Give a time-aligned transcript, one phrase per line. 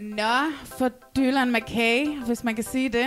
[0.00, 3.06] Nå, for Dylan McKay, hvis man kan sige det.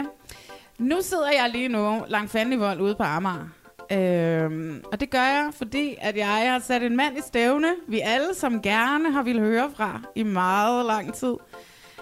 [0.80, 3.48] Nu sidder jeg lige nu langt fanden i vold ude på Amager.
[3.92, 8.00] Øhm, og det gør jeg, fordi at jeg har sat en mand i stævne, vi
[8.00, 11.36] alle som gerne har ville høre fra i meget lang tid.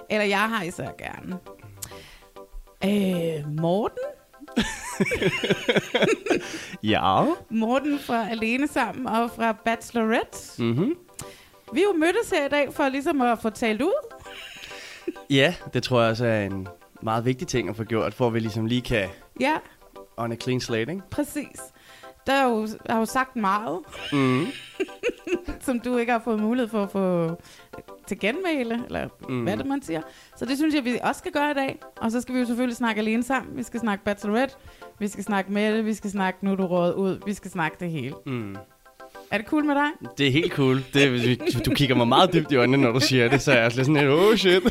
[0.09, 1.37] Eller jeg har især gerne.
[2.85, 4.03] Øh, Morten?
[6.83, 7.25] Ja.
[7.49, 10.63] Morten fra Alene Sammen og fra Bachelorette.
[10.63, 10.95] Mm-hmm.
[11.73, 14.20] Vi er jo mødtes her i dag for ligesom at få talt ud.
[15.29, 16.67] Ja, det tror jeg også er en
[17.01, 19.09] meget vigtig ting at få gjort, for at vi ligesom lige kan
[19.39, 19.53] Ja,
[20.17, 21.03] on a clean slate, ikke?
[21.11, 21.59] præcis.
[22.27, 23.79] Der er jo, er jo sagt meget,
[24.13, 24.45] Mm.
[25.65, 27.35] som du ikke har fået mulighed for at få
[28.07, 29.43] til genmæle, eller mm.
[29.43, 30.01] Hvad det man siger.
[30.37, 31.79] Så det synes jeg, vi også skal gøre i dag.
[31.97, 33.57] Og så skal vi jo selvfølgelig snakke alene sammen.
[33.57, 34.55] Vi skal snakke Bachelorette,
[34.99, 37.77] vi skal snakke med det, vi skal snakke Nu du rådet ud, vi skal snakke
[37.79, 38.15] det hele.
[38.25, 38.55] Mm.
[39.31, 39.91] Er det cool med dig?
[40.17, 40.83] Det er helt cool.
[40.93, 43.75] Det, du kigger mig meget dybt i øjnene, når du siger det, så er jeg
[43.75, 44.63] lidt sådan lidt, oh shit.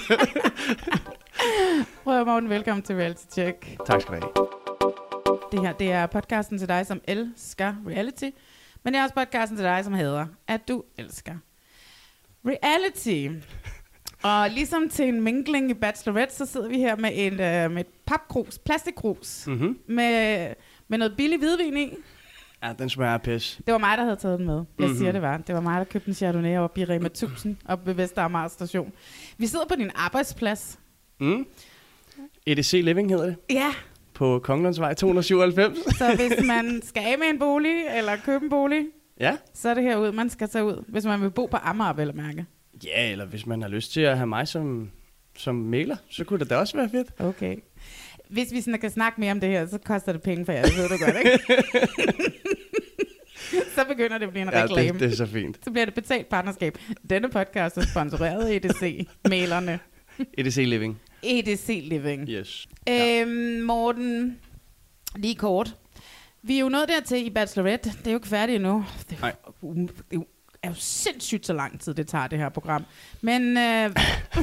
[2.04, 3.66] Prøv at Morten, velkommen til Reality Check.
[3.86, 4.48] tak skal du have.
[5.52, 8.30] Det her, det er podcasten til dig, som elsker reality.
[8.84, 11.32] Men det er også podcasten til dig, som hedder, at du elsker
[12.46, 13.28] reality.
[14.22, 17.80] Og ligesom til en mingling i Bachelorette, så sidder vi her med, en, øh, med
[17.80, 19.78] et papkrus, plastikkrus, Mm-hmm.
[19.88, 20.46] med,
[20.88, 21.94] med noget billig hvidvin i.
[22.62, 23.60] Ja, den smager pis.
[23.66, 24.54] Det var mig, der havde taget den med.
[24.54, 24.86] Jeg mm-hmm.
[24.90, 24.98] Mhm.
[24.98, 25.36] siger, det var.
[25.36, 28.92] Det var mig, der købte en Chardonnay op i Rema 1000, op ved Vesteramager station.
[29.38, 30.78] Vi sidder på din arbejdsplads.
[31.20, 31.46] Mm.
[32.46, 33.36] EDC Living hedder det.
[33.50, 33.70] Ja,
[34.14, 35.78] På Kongelandsvej 297.
[35.98, 38.86] så hvis man skal af med en bolig, eller købe en bolig,
[39.20, 39.36] ja.
[39.54, 40.84] så er det herud, man skal tage ud.
[40.88, 42.46] Hvis man vil bo på Amager, vel mærke.
[42.84, 44.90] Ja, eller hvis man har lyst til at have mig som,
[45.36, 47.08] som mailer, så kunne det da også være fedt.
[47.20, 47.56] Okay.
[48.30, 50.62] Hvis vi sådan kan snakke mere om det her, så koster det penge for jer.
[50.62, 51.62] Det ved du godt, ikke?
[53.74, 54.92] så begynder det at blive en Ja, reklame.
[54.92, 55.58] det, det er så fint.
[55.64, 56.78] Så bliver det betalt partnerskab.
[57.10, 59.06] Denne podcast er sponsoreret af EDC.
[59.28, 59.78] Mailerne.
[60.38, 61.00] EDC Living.
[61.22, 62.28] EDC Living.
[62.28, 62.68] Yes.
[62.88, 64.38] Øhm, Morten,
[65.16, 65.76] lige kort.
[66.42, 67.90] Vi er jo nået dertil i Bachelorette.
[67.98, 68.84] Det er jo ikke færdigt endnu.
[69.10, 69.34] Det er, Nej.
[69.62, 70.26] jo, det er jo-
[70.62, 72.84] er jo sindssygt så lang tid, det tager det her program.
[73.20, 73.90] Men øh,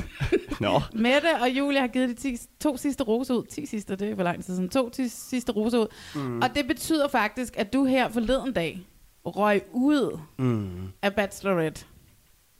[0.61, 0.81] Nå.
[0.93, 3.45] Mette og Julie har givet de ti, to sidste roser ud.
[3.45, 4.69] 10 sidste, det er hvor lang tid siden.
[4.69, 5.87] To ti, sidste roser ud.
[6.15, 6.41] Mm.
[6.41, 8.79] Og det betyder faktisk, at du her forleden dag
[9.25, 10.87] røg ud Mm.
[11.01, 11.85] af Bachelorette.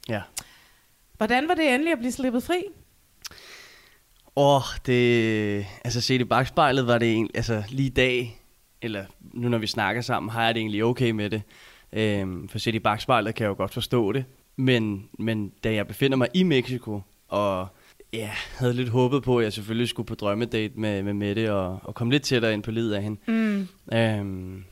[0.10, 0.22] Ja.
[1.18, 2.64] Hvordan var det endelig at blive slippet fri?
[4.36, 5.66] Åh, oh, det...
[5.84, 7.36] Altså, set i bagspejlet var det egentlig...
[7.38, 8.42] Altså, lige i dag,
[8.82, 11.42] eller nu når vi snakker sammen, har jeg det egentlig okay med det.
[11.94, 14.26] Øhm, for set i bagspejlet kan jeg jo godt forstå det.
[14.56, 17.68] Men, men da jeg befinder mig i Mexico, og
[18.14, 21.80] ja, havde lidt håbet på, at jeg selvfølgelig skulle på drømmedate med, med Mette, og,
[21.84, 23.68] og komme lidt tættere ind på livet af hende, Mm.
[23.98, 24.64] øhm,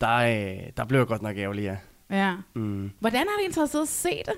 [0.00, 1.76] der, øh, der blev jeg godt nok ærgerlig, ja.
[2.10, 2.36] Ja.
[2.54, 2.90] Mm.
[3.00, 4.34] Hvordan har det interesseret at se det?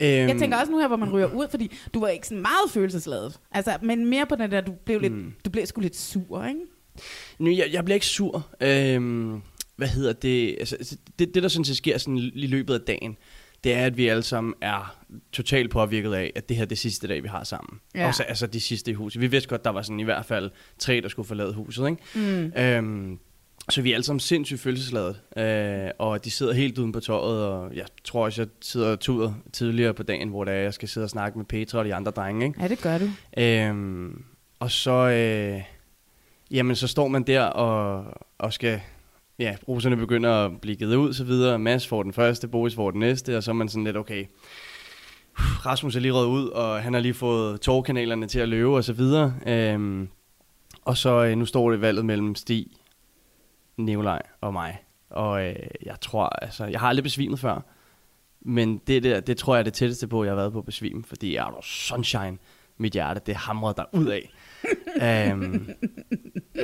[0.00, 2.42] Øhm, Jeg tænker også nu her, hvor man ryger ud, fordi du var ikke sådan
[2.42, 3.40] meget følelsesladet.
[3.52, 5.32] Altså, men mere på den der, du blev, lidt, Mm.
[5.44, 6.60] du blev sgu lidt sur, ikke?
[7.38, 8.46] Nu, jeg, jeg bliver ikke sur.
[8.60, 9.42] Øhm,
[9.78, 10.56] hvad hedder det?
[10.58, 11.34] Altså, altså, det?
[11.34, 13.16] Det, der sådan set sker sådan i løbet af dagen,
[13.64, 14.96] det er, at vi alle sammen er
[15.32, 17.80] totalt påvirket af, at det her er det sidste dag, vi har sammen.
[17.94, 18.06] Ja.
[18.06, 19.22] Også altså de sidste i huset.
[19.22, 21.88] Vi vidste godt, der var sådan i hvert fald tre, der skulle forlade huset.
[21.88, 22.02] Ikke?
[22.14, 22.62] Mm.
[22.62, 23.18] Øhm,
[23.70, 25.20] så vi er alle sammen sindssygt følelsesladet.
[25.36, 29.00] Øh, og de sidder helt uden på tøjet, og jeg tror også, jeg sidder og
[29.00, 31.84] tuder tidligere på dagen, hvor det er, jeg skal sidde og snakke med Petra og
[31.84, 32.46] de andre drenge.
[32.46, 32.62] Ikke?
[32.62, 33.10] Ja, det gør du.
[33.38, 34.24] Øhm,
[34.60, 35.62] og så, øh,
[36.50, 38.04] jamen, så står man der og,
[38.38, 38.80] og skal,
[39.38, 41.58] ja, roserne begynder at blive givet ud, så videre.
[41.58, 44.26] Mads får den første, Boris får den næste, og så er man sådan lidt, okay,
[45.66, 48.84] Rasmus er lige røget ud, og han har lige fået tårkanalerne til at løbe, og
[48.84, 49.34] så videre.
[49.46, 50.08] Øhm,
[50.84, 52.66] og så øh, nu står det valget mellem Stig,
[53.76, 54.78] Nikolaj og mig.
[55.10, 55.56] Og øh,
[55.86, 57.60] jeg tror, altså, jeg har aldrig besvimet før.
[58.40, 61.04] Men det der, det tror jeg er det tætteste på, jeg har været på besvim,
[61.04, 62.38] fordi jeg er der sunshine,
[62.76, 64.30] mit hjerte, det hamrede der ud af
[65.32, 65.68] um,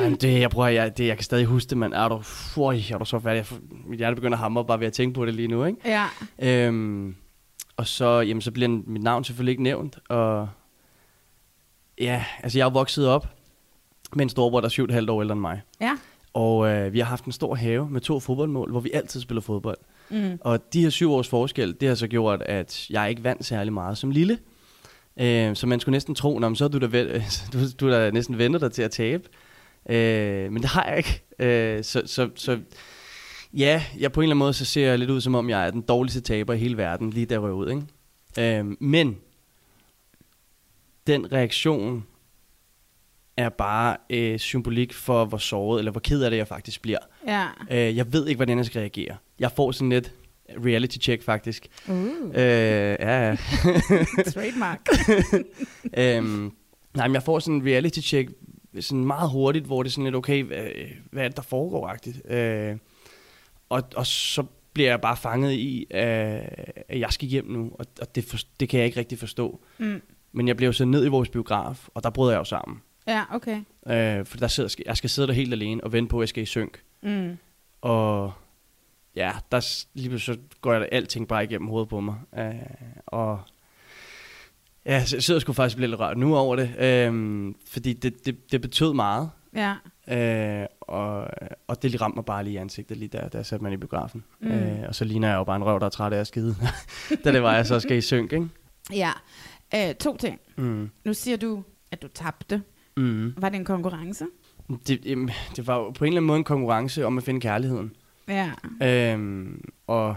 [0.00, 2.80] men det, jeg prøver, jeg, det, jeg kan stadig huske det, men er du, føj,
[2.92, 3.46] er du så færdig?
[3.50, 5.78] Jeg, mit hjerte begynder at hamre bare ved at tænke på det lige nu, ikke?
[5.84, 6.06] Ja.
[6.38, 7.14] Øhm,
[7.76, 10.48] og så, jamen, så bliver mit navn selvfølgelig ikke nævnt, og
[12.00, 13.28] ja, altså jeg er vokset op
[14.16, 15.60] med en storbror, der er syv og et halvt år ældre end mig.
[15.80, 15.96] Ja.
[16.34, 19.40] Og øh, vi har haft en stor have med to fodboldmål, hvor vi altid spiller
[19.40, 19.78] fodbold.
[20.10, 20.38] Mm.
[20.40, 23.72] Og de her syv års forskel, det har så gjort, at jeg ikke vandt særlig
[23.72, 24.38] meget som lille.
[25.20, 26.86] Øh, så man skulle næsten tro, "Nå, så er du da,
[27.52, 29.28] du, du da næsten ventet dig til at tabe.
[29.90, 31.22] Øh, men det har jeg ikke.
[31.38, 32.60] Øh, så, så, så
[33.52, 35.66] ja, jeg på en eller anden måde, så ser jeg lidt ud, som om jeg
[35.66, 37.70] er den dårligste taber i hele verden, lige der rød ud.
[37.70, 38.58] Ikke?
[38.58, 39.16] Øh, men
[41.06, 42.06] den reaktion
[43.36, 46.98] er bare øh, symbolik for, hvor såret, eller hvor ked af det, jeg faktisk bliver.
[47.26, 47.46] Ja.
[47.70, 49.16] Øh, jeg ved ikke, hvordan jeg skal reagere.
[49.38, 50.12] Jeg får sådan lidt
[50.64, 51.66] reality check, faktisk.
[51.88, 51.96] Uh.
[52.26, 53.36] Øh, ja, ja.
[54.34, 54.80] Trademark.
[55.98, 56.52] øhm,
[56.94, 58.30] nej, men jeg får sådan en reality check
[58.80, 60.66] sådan meget hurtigt, hvor det er sådan lidt, okay, hvad,
[61.10, 62.30] hvad er det, der foregår, agtigt.
[62.30, 62.76] Øh,
[63.68, 66.00] og, og så bliver jeg bare fanget i, øh,
[66.88, 69.60] at jeg skal hjem nu, og, og det, for, det kan jeg ikke rigtig forstå.
[69.78, 70.02] Mm.
[70.32, 72.82] Men jeg blev så ned i vores biograf, og der brød jeg jo sammen.
[73.06, 73.60] Ja, okay.
[73.86, 76.28] Øh, for der sidder, jeg skal sidde der helt alene og vente på, at jeg
[76.28, 76.82] skal i synk.
[77.02, 77.36] Mm.
[77.80, 78.32] Og
[79.16, 82.14] ja, der lige så går jeg alting bare igennem hovedet på mig.
[82.38, 82.54] Øh,
[83.06, 83.40] og
[84.86, 86.74] ja, så jeg sidder sgu faktisk lidt rørt nu over det.
[86.78, 89.30] Øh, fordi det, det, det betød meget.
[89.54, 89.74] Ja.
[90.08, 91.28] Øh, og,
[91.68, 93.76] og det ramte mig bare lige i ansigtet, lige der, da jeg satte mig i
[93.76, 94.24] biografen.
[94.40, 94.50] Mm.
[94.50, 96.56] Øh, og så ligner jeg jo bare en røv, der er træt af at skide.
[97.24, 98.48] da det var, jeg så skal i synk, ikke?
[98.92, 99.10] Ja.
[99.74, 100.40] Øh, to ting.
[100.56, 100.90] Mm.
[101.04, 102.62] Nu siger du, at du tabte.
[102.96, 103.34] Mm.
[103.36, 104.24] Var det en konkurrence?
[104.86, 105.04] Det,
[105.56, 107.92] det var jo på en eller anden måde en konkurrence om at finde kærligheden.
[108.28, 108.50] Ja.
[108.82, 110.16] Øhm, og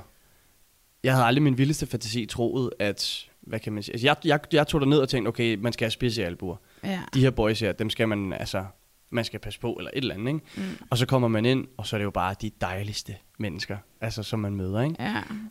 [1.04, 4.40] jeg havde aldrig min vildeste fantasi troet, at, hvad kan man sige, altså jeg, jeg,
[4.54, 6.56] jeg tog ned og tænkte, okay, man skal have spidse albuer.
[6.84, 7.00] Ja.
[7.14, 8.66] De her boys her, dem skal man, altså,
[9.10, 10.46] man skal passe på, eller et eller andet, ikke?
[10.56, 10.64] Mm.
[10.90, 14.24] Og så kommer man ind, og så er det jo bare de dejligste mennesker, altså,
[14.24, 14.96] som man møder, ikke?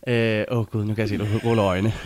[0.07, 0.41] Ja.
[0.41, 1.93] Øh, Åh oh gud, nu kan jeg se, at du ruller øjne.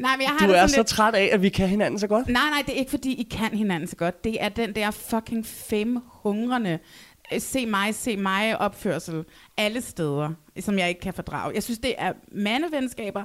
[0.00, 0.86] Nej, men jeg har Du er så lidt...
[0.86, 2.28] træt af, at vi kan hinanden så godt.
[2.28, 4.24] Nej, nej, det er ikke fordi, I kan hinanden så godt.
[4.24, 6.78] Det er den der fucking fem hungrende, øh,
[7.38, 9.24] se mig, se mig opførsel
[9.56, 11.54] alle steder, som jeg ikke kan fordrage.
[11.54, 13.24] Jeg synes, det er mandevenskaber.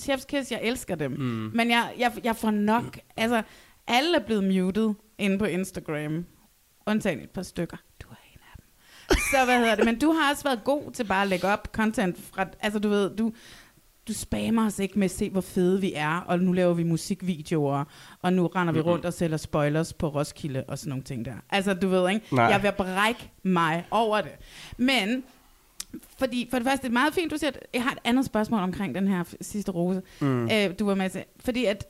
[0.00, 1.10] Chef's kiss, jeg elsker dem.
[1.10, 1.50] Mm.
[1.54, 2.98] Men jeg, jeg, jeg får nok...
[3.16, 3.42] Altså,
[3.86, 6.26] alle er blevet muted inde på Instagram.
[6.86, 7.76] Undtagen et par stykker.
[8.02, 8.66] Du er en af dem.
[9.30, 9.84] Så hvad hedder det?
[9.84, 12.46] Men du har også været god til bare at lægge op content fra...
[12.60, 13.32] Altså, du ved, du,
[14.08, 16.82] du spammer os ikke med at se, hvor fede vi er, og nu laver vi
[16.82, 17.84] musikvideoer,
[18.22, 21.34] og nu render vi rundt og sælger spoilers på Roskilde og sådan nogle ting der.
[21.50, 22.26] Altså, du ved, ikke?
[22.32, 22.44] Nej.
[22.44, 24.32] Jeg at brække mig over det.
[24.76, 25.24] Men,
[26.18, 28.24] fordi for det første, det er meget fint, du siger, at jeg har et andet
[28.24, 30.44] spørgsmål omkring den her sidste rose, mm.
[30.44, 31.24] øh, du var med til.
[31.40, 31.86] Fordi at,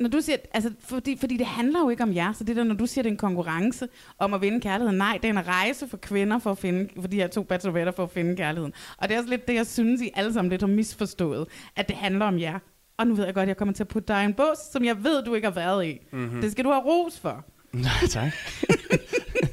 [0.00, 2.64] når du siger, altså, fordi, fordi det handler jo ikke om jer, så det der,
[2.64, 5.46] når du siger, det er en konkurrence om at vinde kærligheden, nej, det er en
[5.46, 8.72] rejse for kvinder for at finde, for de her to bacheloretter for at finde kærligheden.
[8.98, 11.88] Og det er også lidt det, jeg synes, I alle sammen lidt har misforstået, at
[11.88, 12.58] det handler om jer.
[12.98, 14.58] Og nu ved jeg godt, at jeg kommer til at putte dig i en bås,
[14.72, 15.98] som jeg ved, du ikke har været i.
[16.12, 16.40] Mm-hmm.
[16.40, 17.44] Det skal du have ros for.
[17.72, 18.32] Nej, tak.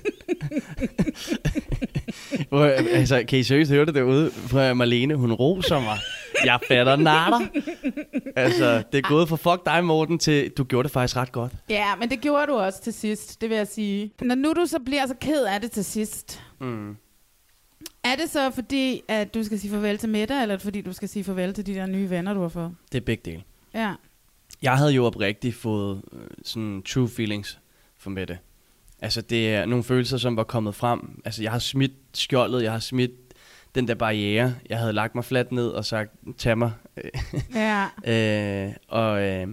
[2.50, 4.32] Hvor, altså, kan I seriøst høre det derude?
[4.32, 5.98] For Marlene, hun roser mig.
[6.46, 7.40] Jeg fatter natter.
[8.36, 11.52] Altså, det er gået fra fuck dig, Morten, til du gjorde det faktisk ret godt.
[11.70, 14.12] Ja, men det gjorde du også til sidst, det vil jeg sige.
[14.22, 16.90] Når nu du så bliver så ked af det til sidst, Mm.
[18.04, 20.94] er det så fordi, at du skal sige farvel til Mette, eller er fordi, du
[20.94, 22.72] skal sige farvel til de der nye venner, du har fået?
[22.92, 23.44] Det er begge dele.
[23.74, 23.94] Ja.
[24.62, 27.60] Jeg havde jo oprigtigt fået øh, sådan true feelings
[27.98, 28.38] for Mette.
[29.02, 31.22] Altså, det er nogle følelser, som var kommet frem.
[31.26, 33.12] Altså, jeg har smidt skjoldet, jeg har smidt
[33.76, 34.56] den der barriere.
[34.70, 36.72] Jeg havde lagt mig fladt ned og sagt, tag mig.
[37.56, 37.86] Ja.
[38.68, 39.48] Øh, og, øh,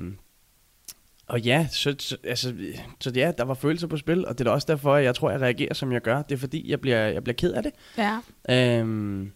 [1.26, 2.54] og ja, så, så, altså,
[3.00, 5.14] så ja, der var følelser på spil, og det er da også derfor, at jeg
[5.14, 6.22] tror, jeg reagerer, som jeg gør.
[6.22, 7.72] Det er fordi, jeg bliver, jeg bliver ked af det.
[7.98, 8.18] Ja.
[8.80, 9.26] Øh,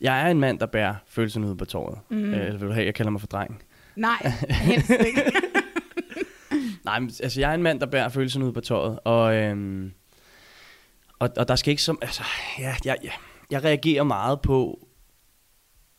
[0.00, 1.98] jeg er en mand, der bærer følelserne ud på tåret.
[2.10, 2.34] Mm.
[2.34, 3.62] Øh, vil du have, jeg kalder mig for dreng.
[3.96, 5.22] Nej, helst ikke.
[6.84, 9.92] Nej, men, altså jeg er en mand, der bærer følelserne ud på tøjet, og, øhm,
[11.18, 12.22] og, og der skal ikke som, altså,
[12.58, 13.12] ja, jeg, jeg,
[13.50, 14.88] jeg reagerer meget på,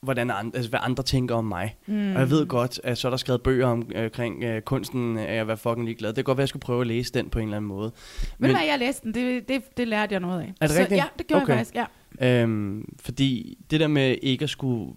[0.02, 1.76] hvordan andre, altså, hvad andre tænker om mig.
[1.86, 2.14] Mm.
[2.14, 5.18] Og jeg ved godt, at så er der skrevet bøger om, øh, omkring øh, kunsten
[5.18, 6.10] af at være fucking ligeglad.
[6.10, 7.68] Det kan godt være, at jeg skulle prøve at læse den på en eller anden
[7.68, 7.92] måde.
[8.40, 10.54] Ved du hvad, jeg læste den, det, det, det lærte jeg noget af.
[10.62, 10.98] Er det så, rigtigt?
[10.98, 11.54] Ja, det gjorde Okay.
[11.54, 11.76] jeg faktisk,
[12.22, 12.42] ja.
[12.42, 14.94] Øhm, fordi det der med ikke at skulle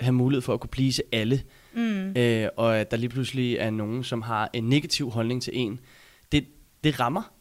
[0.00, 1.42] have mulighed for at kunne please alle,
[1.74, 2.12] Mm.
[2.16, 5.80] øh, og at der lige pludselig er nogen, som har en negativ holdning til en,
[6.32, 6.44] det,
[6.84, 7.32] det rammer.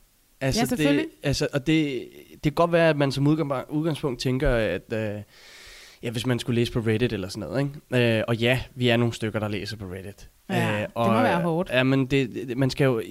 [0.41, 1.05] Altså, Ja, selvfølgelig.
[1.05, 4.93] Det, altså, og det, det kan godt være, at man som udgang- udgangspunkt tænker, at
[4.93, 5.21] øh,
[6.03, 8.17] Ja, hvis man skulle læse på Reddit eller sådan noget, ikke?
[8.17, 10.29] Øh, og ja, vi er nogle stykker, der læser på Reddit.
[10.49, 11.69] Ja, øh, det må være hårdt.
[11.69, 12.99] Ja, men det, det, man skal jo,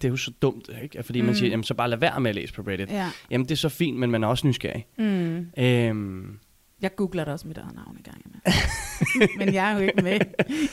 [0.00, 1.02] det er jo så dumt, ikke?
[1.02, 1.26] Fordi mm.
[1.26, 2.90] man siger, jamen så bare lad være med at læse på Reddit.
[2.90, 3.10] Ja.
[3.30, 4.86] Jamen det er så fint, men man er også nysgerrig.
[4.98, 5.46] Mm.
[5.58, 6.38] Øhm,
[6.82, 8.22] Jeg googler da også mit eget navn i gang.
[9.38, 10.20] Men jeg er jo ikke med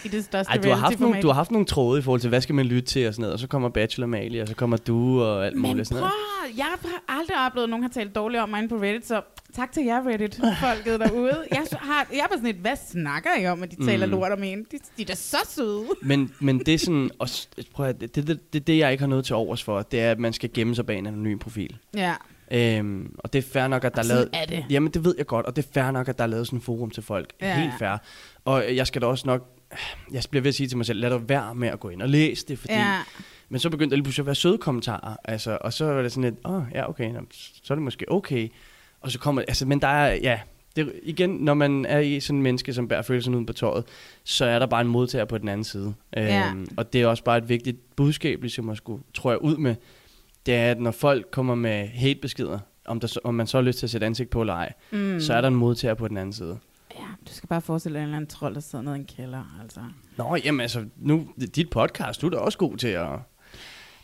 [0.06, 2.22] i det største ej, du har, haft nogle, du har haft nogle tråde i forhold
[2.22, 4.48] til, hvad skal man lytte til og sådan noget, og så kommer Bachelor Mali, og
[4.48, 6.10] så kommer du og alt Men muligt sådan prøv,
[6.44, 6.58] noget.
[6.58, 9.22] jeg har aldrig oplevet, at nogen har talt dårligt om mig inde på Reddit, så
[9.56, 11.46] tak til jer Reddit-folket derude.
[11.52, 14.12] Jeg, har, jeg er bare sådan et, hvad snakker I om, at de taler Mm.
[14.12, 14.60] lort om en?
[14.72, 15.84] De, de er da så søde.
[16.02, 19.08] Men, men det er sådan, også, prøv at, det, det, det, det, jeg ikke har
[19.10, 21.78] noget til overs for, det er, at man skal gemme sig bag en anonym profil.
[21.96, 22.14] Ja,
[22.52, 24.30] Øhm, og det er fair nok, at der er sådan lavet...
[24.34, 24.66] er det.
[24.70, 26.60] Jamen, det ved jeg godt, og det er fair nok, at der er lavet sådan
[26.60, 27.34] en forum til folk.
[27.42, 27.98] Ja, Helt fair.
[28.46, 29.50] Og jeg skal da også nok...
[30.12, 32.02] Jeg bliver ved at sige til mig selv, lad dig være med at gå ind
[32.02, 32.74] og læse det, fordi...
[32.74, 33.00] Ja,
[33.50, 36.12] Men så begyndte der lige pludselig at være søde kommentarer, altså, og så var det
[36.12, 38.50] sådan lidt, åh, oh, ja, okay, nå, så er det måske okay.
[39.02, 40.40] Og så kommer, altså, men der er, ja,
[40.76, 43.84] det, igen, når man er i sådan en menneske, som bærer følelsen ud på tøjet,
[44.24, 45.94] så er der bare en modtager på den anden side.
[46.16, 46.50] Ja.
[46.50, 49.58] Øhm, og det er også bare et vigtigt budskab, ligesom at skulle, tror jeg, ud
[49.58, 49.76] med,
[50.46, 53.80] det er, at når folk kommer med hatebeskeder, om, der, om man så har lyst
[53.80, 55.20] til at sætte ansigt på eller ej, mm.
[55.20, 56.60] så er der en modtager på den anden side.
[56.96, 59.06] ja, du skal bare forestille dig en eller anden trold, der sidder nede i en
[59.06, 59.80] kælder, altså.
[60.18, 63.08] Nå, jamen altså, nu, dit podcast, du er da også god til at,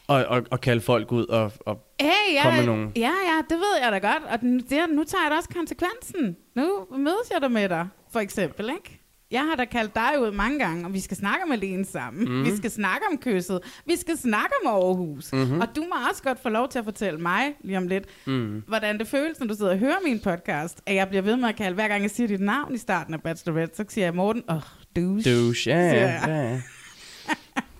[0.09, 2.91] at, at, at kalde folk ud og, og Hey, ja, Kom med nogle.
[2.95, 4.23] ja, ja, det ved jeg da godt.
[4.31, 6.37] Og nu, det, nu tager jeg da også konsekvensen.
[6.55, 9.00] Nu mødes jeg der med dig, for eksempel, ikke?
[9.31, 12.29] Jeg har da kaldt dig ud mange gange, og vi skal snakke om alene sammen.
[12.29, 12.45] Mm.
[12.45, 13.59] Vi skal snakke om kysset.
[13.85, 15.33] Vi skal snakke om Aarhus.
[15.33, 15.61] Mm-hmm.
[15.61, 18.63] Og du må også godt få lov til at fortælle mig lige om lidt, mm,
[18.67, 21.49] hvordan det føles, når du sidder og hører min podcast, at jeg bliver ved med
[21.49, 24.15] at kalde, hver gang jeg siger dit navn i starten af Bachelorette, så siger jeg
[24.15, 24.61] Morten, åh, oh,
[24.95, 25.35] douche.
[25.35, 26.61] douche, ja, ja.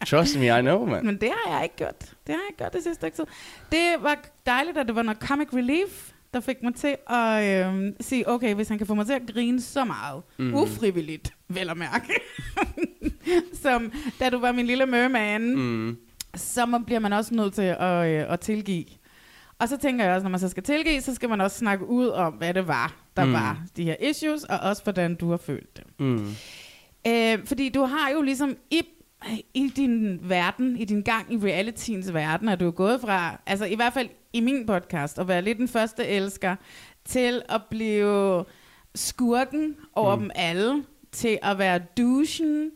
[0.05, 1.05] Trust me, I know, man.
[1.05, 1.99] Men det har jeg ikke gjort.
[1.99, 3.25] Det har jeg ikke gjort det sidste stykke tid.
[3.71, 7.93] Det var dejligt, at det var noget comic relief, der fik mig til at øh,
[7.99, 10.53] sige, okay, hvis han kan få mig til at grine så meget, mm.
[10.53, 12.13] ufrivilligt, vel at mærke,
[13.63, 15.97] som da du var min lille merman, mm.
[16.35, 18.85] Så bliver man også nødt til at, øh, at tilgive.
[19.59, 21.85] Og så tænker jeg også, når man så skal tilgive, så skal man også snakke
[21.85, 23.33] ud om, hvad det var, der mm.
[23.33, 25.83] var de her issues, og også hvordan du har følt det.
[25.99, 26.29] Mm.
[27.07, 28.81] Øh, fordi du har jo ligesom i,
[29.53, 33.75] i din verden, i din gang i realityens verden, er du gået fra, altså i
[33.75, 36.55] hvert fald i min podcast, at være lidt den første elsker,
[37.05, 38.45] til at blive
[38.95, 40.21] skurken over Mm.
[40.21, 42.71] dem alle, til at være douchen,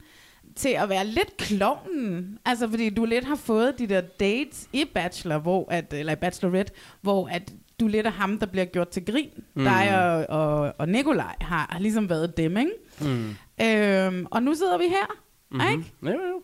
[0.55, 2.37] til at være lidt klovnen.
[2.45, 6.15] Altså fordi du lidt har fået de der dates i Bachelor, hvor at, eller i
[6.15, 9.29] Bachelorette, hvor at du lidt er ham, der bliver gjort til grin.
[9.53, 9.63] Mm.
[9.63, 12.71] Dig og, og, og Nikolaj har, har ligesom været dem, ikke?
[13.01, 13.35] Mm.
[13.61, 15.15] Øhm, og nu sidder vi her.
[15.55, 15.79] Mm-hmm.
[15.79, 15.91] ikke?
[16.03, 16.41] Jo, jo.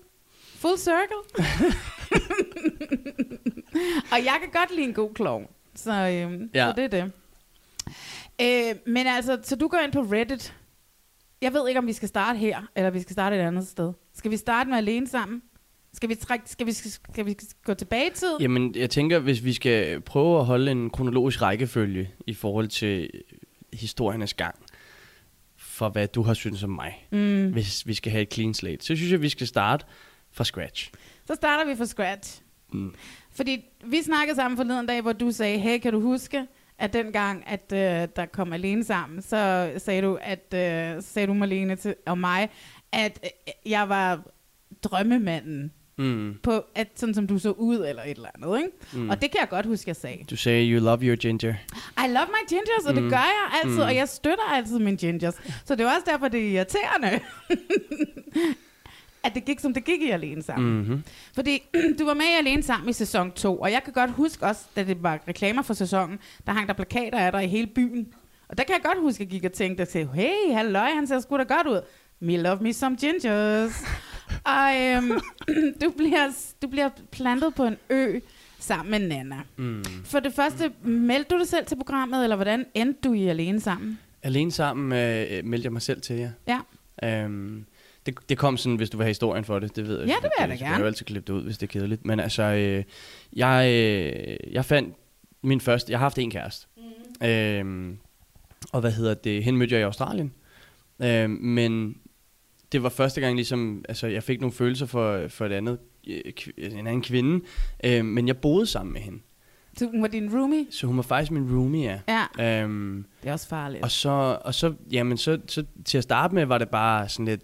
[0.55, 1.17] Full circle.
[4.11, 5.47] og jeg kan godt lide en god klovn.
[5.75, 6.69] Så, øhm, Ja.
[6.69, 7.11] så det er det.
[8.41, 10.55] Øh, men altså, så du går ind på Reddit.
[11.41, 13.93] Jeg ved ikke, om vi skal starte her, eller vi skal starte et andet sted.
[14.13, 15.41] Skal vi starte med alene sammen?
[15.93, 18.41] Skal vi, trække, skal vi, skal vi gå tilbage i tiden?
[18.41, 23.09] Jamen, jeg tænker, hvis vi skal prøve at holde en kronologisk rækkefølge i forhold til
[23.73, 24.55] historiernes gang,
[25.81, 27.51] for hvad du har syntes om mig, Mm.
[27.51, 29.85] hvis vi skal have et clean slate, så synes jeg, vi skal starte
[30.31, 30.91] fra scratch.
[31.27, 32.41] Så starter vi fra scratch.
[32.73, 32.93] Mm.
[33.31, 36.47] Fordi vi snakkede sammen forleden dag, hvor du sagde, hey, kan du huske,
[36.77, 41.27] at den gang, at øh, der kom alene sammen, så sagde du, at øh, sagde
[41.27, 42.49] du Marlene til, og mig,
[42.91, 44.23] at øh, jeg var
[44.83, 46.35] drømmemanden Mm.
[46.43, 48.69] på, at sådan som du så ud, eller et eller andet, ikke?
[48.93, 49.09] Mm.
[49.09, 50.17] Og det kan jeg godt huske, jeg sagde.
[50.29, 51.53] Du sagde, you love your ginger.
[51.97, 53.01] I love my gingers, og mm.
[53.01, 53.81] Det gør jeg altid, Mm.
[53.83, 55.33] og jeg støtter altid mine gingers.
[55.65, 57.19] Så det er også derfor, det er irriterende,
[59.23, 60.77] at det gik, som det gik i Alene Sammen.
[60.77, 61.03] Mm-hmm.
[61.35, 61.61] Fordi
[61.99, 64.61] du var med i Alene Sammen i sæson 2, og jeg kan godt huske også,
[64.75, 68.07] da det var reklamer for sæsonen, der hang der plakater af dig i hele byen.
[68.49, 71.07] Og der kan jeg godt huske, at jeg gik og tænkte, at hey, halløj, han
[71.07, 71.81] ser sgu da godt ud.
[72.19, 73.83] Me love me some gingers.
[74.43, 75.11] Og øhm,
[75.83, 76.27] du, bliver,
[76.61, 78.19] du bliver plantet på en ø
[78.59, 79.35] sammen med Nana.
[79.57, 79.83] Mm.
[80.05, 83.59] For det første, meldte du dig selv til programmet, eller hvordan endte du i Alene
[83.59, 83.99] Sammen?
[84.23, 86.31] Alene sammen øh, meldte jeg mig selv til jer.
[86.47, 86.59] Ja.
[87.23, 87.65] Øhm,
[88.05, 90.07] det, det kom sådan, hvis du vil have historien for det, det ved jeg.
[90.07, 90.73] Ja, det vil jeg da Jeg gerne.
[90.73, 92.05] kan jo altid klippe det ud, hvis det er kedeligt.
[92.05, 92.83] Men altså, øh,
[93.33, 94.95] jeg, øh, jeg fandt
[95.43, 96.67] min første, jeg har haft en kæreste.
[97.21, 97.27] Mm.
[97.27, 97.97] Øhm,
[98.71, 100.33] og hvad hedder det, hende mødte jeg i Australien.
[101.03, 101.95] Øhm, men
[102.71, 106.21] det var første gang ligesom, altså jeg fik nogle følelser for, for et andet, øh,
[106.39, 107.45] kv- en anden kvinde.
[107.83, 109.19] Øhm, men jeg boede sammen med hende.
[109.77, 110.65] Så hun var din roomie?
[110.71, 112.25] Så hun var faktisk min roomie, ja.
[112.39, 113.83] Ja, Øhm, det er også farligt.
[113.83, 117.25] og så, og så, jamen, så, så til at starte med, var det bare sådan
[117.25, 117.41] lidt,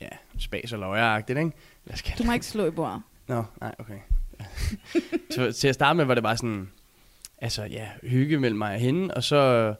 [0.00, 1.50] ja, spas og løjeragtigt, ikke?
[1.84, 3.02] Hvad skal Du må ikke slå i bordet.
[3.28, 3.98] Nå, nej, okay.
[5.34, 6.68] så til at starte med, var det bare sådan,
[7.38, 9.74] altså ja, hygge mellem mig og hende, og så,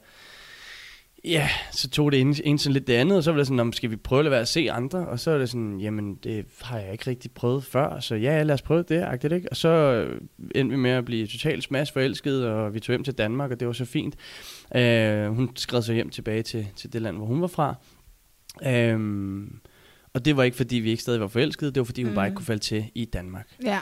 [1.25, 3.73] Ja, så tog det en, en sådan lidt det andet, og så var det sådan,
[3.73, 5.07] skal vi prøve at lade være at se andre?
[5.09, 8.43] Og så er det sådan, jamen det har jeg ikke rigtig prøvet før, så ja,
[8.43, 9.49] lad os prøve det, agtigt, ikke?
[9.51, 10.21] Og så øh,
[10.55, 13.61] endte vi med at blive totalt smash forelsket, og vi tog hjem til Danmark, og
[13.61, 14.17] det var så fint.
[14.77, 17.75] Øh, hun skred sig hjem tilbage til, til det land, hvor hun var fra.
[18.67, 19.01] Øh,
[20.15, 22.15] og det var ikke, fordi vi ikke stadig var forelskede, det var, fordi mm.
[22.15, 23.49] bare ikke kunne falde til i Danmark.
[23.65, 23.81] Ja.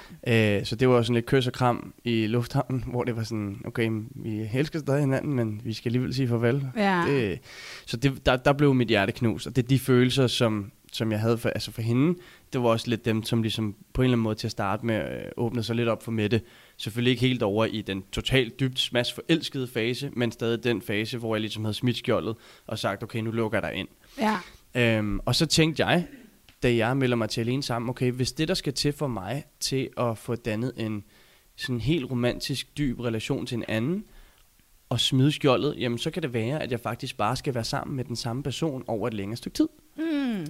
[0.58, 3.62] Øh, så det var sådan lidt kys og kram i lufthavnen, hvor det var sådan,
[3.64, 6.66] okay, vi elsker stadig hinanden, men vi skal alligevel sige farvel.
[6.76, 7.04] Ja.
[7.08, 7.38] Det,
[7.86, 11.12] så det, der, der blev mit hjerte knust, og det er de følelser, som, som
[11.12, 12.18] jeg havde for, altså for hende,
[12.52, 14.86] det var også lidt dem, som ligesom på en eller anden måde til at starte
[14.86, 16.40] med øh, åbnede sig lidt op for Mette.
[16.76, 21.18] Selvfølgelig ikke helt over i den totalt dybt smash forelskede fase, men stadig den fase,
[21.18, 23.88] hvor jeg ligesom havde smidt skjoldet og sagt, okay, nu lukker jeg dig ind.
[24.18, 24.36] Ja.
[24.74, 26.06] Øhm, og så tænkte jeg,
[26.62, 29.44] da jeg melder mig til alene sammen, okay, hvis det der skal til for mig
[29.60, 31.04] til at få dannet en
[31.56, 34.04] sådan helt romantisk, dyb relation til en anden,
[34.88, 37.96] og smide skjoldet, jamen så kan det være, at jeg faktisk bare skal være sammen
[37.96, 39.68] med den samme person over et længere stykke tid.
[39.96, 40.46] Mm.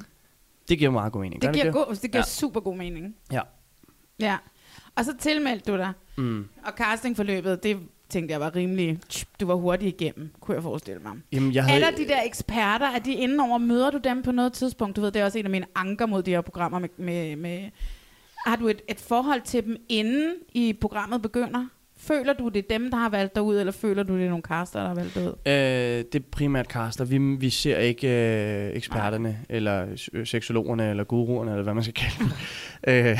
[0.68, 1.42] Det giver meget god mening.
[1.42, 2.22] Det giver, god, det giver Ja.
[2.22, 3.16] super god mening.
[3.32, 3.40] Ja.
[4.20, 4.36] Ja.
[4.94, 5.92] Og så tilmeldte du dig.
[6.18, 6.48] Mm.
[6.64, 7.78] Og castingforløbet, det
[8.10, 8.98] tænkte jeg var rimelig...
[9.40, 11.12] Du var hurtig igennem, kunne jeg forestille mig.
[11.32, 13.58] Jamen, jeg havde, der de der eksperter, er de inde over?
[13.58, 14.96] Møder du dem på noget tidspunkt?
[14.96, 16.88] Du ved, det er også en af mine anker mod de her programmer med...
[16.96, 17.60] med, med
[18.46, 21.66] har du et, et forhold til dem, inden i programmet begynder?
[21.96, 24.28] Føler du, det er dem, der har valgt dig ud, eller føler du, det er
[24.28, 25.32] nogle caster, der har valgt dig ud?
[25.46, 25.52] Øh,
[26.12, 27.04] det er primært caster.
[27.04, 31.94] Vi, vi ser ikke øh, eksperterne, eller s- seksologerne, eller guruerne, eller hvad man skal
[31.94, 32.28] kalde dem.
[32.88, 33.18] øh,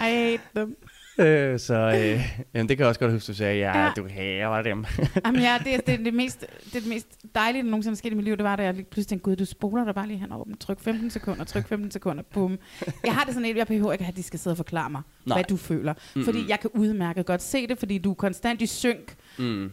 [0.08, 0.76] I hate them.
[1.18, 3.90] Øh, så øh, jamen, det kan jeg også godt huske, du sagde, ja, Ja.
[3.96, 4.84] du haver dem.
[5.26, 7.94] Jamen ja, det, er- det, er det, mest, det er det mest dejlige, der nogensinde
[7.94, 8.36] er sket i mit liv.
[8.36, 10.54] Det var, da jeg pludselig tænkte, gud, du spoler dig bare lige henover dem.
[10.56, 12.58] Tryk 15 sekunder, tryk 15 sekunder, bum.
[13.04, 15.02] Jeg har det sådan lidt, jeg behøver ikke, at de skal sidde og forklare mig,
[15.26, 15.36] Nej.
[15.36, 15.92] Hvad du føler.
[15.92, 16.24] Mm-hmm.
[16.24, 19.14] Fordi jeg kan udmærket godt se det, fordi du er konstant i synk.
[19.38, 19.64] Mm.
[19.64, 19.70] Øh,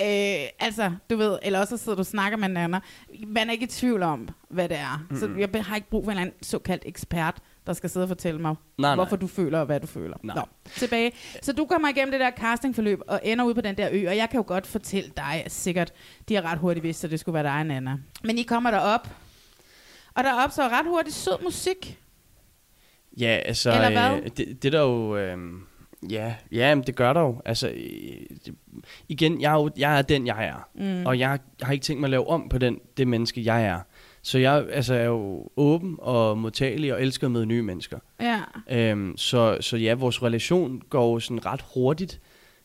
[0.60, 2.82] altså, du ved, eller også så sidder du og snakker med en anden.
[3.28, 4.98] Man er ikke i tvivl om, hvad det er.
[5.10, 5.18] Mm-hmm.
[5.18, 8.08] Så jeg har ikke brug for en eller anden såkaldt ekspert, der skal sidde og
[8.08, 9.20] fortælle mig, Nej, hvorfor nej.
[9.22, 10.18] du føler, og hvad du føler.
[10.24, 10.36] Nej.
[10.36, 10.42] Nå,
[10.76, 11.12] tilbage.
[11.42, 14.18] Så du kommer igennem det der castingforløb, og ender ud på den der ø, og
[14.18, 15.94] jeg kan jo godt fortælle dig, sikkert,
[16.30, 17.98] de har ret hurtigt vidst, at det skulle være dig, Nana.
[18.24, 19.08] Men I kommer derop,
[20.16, 22.00] og der opstår ret hurtigt sød musik.
[23.20, 24.20] Ja, altså, Eller hvad?
[24.24, 25.38] Øh, det, det der jo, øh,
[26.10, 27.42] ja, ja, men det gør der jo.
[27.46, 27.76] Altså, øh,
[28.46, 28.56] det,
[29.10, 30.68] igen, jeg er, jo, jeg er den, jeg er.
[30.76, 31.06] Mm.
[31.06, 33.80] Og jeg har ikke tænkt mig at lave om på den, det menneske, jeg er.
[34.26, 38.00] Så jeg altså, er jo åben og modtagelig og elsker at møde nye mennesker.
[38.22, 38.40] Ja.
[38.70, 42.22] Øhm, så, så ja, vores relation går jo sådan ret hurtigt,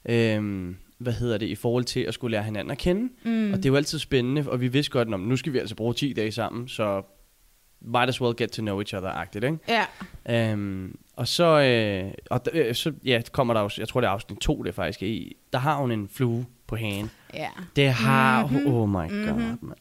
[0.09, 3.09] øhm, hvad hedder det, i forhold til at skulle lære hinanden at kende.
[3.25, 3.53] Mm.
[3.53, 5.75] Og det er jo altid spændende, og vi vidste godt, at nu skal vi altså
[5.75, 7.03] bruge 10 dage sammen, så
[7.83, 9.59] might as well get to know each other-agtigt, ikke?
[10.29, 10.53] Ja.
[10.53, 14.11] Øhm, og så, øh, og øh, så ja, kommer der jo, jeg tror det er
[14.12, 17.11] afsnit 2, det er faktisk i, der har hun en flue på hagen.
[17.35, 17.49] Ja.
[17.77, 18.55] Det har Mhm.
[18.55, 18.94] hun, oh my
[19.27, 19.79] god, mand.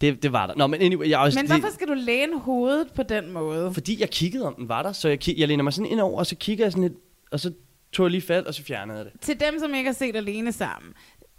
[0.00, 0.54] Det, det var der.
[0.54, 3.74] Nå, men anyway, jeg også, Men det, hvorfor skal du læne hovedet på den måde?
[3.74, 6.18] fordi jeg kiggede, om den var der, så jeg, jeg læner mig sådan ind over,
[6.18, 6.94] og så kigger jeg sådan lidt,
[7.30, 7.52] og så
[7.92, 9.20] tog jeg lige fat, og så fjernede jeg det.
[9.20, 10.92] Til dem, som ikke har set alene sammen.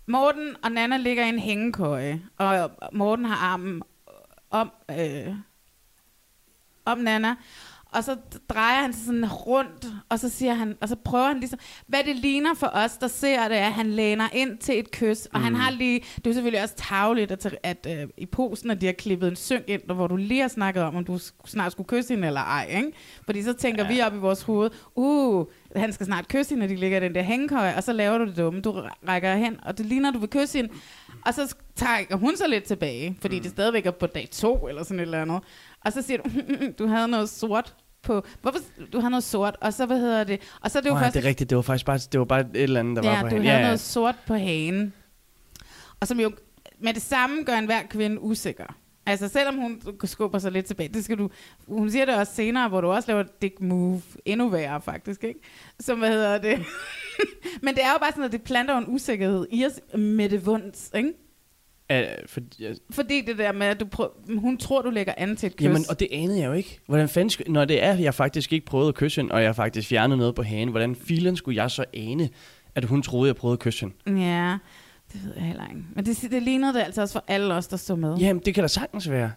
[0.08, 3.82] Morten og Nana ligger i en hængekøje, og Morten har armen
[4.50, 5.34] om, øh,
[6.86, 7.36] om Nana.
[7.91, 8.15] Og så
[8.50, 12.04] drejer han sig sådan rundt, og så siger han, og så prøver han ligesom, hvad
[12.04, 15.39] det ligner for os, der ser det, at han læner ind til et kys, og
[15.39, 15.43] mm.
[15.43, 18.86] han har lige, det er selvfølgelig også tavligt, at, at øh, i posen, at de
[18.86, 21.88] har klippet en synk ind, hvor du lige har snakket om, om du snart skulle
[21.88, 22.91] kysse hende eller ej, ikke?
[23.26, 23.89] Fordi så tænker ja.
[23.89, 25.45] vi op i vores hoved, uh,
[25.76, 28.17] han skal snart kysse hende, når de ligger i den der hængekøje, og så laver
[28.17, 30.73] du det dumme, du rækker hen, og det ligner, du vil kysse hende,
[31.26, 33.41] og så trækker hun sig lidt tilbage, fordi mm.
[33.41, 35.41] det stadigvæk er på dag to, eller sådan et eller andet.
[35.86, 36.30] Og så siger du,
[36.80, 38.60] du havde noget sort på, hvorfor,
[38.94, 41.13] du havde noget sort, og så, hvad hedder det, og så det jo Oh, først,
[41.13, 43.22] det er rigtigt, det var faktisk bare, det var bare et eller andet, der ja,
[43.22, 44.94] var på du havde noget sort på hagen.
[46.00, 46.32] Og som jo
[46.80, 48.76] med det samme gør enhver kvinde usikker.
[49.06, 51.30] Altså selvom hun skubber sig lidt tilbage, det skal du,
[51.68, 55.40] hun siger det også senere, hvor du også laver dick move, endnu værre faktisk, ikke?
[55.80, 56.60] Som, hvad hedder det?
[57.63, 60.46] Men det er jo bare sådan, at det planter en usikkerhed i os med det
[60.46, 61.13] vunds, ikke?
[61.89, 65.36] Ja, for, ja, Fordi det der med, at du prøv, hun tror, du lægger an
[65.36, 65.63] til et kys.
[65.63, 66.80] Jamen, og det anede jeg jo ikke.
[66.88, 69.56] Hvordan fanden skulle, når det er, jeg faktisk ikke prøvede at kysse hende, og jeg
[69.56, 72.30] faktisk fjernede noget på hagen, hvordan filen skulle jeg så ane,
[72.76, 74.21] at hun troede, jeg prøvede at kysse hende?
[74.26, 74.58] Ja,
[75.13, 75.82] det ved jeg heller ikke.
[75.95, 78.17] Men det, det lignede det altså også for alle os, der stod med.
[78.17, 79.32] Jamen, det kan da sagtens være.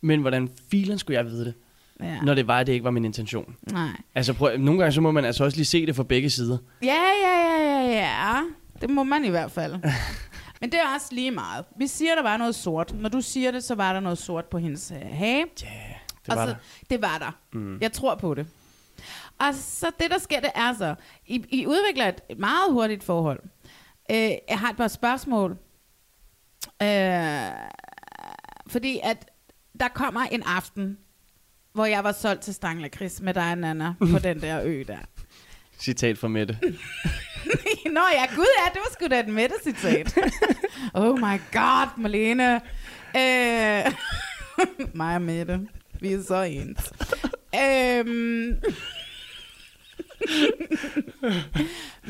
[0.00, 1.54] Men hvordan filen skulle jeg vide det,
[2.00, 2.20] Ja.
[2.22, 3.54] når det var, at det ikke var min intention?
[3.72, 3.88] Nej.
[4.14, 6.58] Altså, prøv, nogle gange så må man altså også lige se det fra begge sider.
[6.82, 6.86] Ja,
[7.24, 8.40] ja, ja, ja, ja.
[8.80, 9.74] Det må man i hvert fald.
[10.60, 11.64] Men det er også lige meget.
[11.78, 12.94] Vi siger, der var noget sort.
[12.94, 15.46] Når du siger det, så var der noget sort på hendes øh, hage.
[15.62, 15.94] Ja,
[16.26, 16.56] det og var så, der.
[16.90, 17.30] det var der.
[17.52, 17.78] Mm.
[17.80, 18.46] Jeg tror på det.
[19.38, 20.94] Og så det, der sker, det er så,
[21.26, 23.40] I, I udvikler et meget hurtigt forhold.
[24.10, 25.50] Øh, jeg har et par spørgsmål.
[26.82, 27.50] Øh,
[28.68, 29.30] fordi at
[29.80, 30.98] der kommer en aften,
[31.72, 34.84] hvor jeg var solgt til Stangla Chris med dig og Nana på den der ø
[34.86, 34.98] der.
[35.78, 36.58] Citat fra Mette.
[37.96, 40.16] Nå ja, gud ja, det var sgu da et Mette-citat.
[40.94, 42.54] oh my god, Malene.
[43.16, 43.92] Øh,
[45.00, 45.60] mig og Mette,
[46.00, 46.92] vi er så ens.
[47.54, 48.56] øhm,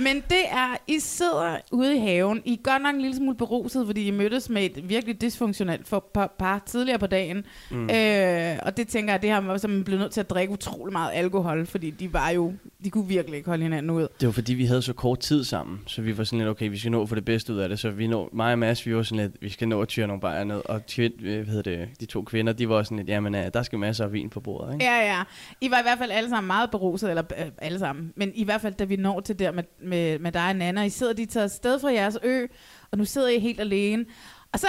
[0.07, 2.42] men det er, I sidder ude i haven.
[2.45, 5.88] I er godt nok en lille smule beruset, fordi I mødtes med et virkelig dysfunktionelt
[5.88, 7.45] for, par, par tidligere på dagen.
[7.71, 7.90] Mm.
[7.90, 11.11] Øh, og det tænker jeg, det har som blevet nødt til at drikke utrolig meget
[11.14, 12.53] alkohol, fordi de var jo,
[12.85, 14.09] de kunne virkelig ikke holde hinanden ud.
[14.21, 16.71] Det var fordi, vi havde så kort tid sammen, så vi var sådan lidt, okay,
[16.71, 17.79] vi skal nå få det bedste ud af det.
[17.79, 20.07] Så vi nå, mig og Mads, vi var sådan lidt, vi skal nå at tyre
[20.07, 20.62] nogle bajer ned.
[20.64, 23.40] Og tvind, øh, hvad hedder det, de to kvinder, de var sådan lidt, jamen, uh,
[23.55, 24.85] der skal masser af vin på bordet, ikke?
[24.85, 25.23] Ja, ja.
[25.61, 27.95] I var i hvert fald alle sammen meget beruset, eller øh, alle sammen.
[28.16, 30.82] Men i hvert fald, da vi når til der med, med, med dig og Nana,
[30.82, 32.46] I sidder de taget afsted fra jeres ø,
[32.90, 34.06] og nu sidder I helt alene.
[34.52, 34.66] Og så,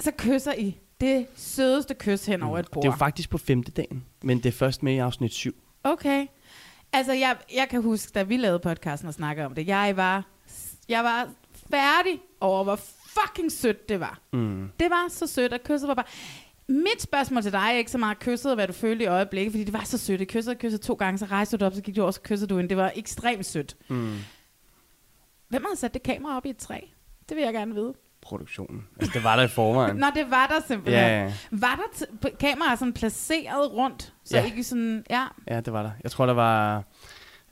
[0.00, 2.82] så kysser I det sødeste kys hen over et bord.
[2.82, 5.54] Det er jo faktisk på femte dagen, men det er først med i afsnit 7.
[5.84, 6.26] Okay.
[6.92, 10.24] Altså, jeg, jeg kan huske, da vi lavede podcasten og snakkede om det, jeg var,
[10.88, 11.28] jeg var
[11.70, 12.80] færdig over, hvor
[13.20, 14.20] fucking sødt det var.
[14.32, 14.70] Mm.
[14.80, 16.06] Det var så sødt, at kysset var bare...
[16.68, 19.64] Mit spørgsmål til dig er ikke så meget kysset, hvad du følte i øjeblikket, fordi
[19.64, 20.20] det var så sødt.
[20.20, 22.22] Jeg kyssede og kyssede to gange, så rejste du op, så gik du også og
[22.28, 22.68] kyssede du ind.
[22.68, 23.76] Det var ekstremt sødt.
[23.88, 24.14] Mm.
[25.48, 26.78] Hvem har sat det kamera op i et træ?
[27.28, 27.94] Det vil jeg gerne vide.
[28.20, 28.84] Produktionen.
[29.00, 29.96] Altså, det var der i forvejen.
[30.06, 31.04] Nå, det var der simpelthen.
[31.04, 31.32] Ja, ja.
[31.50, 34.12] Var der t- kameraer sådan placeret rundt?
[34.24, 34.44] Så Ja.
[34.44, 35.24] ikke sådan, ja.
[35.48, 35.90] Ja, det var der.
[36.02, 36.84] Jeg tror, der var...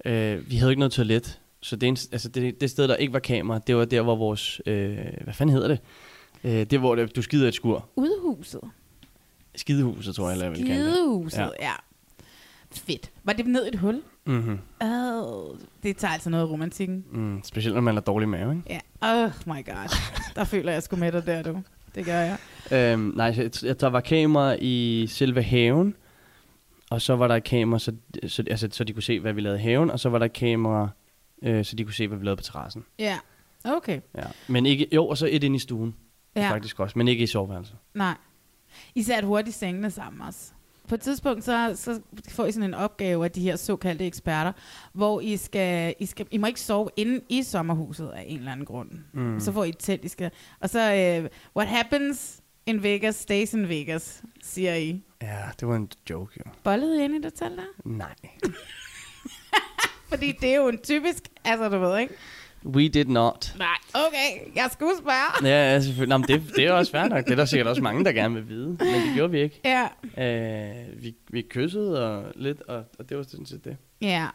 [0.04, 3.12] Øh, vi havde ikke noget toilet, så det, eneste, altså det, det sted, der ikke
[3.12, 4.60] var kamera, det var der, hvor vores...
[4.66, 5.78] Øh, hvad fanden hedder det?
[6.44, 7.88] Øh, det hvor det, du skider et skur.
[7.96, 8.60] Udhuset.
[9.56, 10.92] Skidehuset, tror jeg, eller jeg vil kalde det.
[10.94, 11.72] Skidehuset, ja.
[12.72, 13.10] Fedt.
[13.24, 14.02] Var det ned i et hul?
[14.26, 14.58] Mm-hmm.
[14.80, 17.04] Oh, det tager altså noget af romantikken.
[17.12, 18.80] Mm, specielt, når man har dårlig mave, ikke?
[19.02, 19.24] Ja.
[19.24, 19.96] Oh my god.
[20.34, 21.62] Der føler jeg sgu med dig der, du.
[21.94, 22.38] Det gør jeg.
[22.72, 25.94] Øhm, nej, jeg- jeg, der var kamera i selve haven,
[26.90, 27.92] og så var der et kamera, så,
[28.26, 30.26] så, altså, så de kunne se, hvad vi lavede i haven, og så var der
[30.26, 30.88] et kamera,
[31.42, 32.84] øh, så de kunne se, hvad vi lavede på terrassen.
[32.98, 33.18] Ja.
[33.64, 34.00] Okay.
[34.16, 34.24] Ja.
[34.48, 35.94] Men ikke, jo, og så et inde i stuen.
[36.36, 36.50] Ja.
[36.50, 37.76] faktisk også, men ikke i soveværelset.
[37.94, 38.14] Nej.
[38.94, 40.52] I satte hurtigt sengene sammen også.
[40.88, 44.52] På et tidspunkt, så, så får I sådan en opgave af de her såkaldte eksperter,
[44.92, 48.52] hvor I skal, I skal, I må ikke sove inde i sommerhuset af en eller
[48.52, 48.90] anden grund.
[49.12, 49.40] Mm.
[49.40, 53.54] Så får I et telt, I skal, og så, uh, what happens in Vegas, stays
[53.54, 55.02] in Vegas, siger I.
[55.22, 56.50] Ja, det var en joke, jo.
[56.64, 57.64] Bollede I inde i det telt der?
[57.84, 58.14] Nej.
[60.08, 62.14] Fordi det er jo en typisk, altså du ved ikke?
[62.64, 63.54] We did not.
[63.58, 65.48] Nej, okay, jeg skulle spørge.
[65.48, 66.08] Ja, ja selvfølgelig.
[66.08, 67.24] Nå, men det, det er også fair nok.
[67.24, 68.66] Det er der sikkert også mange, der gerne vil vide.
[68.68, 69.60] Men det gjorde vi ikke.
[69.64, 73.76] Ja, Øh, vi, vi kyssede og lidt, og, og det var sådan set det.
[74.00, 74.26] Ja.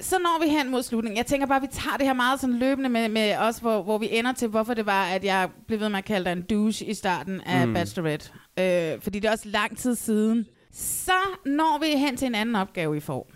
[0.00, 1.16] Så når vi hen mod slutningen.
[1.16, 3.82] Jeg tænker bare, at vi tager det her meget sådan løbende med, med os, hvor,
[3.82, 6.32] hvor vi ender til, hvorfor det var, at jeg blev ved med at kalde dig
[6.32, 7.74] en douche i starten af mm.
[7.74, 8.30] Bachelorette.
[8.58, 10.46] Øh, fordi det er også lang tid siden.
[10.72, 11.12] Så
[11.46, 13.30] når vi hen til en anden opgave, I får.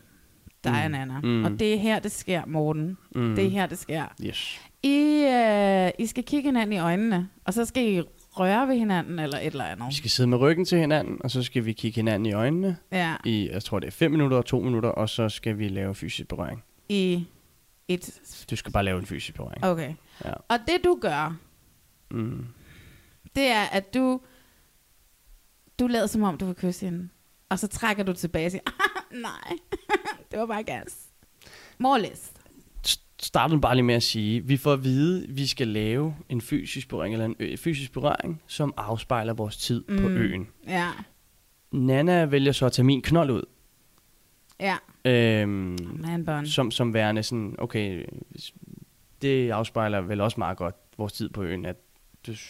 [0.64, 0.92] Dig og Mm.
[0.92, 1.20] Nana.
[1.20, 1.44] Mm.
[1.44, 2.98] Og det er her, det sker, Morten.
[3.14, 3.34] Mm.
[3.34, 4.04] Det er her, det sker.
[4.24, 4.60] Yes.
[4.82, 9.18] I, øh, I skal kigge hinanden i øjnene, og så skal I røre ved hinanden,
[9.18, 9.88] eller et eller andet.
[9.88, 12.76] Vi skal sidde med ryggen til hinanden, og så skal vi kigge hinanden i øjnene
[12.92, 15.68] Ja, i, jeg tror det er 5 minutter og 2 minutter, og så skal vi
[15.68, 16.62] lave fysisk berøring.
[16.88, 17.26] i
[17.88, 18.20] et...
[18.50, 19.64] Du skal bare lave en fysisk berøring.
[19.64, 19.94] Okay.
[20.24, 20.32] Ja.
[20.48, 21.36] Og det du gør,
[22.10, 22.46] Mm.
[23.36, 24.20] det er, at du,
[25.78, 27.08] du lader som om, du vil kysse hende.
[27.52, 29.52] Og så trækker du tilbage og siger, "Ah, nej,
[30.30, 30.98] det var bare gas.
[31.78, 32.32] More or less.
[33.22, 36.40] Starten bare lige med at sige, vi får at vide, at vi skal lave en
[36.40, 39.96] fysisk berøring, eller en ø- fysisk berøring, som afspejler vores tid mm.
[39.98, 40.48] på øen.
[40.68, 40.88] Ja,
[41.72, 43.42] Nana vælger så at tage min knold ud,
[44.60, 44.76] ja.
[45.04, 45.78] øhm,
[46.26, 48.04] Man som, som værende sådan, okay,
[49.22, 51.76] det afspejler vel også meget godt vores tid på øen, at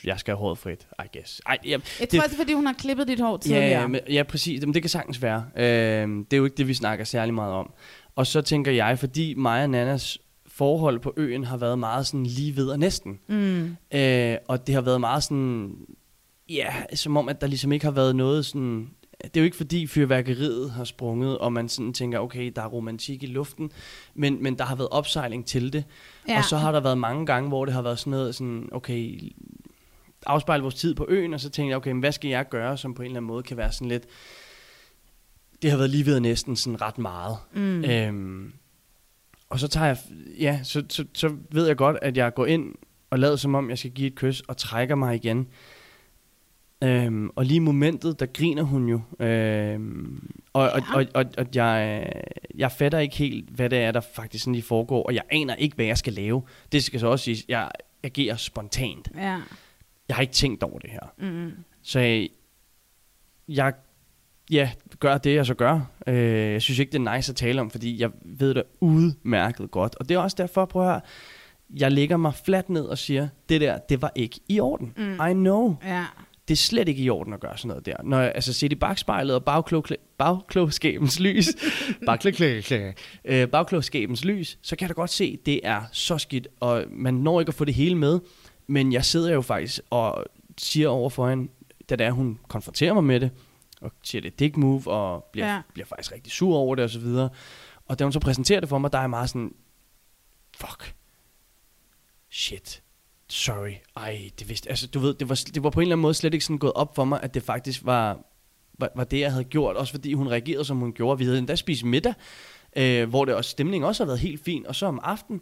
[0.05, 1.41] jeg skal have håret frit, I guess.
[1.47, 3.65] Ej, ja, Jeg det- tror også, fordi hun har klippet dit hår tidligere.
[3.81, 4.61] Ja, men, ja, præcis.
[4.61, 5.45] Jamen, det kan sagtens være.
[5.57, 7.73] Øhm, det er jo ikke det, vi snakker særlig meget om.
[8.17, 12.27] Og så tænker jeg, fordi mig og Nannas forhold på øen har været meget sådan
[12.27, 13.19] lige ved og næsten.
[13.29, 13.77] Mm.
[13.95, 15.75] Øh, og det har været meget sådan,
[16.49, 18.89] ja, som om, at der ligesom ikke har været noget sådan...
[19.25, 22.67] Det er jo ikke fordi fyrværkeriet har sprunget, og man sådan tænker, okay, der er
[22.67, 23.71] romantik i luften,
[24.15, 25.85] men, men der har været opsejling til det.
[26.29, 26.39] Ja.
[26.39, 29.33] Og så har der været mange gange, hvor det har været sådan noget, sådan, okay,
[30.27, 32.77] afspejle vores tid på øen, og så tænkte jeg, okay, men hvad skal jeg gøre,
[32.77, 34.05] som på en eller anden måde kan være sådan lidt...
[35.63, 37.37] Det har været lige ved næsten sådan ret meget.
[37.55, 37.85] Mm.
[37.85, 38.53] Øhm,
[39.51, 39.99] og så tager jeg,
[40.39, 42.75] ja, så, så, så ved jeg godt, at jeg går ind
[43.11, 45.49] og lader som om, jeg skal give et kys, og trækker mig igen.
[46.83, 49.01] Øhm, og lige i momentet, der griner hun jo.
[49.27, 50.97] Øhm, og, og, Ja.
[50.97, 52.07] og, og, og jeg,
[52.55, 55.55] jeg fatter ikke helt, hvad det er, der faktisk sådan lige foregår, og jeg aner
[55.55, 56.43] ikke, hvad jeg skal lave.
[56.73, 57.71] Det skal så også siges, jeg
[58.03, 59.09] agere spontant.
[59.17, 59.41] Ja.
[60.09, 61.13] Jeg har ikke tænkt over det her.
[61.31, 61.51] Mm.
[61.83, 62.29] Så jeg,
[63.49, 63.73] jeg
[64.51, 65.81] ja, gør det, jeg så gør.
[66.07, 69.71] Øh, jeg synes ikke, det er nice at tale om, fordi jeg ved det udmærket
[69.71, 69.95] godt.
[69.97, 71.01] Og det er også derfor, prøv at høre,
[71.77, 74.93] jeg lægger mig fladt ned og siger, det der, det var ikke i orden.
[74.97, 75.27] Mm.
[75.31, 75.77] I know.
[75.85, 76.05] Ja.
[76.53, 77.97] Det er slet ikke i orden at gøre sådan noget der.
[78.05, 79.85] Når jeg altså, set i bagspejlet og bagklog,
[80.19, 81.49] bagklogskabens lys,
[83.25, 87.15] øh, bagklogskabens lys, så kan jeg da godt se, det er så skidt, og man
[87.15, 88.21] når ikke at få det hele med.
[88.67, 90.25] Men jeg sidder jo faktisk og
[90.59, 91.53] siger over for hende,
[91.91, 93.31] da det er, hun konfronterer mig med det,
[93.81, 95.63] og siger, det er dick move, og bliver, ja.
[95.73, 97.29] bliver faktisk rigtig sur over det, og så videre.
[97.87, 99.55] Og da hun så præsenterer det for mig, der er jeg meget sådan,
[100.57, 100.95] fuck,
[102.31, 102.82] shit,
[103.33, 106.03] sorry, ej, det vidste, altså du ved, det var, det var på en eller anden
[106.03, 108.19] måde slet ikke sådan gået op for mig, at det faktisk var,
[108.79, 111.19] var, var det, jeg havde gjort, også fordi hun reagerede, som hun gjorde.
[111.19, 112.15] Vi havde endda spist middag,
[112.77, 115.41] øh, hvor det også, stemningen også har været helt fin, og så om aftenen,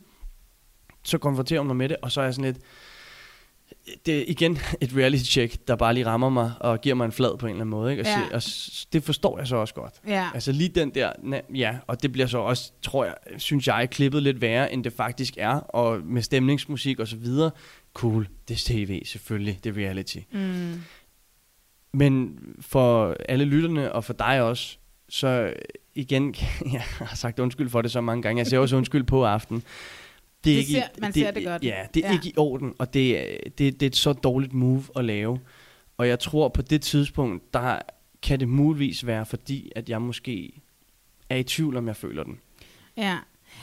[1.03, 2.62] så konfronterer hun mig med det, og så er jeg sådan lidt,
[4.07, 7.12] det er igen et reality check, der bare lige rammer mig og giver mig en
[7.12, 7.90] flad på en eller anden måde.
[7.90, 8.03] Ikke?
[8.03, 8.18] Og, Ja.
[8.20, 8.35] ja.
[8.35, 9.94] og s- det forstår jeg så også godt.
[10.07, 10.29] Ja.
[10.35, 13.88] Altså lige den der, na- ja, og det bliver så også, tror jeg, synes jeg,
[13.90, 17.50] klippet lidt værre, end det faktisk er, og med stemningsmusik og så videre.
[17.94, 20.18] Cool, det er tv selvfølgelig, det er reality.
[20.33, 20.81] Mm.
[21.92, 24.76] Men for alle lytterne, og for dig også,
[25.09, 25.55] så
[25.94, 26.35] igen,
[26.72, 29.57] jeg har sagt undskyld for det så mange gange, jeg siger også undskyld på aften.
[30.44, 31.64] Det er Det ikke, ser- man ser det godt.
[31.64, 32.14] Ja, det er Ja.
[32.14, 35.40] ikke i orden, og det, er- det, det er et så dårligt move at lave.
[35.96, 37.79] Og jeg tror på det tidspunkt, der
[38.22, 40.53] kan det muligvis være, fordi at jeg måske
[41.29, 42.38] er i tvivl, om jeg føler den.
[42.96, 43.18] Ja.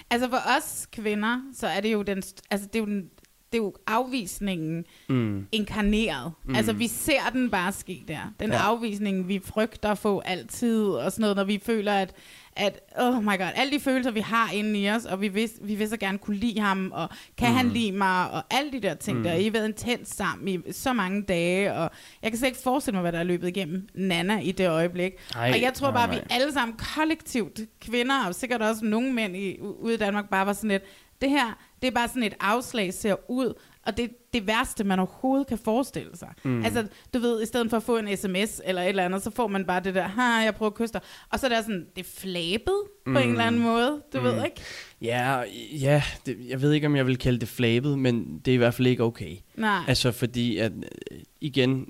[0.10, 3.10] Altså for os kvinder, så er det jo den, altså det er jo, den,
[3.52, 5.48] det er jo afvisningen Mm.
[5.52, 6.32] inkarneret.
[6.46, 6.56] Mm.
[6.56, 8.34] Altså vi ser den bare ske der.
[8.40, 8.58] Den ja.
[8.58, 12.14] Afvisning, vi frygter at få altid, og sådan noget, når vi føler, at,
[12.56, 15.50] at oh my god, alle de følelser, vi har inde i os, og vi vil,
[15.62, 17.56] vi vil så gerne kunne lide ham, og kan mm.
[17.56, 19.24] han lide mig, og alle de der ting mm.
[19.24, 19.34] der.
[19.34, 21.92] I har været intens sammen i så mange dage, og
[22.24, 25.12] jeg kan slet ikke forestille mig, hvad der er løbet igennem Nana i det øjeblik.
[25.36, 26.26] Ej, og jeg tror nej, bare, vi nej.
[26.30, 30.54] alle sammen kollektivt, kvinder, og sikkert også nogle mænd i, ude i Danmark, bare var
[30.54, 30.84] sådan lidt,
[31.22, 33.54] det her, det er bare sådan et afslag ser ud,
[33.86, 36.30] og det det værste, man overhovedet kan forestille sig.
[36.44, 36.64] Mm.
[36.66, 39.32] Altså, du ved, i stedet for at få en sms eller et eller andet, så
[39.32, 41.02] får man bare det der, ha, jeg prøver at kysse dig.
[41.30, 43.14] Og så er det sådan, det er flabet mm.
[43.14, 44.24] på en eller anden måde, du mm.
[44.24, 44.62] ved ikke?
[45.02, 48.56] Ja, ja det, jeg ved ikke, om jeg vil kalde det flabet, men det er
[48.56, 49.38] i hvert fald ikke okay.
[49.56, 49.80] Nej.
[49.88, 50.72] Altså fordi, at
[51.12, 51.88] øh, igen,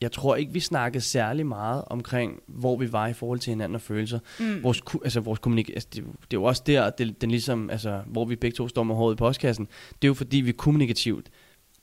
[0.00, 3.74] jeg tror ikke, vi snakkede særlig meget omkring, hvor vi var i forhold til hinanden
[3.74, 4.18] og følelser.
[4.40, 4.62] Mm.
[4.62, 8.02] Vores, altså, vores kommunik- altså, det, det er jo også der, det, den ligesom, altså,
[8.06, 9.68] hvor vi begge to står med håret i postkassen.
[9.88, 11.30] Det er jo fordi, vi kommunikativt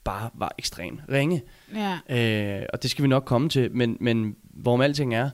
[0.04, 1.42] bare var ekstremt ringe.
[2.10, 2.60] Ja.
[2.60, 5.30] Øh, og det skal vi nok komme til, men, men hvorom alting er,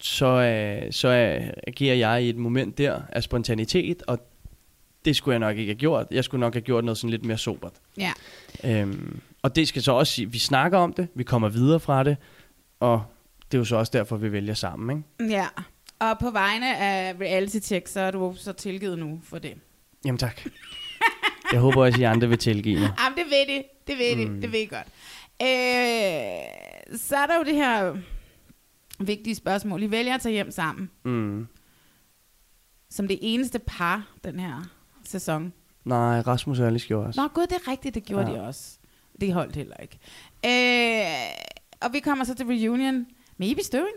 [0.00, 4.18] så, øh, så øh, agerer jeg i et moment der af spontanitet, og
[5.04, 6.06] det skulle jeg nok ikke have gjort.
[6.10, 7.72] Jeg skulle nok have gjort noget sådan lidt mere sobert.
[7.98, 8.12] Ja.
[8.64, 12.04] Øhm, og det skal så også sige, vi snakker om det, vi kommer videre fra
[12.04, 12.16] det,
[12.80, 13.02] og
[13.52, 15.34] det er jo så også derfor, vi vælger sammen, ikke?
[15.34, 15.46] Ja.
[15.98, 19.54] Og på vegne af reality check, så er du så tilgivet nu for det.
[20.04, 20.40] Jamen tak.
[21.52, 22.92] Jeg håber også, at I andre vil tilgive mig.
[23.04, 23.62] Jamen, det ved de.
[23.86, 24.30] Det ved de.
[24.30, 24.40] Mm.
[24.40, 24.86] Det ved I godt.
[25.42, 27.96] Øh, så er der jo det her
[28.98, 29.82] vigtige spørgsmål.
[29.82, 30.90] I vælger at tage hjem sammen.
[31.04, 31.46] Mm.
[32.90, 34.62] Som det eneste par, den her
[35.04, 35.52] sæson.
[35.84, 37.20] Nej, Rasmus og Alice gjorde også.
[37.20, 37.94] Nå, gud, det er rigtigt.
[37.94, 38.30] Det gjorde.
[38.30, 38.36] Ja.
[38.36, 38.78] de også.
[39.20, 39.98] Det holdt heller ikke.
[40.46, 41.32] Øh,
[41.80, 43.06] og vi kommer så til reunion
[43.36, 43.96] med Ibi Støving.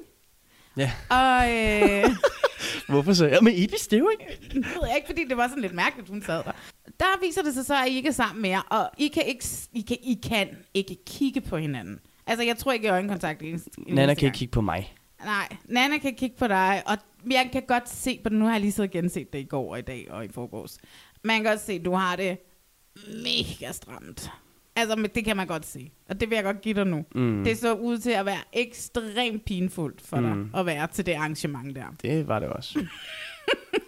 [0.77, 0.91] Ja.
[1.09, 2.15] Og øh,
[2.89, 3.25] Hvorfor så?
[3.27, 4.19] Ja, men Ibi Støving.
[4.53, 6.51] det ved jeg ikke, fordi det var sådan lidt mærkeligt, hun sad der.
[6.99, 9.45] Der viser det sig så, at I ikke er sammen mere, og I kan ikke,
[9.73, 11.99] I kan, I kan ikke kigge på hinanden.
[12.27, 13.41] Altså, jeg tror ikke, I har øjenkontakt.
[13.41, 14.35] en eneste- en Nana kan ikke gang.
[14.35, 14.95] kigge på mig.
[15.25, 16.97] Nej, Nana kan kigge på dig, og
[17.31, 18.37] jeg kan godt se på det.
[18.37, 20.27] Nu har jeg lige siddet og genset det i går og i dag og i
[20.31, 20.77] forgårs.
[21.23, 22.37] Man kan godt se, at du har det
[23.23, 24.31] mega stramt.
[24.75, 25.91] Altså, men det kan man godt se.
[26.09, 27.05] Og det vil jeg godt give dig nu.
[27.15, 27.43] Mm.
[27.43, 30.49] Det så ud til at være ekstremt pinfuldt for dig Mm.
[30.55, 31.83] at være til det arrangement der.
[32.01, 32.79] Det var det også.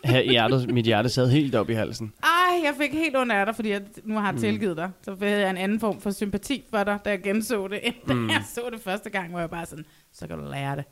[0.05, 2.13] Her, hjertet, mit hjerte sad helt op i halsen.
[2.23, 2.29] Ej,
[2.63, 4.91] jeg fik helt ondt af dig, fordi jeg nu har tilgivet dig.
[5.01, 7.95] Så havde jeg en anden form for sympati for dig, da jeg genså det, end
[8.07, 8.29] da Mm.
[8.29, 10.85] jeg så det første gang, hvor jeg bare sådan, så kan du lære det.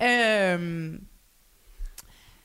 [0.60, 1.00] øhm,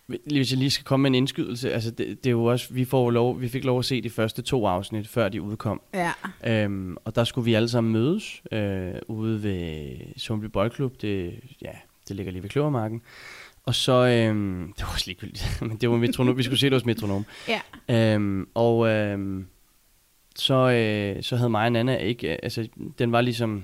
[0.07, 2.85] Hvis jeg lige skal komme med en indskydelse, altså det, det er jo også, vi,
[2.85, 5.81] får lov, vi fik lov at se de første to afsnit, før de udkom.
[5.93, 6.11] ja.
[6.47, 11.01] Øhm, og der skulle vi alle sammen mødes øh, ude ved Sundby Boldklub.
[11.01, 11.71] Det, ja,
[12.07, 13.01] det ligger lige ved Kløvermarken.
[13.65, 16.73] Og så, øhm, det var også ligegyldigt, men det var metronom, vi skulle se det
[16.73, 17.25] hos Metronom.
[17.47, 17.61] Ja.
[18.15, 19.47] Øhm, og øhm,
[20.35, 22.67] så, øh, så havde mig og Nana ikke, øh, altså
[22.99, 23.63] den var ligesom,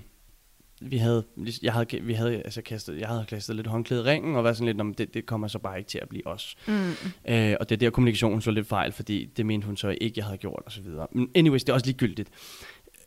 [0.82, 1.24] vi havde,
[1.62, 4.58] jeg havde, vi havde altså kastet, jeg havde kastet lidt håndklæde i ringen, og været
[4.58, 6.58] sådan lidt, om det, det kommer så bare ikke til at blive os.
[6.68, 6.92] Mm.
[7.30, 10.14] Øh, og det er der kommunikationen så lidt fejl, fordi det mente hun så ikke,
[10.18, 11.08] jeg havde gjort, og så videre.
[11.12, 12.30] Men anyways, det er også ligegyldigt.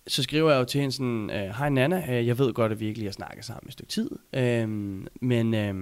[0.06, 2.80] Så skriver jeg jo til hende sådan, øh, hej Nana, øh, jeg ved godt, at
[2.80, 4.68] vi ikke lige har snakket sammen et stykke tid, øh,
[5.20, 5.74] men, øh,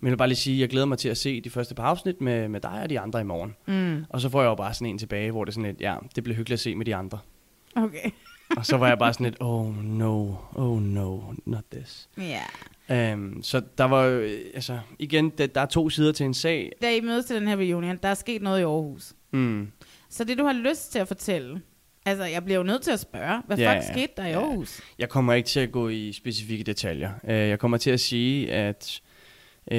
[0.00, 1.74] men jeg vil bare lige sige, at jeg glæder mig til at se de første
[1.74, 3.56] par afsnit med, med dig og de andre i morgen.
[3.66, 4.04] Mm.
[4.08, 5.96] Og så får jeg jo bare sådan en tilbage, hvor det er sådan lidt, ja,
[6.16, 7.18] det bliver hyggeligt at se med de andre.
[7.76, 8.10] Okay.
[8.56, 12.08] Og så var jeg bare sådan lidt, oh no, oh no, not this.
[12.18, 13.12] Ja.
[13.12, 16.34] Um, så der var jo, øh, altså igen, der, der er to sider til en
[16.34, 16.72] sag.
[16.82, 19.12] Da I mødes til den her reunion, der er sket noget i Aarhus.
[19.32, 19.68] Mm.
[20.10, 21.60] Så det, du har lyst til at fortælle,
[22.06, 23.92] altså jeg bliver jo nødt til at spørge, hvad Ja, fuck ja.
[23.92, 24.40] skete der i Ja.
[24.40, 24.80] Aarhus?
[24.98, 27.10] Jeg kommer ikke til at gå i specifikke detaljer.
[27.22, 29.00] Uh, jeg kommer til at sige, at
[29.72, 29.76] uh,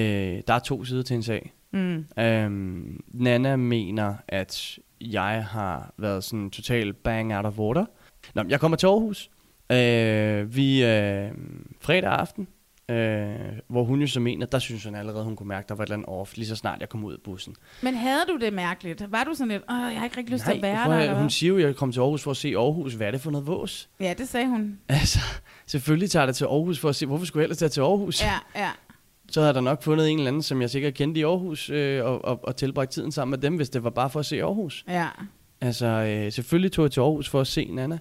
[0.47, 1.53] der er to sider til en sag.
[1.71, 2.05] Mm.
[2.21, 7.85] Um, Nana mener, at jeg har været sådan total bang out of water.
[8.35, 9.29] Nå, jeg kommer til Aarhus.
[9.73, 11.31] Uh, vi uh,
[11.81, 12.47] fredag aften,
[12.91, 12.95] uh,
[13.67, 15.87] hvor hun jo så mener, der synes hun allerede, hun kunne mærke, der var et
[15.87, 17.55] eller andet off, lige så snart jeg kom ud af bussen.
[17.81, 19.11] Men havde du det mærkeligt?
[19.11, 21.19] Var du sådan lidt, åh, jeg har ikke rigtig lyst til at være der, eller
[21.19, 22.93] hun siger jo, at jeg kom til Aarhus for at se Aarhus.
[22.93, 23.89] Hvad er det for noget vås?
[23.99, 24.79] Ja, det sagde hun.
[24.89, 25.19] Altså,
[25.65, 27.81] selvfølgelig tager jeg da til Aarhus for at se, hvorfor skulle jeg ellers tage til
[27.81, 28.23] Aarhus?
[28.23, 28.69] Ja, ja.
[29.31, 32.05] Så havde da nok fundet en eller anden, som jeg sikkert kendte i Aarhus, øh,
[32.05, 34.41] og, og, og tilbragt tiden sammen med dem, hvis det var bare for at se
[34.43, 34.85] Aarhus.
[34.87, 35.07] Ja.
[35.61, 37.99] Altså, øh, selvfølgelig tog jeg til Aarhus for at se Nana.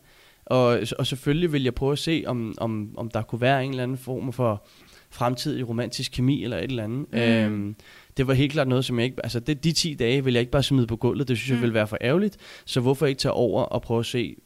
[0.50, 3.70] Og, og selvfølgelig vil jeg prøve at se, om, om, om der kunne være en
[3.70, 4.66] eller anden form for
[5.10, 7.06] fremtidig romantisk kemi eller et eller andet.
[7.12, 7.18] Mm.
[7.18, 7.76] Øhm,
[8.16, 9.16] det var helt klart noget, som jeg ikke...
[9.22, 11.28] Altså, det, de 10 dage vil jeg ikke bare smide på gulvet.
[11.28, 11.54] Det synes mm.
[11.54, 12.36] jeg ville være for ærgerligt.
[12.64, 14.36] Så hvorfor ikke tage over og prøve at se,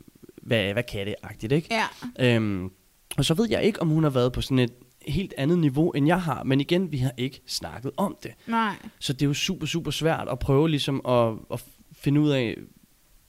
[0.43, 1.69] hvad, hvad kan det-agtigt, ikke?
[2.19, 2.35] Ja.
[2.37, 2.71] Øhm,
[3.17, 4.73] og så ved jeg ikke, om hun har været på sådan et
[5.07, 6.43] helt andet niveau, end jeg har.
[6.45, 8.31] Men igen, vi har ikke snakket om det.
[8.47, 8.75] Nej.
[8.99, 12.57] Så det er jo super, super svært at prøve ligesom at, at finde ud af,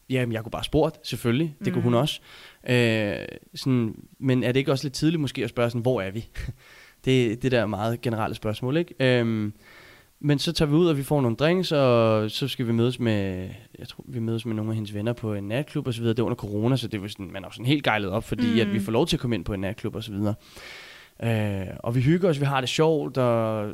[0.09, 1.73] jamen jeg kunne bare spurgt, selvfølgelig, det mm.
[1.73, 2.19] kunne hun også.
[2.69, 3.15] Øh,
[3.55, 6.27] sådan, men er det ikke også lidt tidligt måske at spørge sådan, hvor er vi?
[7.05, 9.19] det, det der er meget generelle spørgsmål, ikke?
[9.19, 9.53] Øhm,
[10.25, 12.99] men så tager vi ud, og vi får nogle drinks, og så skal vi mødes
[12.99, 16.01] med, jeg tror, vi mødes med nogle af hendes venner på en natklub og så
[16.01, 16.13] videre.
[16.13, 18.53] Det er under corona, så det var sådan, man er sådan helt gejlet op, fordi
[18.53, 18.59] mm.
[18.59, 20.35] at vi får lov til at komme ind på en natklub og så videre.
[21.23, 23.71] Øh, og vi hygger os, vi har det sjovt, og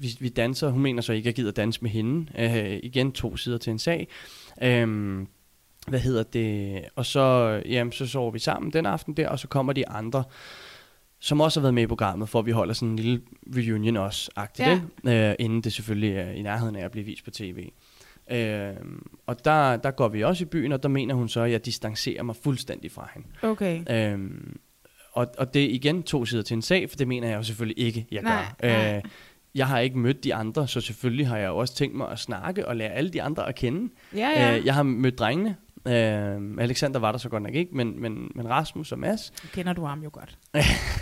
[0.00, 0.70] vi, vi danser.
[0.70, 2.26] Hun mener så ikke, at jeg gider danse med hende.
[2.38, 4.08] Øh, igen, to sider til en sag.
[4.62, 5.18] Øh,
[5.88, 6.84] hvad hedder det?
[6.96, 7.22] Og så,
[7.66, 10.24] jamen, så sover vi sammen den aften der, og så kommer de andre,
[11.20, 13.20] som også har været med i programmet, for at vi holder sådan en lille
[13.56, 14.80] reunion også, agtigt, Ja.
[15.04, 15.28] ja.
[15.30, 17.68] øh, inden det selvfølgelig er i nærheden af at blive vist på tv.
[18.30, 18.70] Øh,
[19.26, 21.64] og der, der går vi også i byen, og der mener hun så, at jeg
[21.66, 23.28] distancerer mig fuldstændig fra hende.
[23.42, 23.82] Okay.
[24.12, 24.56] Øhm,
[25.12, 27.42] og, og det er igen to sider til en sag, for det mener jeg jo
[27.42, 28.68] selvfølgelig ikke, jeg Nej, gør.
[28.68, 28.96] nej.
[28.96, 29.02] Øh,
[29.54, 32.18] jeg har ikke mødt de andre, så selvfølgelig har jeg jo også tænkt mig at
[32.18, 33.92] snakke og lære alle de andre at kende.
[34.14, 34.56] Ja, ja.
[34.58, 35.56] Øh, jeg har mødt drengene.
[35.86, 39.48] Øh, Alexander var der så godt nok ikke, men, men, men Rasmus og Mads, Nu
[39.52, 40.38] kender du ham jo godt.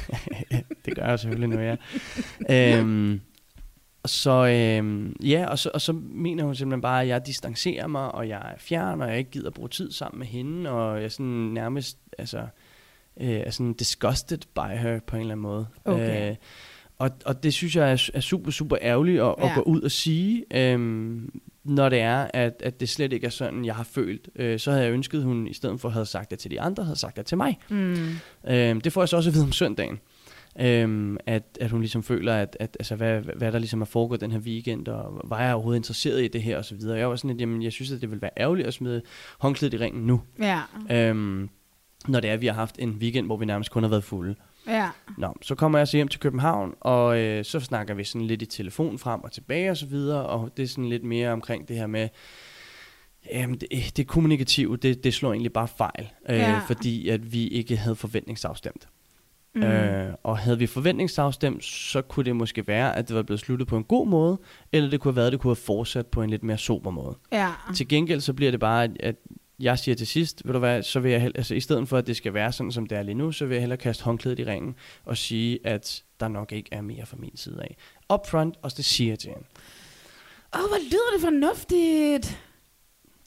[0.85, 1.77] det gør jeg selvfølgelig nu, ja.
[2.79, 3.21] øhm,
[4.07, 8.13] så øhm, ja, og så, og så mener hun simpelthen bare, at jeg distancerer mig,
[8.15, 11.05] og jeg er fjern, og jeg ikke gider bruge tid sammen med hende, og jeg
[11.05, 12.47] er sådan nærmest, altså,
[13.21, 15.67] øh, er sådan disgusted by her på en eller anden måde.
[15.85, 16.31] Okay.
[16.31, 16.37] Øh,
[16.99, 19.55] og, og det synes jeg er, er super, super ærgerligt at, at Ja.
[19.55, 23.65] gå ud og sige, øhm, når det er, at, at det slet ikke er sådan,
[23.65, 24.29] jeg har følt.
[24.37, 26.61] Øh, så havde jeg ønsket, at hun i stedet for havde sagt det til de
[26.61, 27.59] andre, havde sagt det til mig.
[27.69, 27.97] Mm.
[28.49, 29.99] Øhm, det får jeg så også at vide om søndagen.
[30.61, 34.21] Øhm, at, at hun ligesom føler, at, at altså, hvad, hvad der ligesom er foregået
[34.21, 36.99] den her weekend, og var jeg overhovedet interesseret i det her, og så videre.
[36.99, 39.03] Jeg var sådan lidt, jamen, jeg synes, at det ville være ærgerligt at smide
[39.39, 40.21] håndklædet i ringen nu.
[40.41, 40.61] Ja.
[40.91, 41.49] Øhm,
[42.09, 44.05] når det er, at vi har haft en weekend, hvor vi nærmest kun har været
[44.05, 44.35] fulde.
[44.67, 44.89] Ja.
[45.19, 48.43] Nå, så kommer jeg så hjem til København, og øh, så snakker vi sådan lidt
[48.43, 51.69] i telefon frem og tilbage og så videre, og det er sådan lidt mere omkring
[51.69, 52.09] det her med,
[53.33, 56.59] jamen det, det kommunikative, det, det slår egentlig bare fejl, øh, Ja.
[56.67, 58.89] fordi at vi ikke havde forventningsafstemt.
[59.55, 59.63] Mm.
[59.63, 63.69] Øh, og havde vi forventningsafstemt, så kunne det måske være, at det var blevet sluttet
[63.69, 64.39] på en god måde,
[64.73, 66.91] eller det kunne have været, at det kunne have fortsat på en lidt mere sober
[66.91, 67.17] måde.
[67.33, 67.51] Ja.
[67.75, 69.17] Til gengæld så bliver det bare, at, at
[69.59, 71.99] jeg siger til sidst, ved du hvad, så vil jeg hel- altså i stedet for,
[71.99, 74.05] at det skal være sådan, som det er lige nu, så vil jeg hellere kaste
[74.05, 77.77] håndklædet i ringen og sige, at der nok ikke er mere fra min side af.
[78.15, 79.45] Upfront, og det siger jeg til hende.
[80.55, 82.39] Åh, oh, hvor lyder det fornuftigt.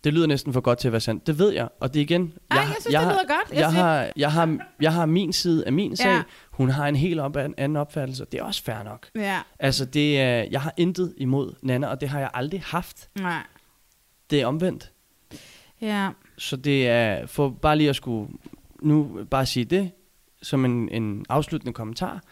[0.04, 1.28] Det lyder næsten for godt til at være sandt.
[1.28, 2.34] Det ved jeg, og det er igen...
[2.52, 3.50] Ej, jeg synes, det har, lyder godt.
[3.52, 6.10] Jeg Jeg, har, jeg, har, jeg har min side af min sag.
[6.12, 6.22] Ja.
[6.52, 8.26] Hun har en helt op, anden opfattelse.
[8.32, 9.08] Det er også fair nok.
[9.16, 9.40] Ja.
[9.60, 13.10] Altså, det er, jeg har intet imod Nana, og det har jeg aldrig haft.
[13.20, 13.44] Nej.
[14.30, 14.92] Det er omvendt.
[15.82, 16.10] Ja.
[16.38, 18.30] Så det er for bare lige at skulle
[18.82, 19.92] nu bare sige det
[20.42, 22.24] som en, en afsluttende kommentar.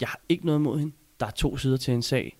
[0.00, 0.92] Jeg har ikke noget imod hende.
[1.20, 2.36] Der er to sider til en sag.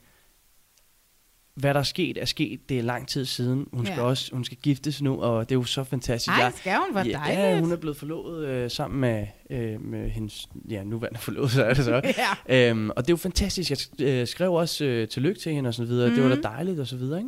[1.55, 2.69] hvad der er sket, er sket.
[2.69, 3.69] Det er lang tid siden.
[3.73, 4.03] Hun skal Ja.
[4.05, 6.29] også hun skal giftes nu, og det er jo så fantastisk.
[6.37, 6.87] Ej, Jeg- skal hun?
[6.93, 7.41] Hvor ja, dejligt.
[7.41, 11.75] Ja, hun er blevet forlovet øh, sammen med, øh, med hendes ja, nuværende forlovede, er
[11.75, 12.01] det så.
[12.49, 12.71] Ja.
[12.71, 13.71] Øhm, og det er jo fantastisk.
[13.71, 13.79] Jeg
[14.09, 16.09] øh, skrev også øh, tillykke til hende og så videre.
[16.09, 16.15] Mm.
[16.15, 16.43] Det var da Mhm.
[16.43, 17.23] dejligt og så videre,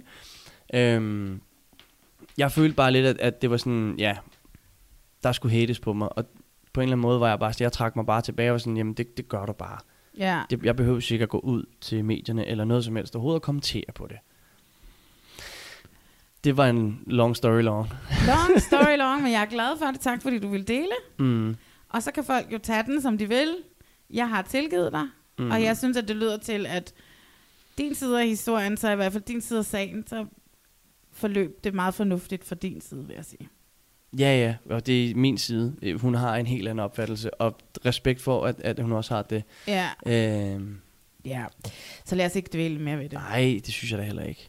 [0.74, 0.94] ikke?
[0.94, 1.40] Øhm,
[2.38, 4.16] jeg følte bare lidt, at, at det var sådan, ja,
[5.22, 6.18] der skulle hates på mig.
[6.18, 6.24] Og
[6.72, 8.58] på en eller anden måde var jeg bare, jeg trak mig bare tilbage og var
[8.58, 9.78] sådan, jamen det, det gør du bare.
[10.18, 10.42] Ja.
[10.50, 13.42] Det, jeg behøver ikke at gå ud til medierne eller noget som helst overhovedet og
[13.42, 14.16] kommentere på det.
[16.44, 17.88] Det var en long story long.
[18.26, 20.00] Long story long, men jeg er glad for det.
[20.00, 20.92] Tak, fordi du vil dele.
[21.18, 21.56] Mm.
[21.88, 23.56] Og så kan folk jo tage den, som de vil.
[24.10, 25.08] Jeg har tilgivet dig,
[25.38, 25.50] mm.
[25.50, 26.94] og jeg synes, at det lyder til, at
[27.78, 30.26] din side af historien, så i hvert fald din side af sagen, så
[31.16, 33.48] forløb det meget fornuftigt for din side, vil jeg sige.
[34.18, 35.76] Ja, ja, og det er min side.
[35.82, 39.22] Øh, Hun har en helt anden opfattelse, og respekt for, at, at hun også har
[39.22, 39.42] det.
[39.68, 39.88] Ja.
[40.06, 40.78] Øhm,
[41.24, 41.44] ja.
[42.04, 43.12] Så lad os ikke dvæle mere ved det.
[43.12, 44.48] nej, det synes jeg da heller ikke.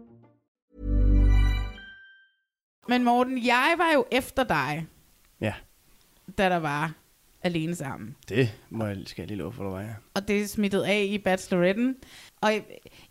[2.87, 4.87] Men Morten, jeg var jo efter dig,
[5.41, 5.53] Ja,
[6.37, 6.93] da der var
[7.43, 8.15] alene sammen.
[8.29, 9.93] det må jeg, skal jeg lige love for, du var, ja.
[10.13, 11.95] Og det smittet af i bacheloretten.
[12.41, 12.63] Og jeg,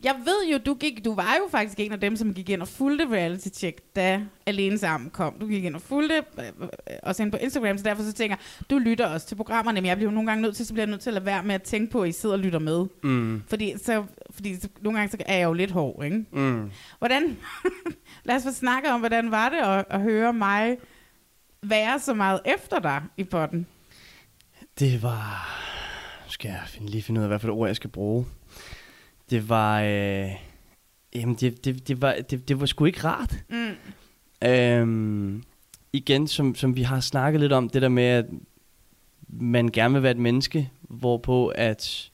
[0.05, 2.63] jeg ved jo, du, gik, du var jo faktisk en af dem, som gik ind
[2.63, 5.35] og fulgte reality check, da Alene Sammen kom.
[5.41, 6.53] Du gik ind og fulgte øh,
[7.03, 8.37] også ind på Instagram, så derfor så tænker
[8.71, 10.87] du lytter også til programmerne, men jeg bliver jo nogle gange nødt til, så bliver
[10.87, 12.59] jeg nødt til at lade være med at tænke på, at I sidder og lytter
[12.59, 12.87] med.
[13.03, 13.43] Mm.
[13.49, 16.25] Fordi, så, fordi så, nogle gange så er jeg jo lidt hård, ikke?
[16.33, 16.71] Mm.
[16.99, 17.37] Hvordan,
[18.25, 20.77] lad os få snakke om, hvordan var det at, at høre mig
[21.63, 23.67] være så meget efter dig i potten?
[24.79, 25.57] Det var...
[26.27, 28.27] Nu skal jeg finde, lige finde ud af, hvad for et ord, jeg skal bruge.
[29.31, 29.81] Det var...
[29.81, 30.31] Øh,
[31.15, 33.37] jamen, det, det, det, var, det, det var sgu ikke rart.
[33.49, 34.49] Mm.
[34.49, 35.43] Øhm,
[35.93, 38.27] igen, som, som vi har snakket lidt om, det der med, at
[39.29, 42.11] man gerne vil være et menneske, hvorpå at...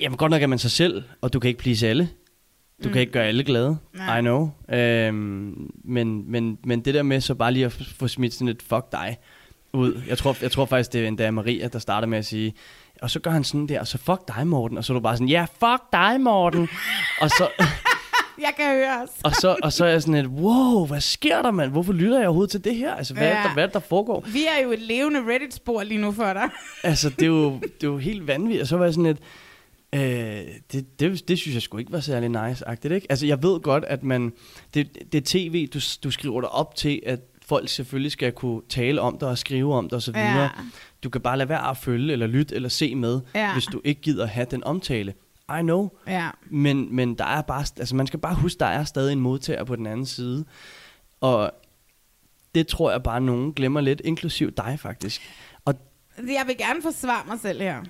[0.00, 2.08] Jamen godt nok er man sig selv, og du kan ikke please alle.
[2.84, 2.92] Du mm.
[2.92, 3.78] Kan ikke gøre alle glade.
[3.94, 4.18] Nej.
[4.18, 4.50] I know.
[4.68, 8.62] Øhm, men, men, men det der med så bare lige at få smidt sådan et
[8.62, 9.16] fuck dig
[9.72, 10.02] ud.
[10.08, 12.54] Jeg tror, jeg tror faktisk, det er endda Maria, der starter med at sige,
[13.02, 14.78] og så gør han sådan der, og så fuck dig, Morten.
[14.78, 16.68] Og så er du bare sådan, ja, fuck dig, Morten.
[17.20, 17.48] og så...
[18.40, 19.10] Jeg kan høre os.
[19.24, 21.70] Og så, og så er jeg sådan et, wow, hvad sker der, mand?
[21.70, 22.94] Hvorfor lytter jeg overhovedet til det her?
[22.94, 23.38] Altså, hvad, ja.
[23.38, 24.24] er, der, hvad er det, der foregår?
[24.32, 26.50] Vi er jo et levende Reddit-spor lige nu for dig.
[26.82, 28.62] Altså, det er jo, det er jo helt vanvittigt.
[28.62, 29.18] Og så var jeg sådan et,
[29.94, 30.00] øh,
[30.72, 33.06] det, det, det synes jeg sgu ikke var særlig nice-agtigt, ikke?
[33.10, 34.32] Altså, jeg ved godt, at man,
[34.74, 38.60] det, det er tv, du, du skriver dig op til, at folk selvfølgelig skal kunne
[38.68, 40.16] tale om dig og skrive om dig osv.
[40.16, 40.48] Ja.
[41.02, 43.52] Du kan bare lade være at følge, eller lytte, eller se med, Ja.
[43.52, 45.14] hvis du ikke gider have den omtale.
[45.58, 45.88] I know.
[46.06, 46.28] Ja.
[46.50, 49.64] Men, men der er bare, altså man skal bare huske, der er stadig en modtager
[49.64, 50.44] på den anden side.
[51.20, 51.50] Og
[52.54, 55.22] det tror jeg bare, nogen glemmer lidt, inklusiv dig faktisk.
[55.64, 55.74] Og
[56.18, 57.82] Jeg vil gerne forsvare mig selv her.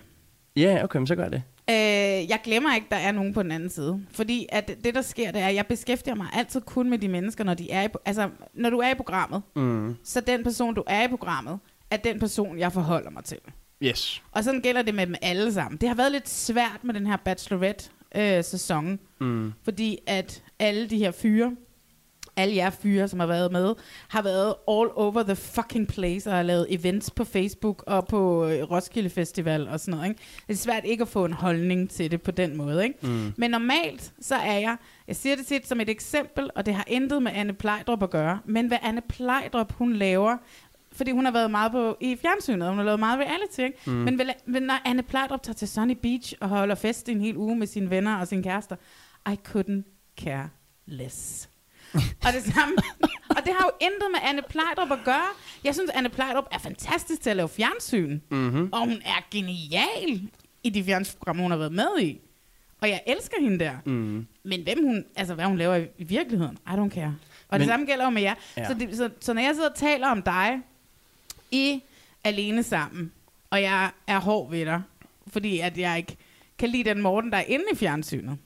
[0.57, 1.43] ja, okay, men så gør det.
[1.71, 1.75] Øh,
[2.31, 4.01] jeg glemmer ikke, der er nogen på den anden side.
[4.11, 7.09] Fordi at det, der sker, det er, at jeg beskæftiger mig altid kun med de
[7.09, 9.43] mennesker, når de er i, altså, når du er i programmet.
[9.57, 9.97] Mm.
[10.05, 11.59] Så den person, du er i programmet,
[11.91, 13.39] er den person, jeg forholder mig til.
[13.83, 14.23] Yes.
[14.33, 15.81] Og sådan gælder det med dem alle sammen.
[15.81, 18.99] Det har været lidt svært med den her Bachelorette-sæson.
[19.21, 19.53] Mm.
[19.63, 21.57] fordi at alle de her fyre,
[22.37, 23.75] alle jer fyre, som har været med,
[24.09, 28.47] har været all over the fucking place og har lavet events på Facebook og på
[28.47, 30.09] øh, Roskilde Festival og sådan noget.
[30.09, 30.23] Ikke?
[30.47, 32.85] Det er svært ikke at få en holdning til det på den måde.
[32.85, 33.07] Ikke?
[33.07, 33.33] Mm.
[33.37, 34.77] Men normalt, så er jeg,
[35.09, 38.11] jeg siger det tit som et eksempel, og det har intet med Anne Plejdrup at
[38.11, 40.37] gøre, men hvad Anne Plejdrup, hun laver,
[40.99, 43.79] fordi hun har været meget på, i fjernsynet, og hun har lavet meget reality, ikke?
[43.87, 43.93] Mm.
[43.93, 47.21] Men, vel, men når Anne Plejdrup tager til Sunny Beach og holder fest i en
[47.21, 48.77] hel uge med sine venner og sine kærester,
[49.33, 50.49] I couldn't care
[50.87, 51.49] less.
[52.27, 52.77] og det samme,
[53.31, 55.29] og det har jo intet med Anne Plejdrup at gøre.
[55.65, 58.21] Jeg synes, Anne Plejdrup er fantastisk til at lave fjernsyn.
[58.31, 58.69] Mm-hmm.
[58.73, 60.29] Og hun er genial
[60.63, 62.21] i de fjernsynsprogrammer, hun har været med i.
[62.81, 63.73] Og jeg elsker hende der.
[63.85, 64.27] Mm.
[64.45, 67.17] Men hvem hun, altså hvad hun laver i, virkeligheden, I don't care.
[67.49, 68.35] Og Men, det samme gælder jo med jer.
[68.57, 68.67] Ja.
[68.67, 70.61] Så, det, så, så når jeg sidder og taler om dig,
[71.51, 71.83] i
[72.25, 73.13] Alene Sammen,
[73.51, 74.83] og jeg er hård ved dig,
[75.27, 76.17] fordi at jeg ikke
[76.59, 78.39] kan lide den Morten, der er inde i fjernsynet,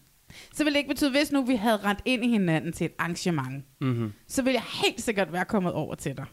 [0.54, 2.92] så vil det ikke betyde, hvis nu vi havde rent ind i hinanden til et
[2.98, 4.12] arrangement, Mm-hmm.
[4.28, 6.24] så ville jeg helt sikkert være kommet over til dig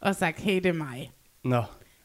[0.00, 1.10] og sagt, hey, det er mig.
[1.44, 1.62] Nå,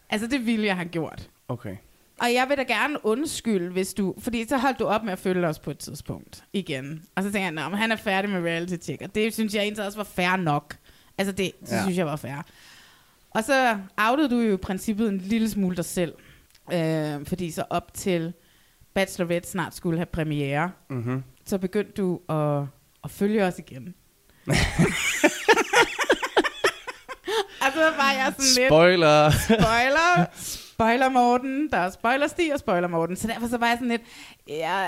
[0.09, 1.29] Altså, det ville jeg have gjort.
[1.47, 1.75] okay.
[2.21, 4.15] Og jeg vil da gerne undskylde, hvis du...
[4.19, 7.03] Fordi så holdt du op med at følge os på et tidspunkt igen.
[7.15, 9.01] Og så tænker jeg, "Nå, men han er færdig med reality check.
[9.01, 10.77] Og det synes jeg egentlig også var fair nok.
[11.17, 11.81] Altså det, det ja.
[11.83, 12.41] synes jeg var fair.
[13.33, 16.13] Og så outede du jo i princippet en lille smule dig selv.
[16.73, 18.33] Øh, fordi så op til
[18.93, 21.23] Bachelorette snart skulle have premiere, Mm-hmm.
[21.45, 22.63] så begyndte du at,
[23.03, 23.93] at følge os igen.
[27.61, 29.29] og så var jeg sådan lidt Spoiler!
[29.29, 33.15] spoiler, spoiler Morten, der er spoiler Stig og spoiler Morten.
[33.15, 34.01] Så derfor så var jeg sådan lidt,
[34.47, 34.87] ja,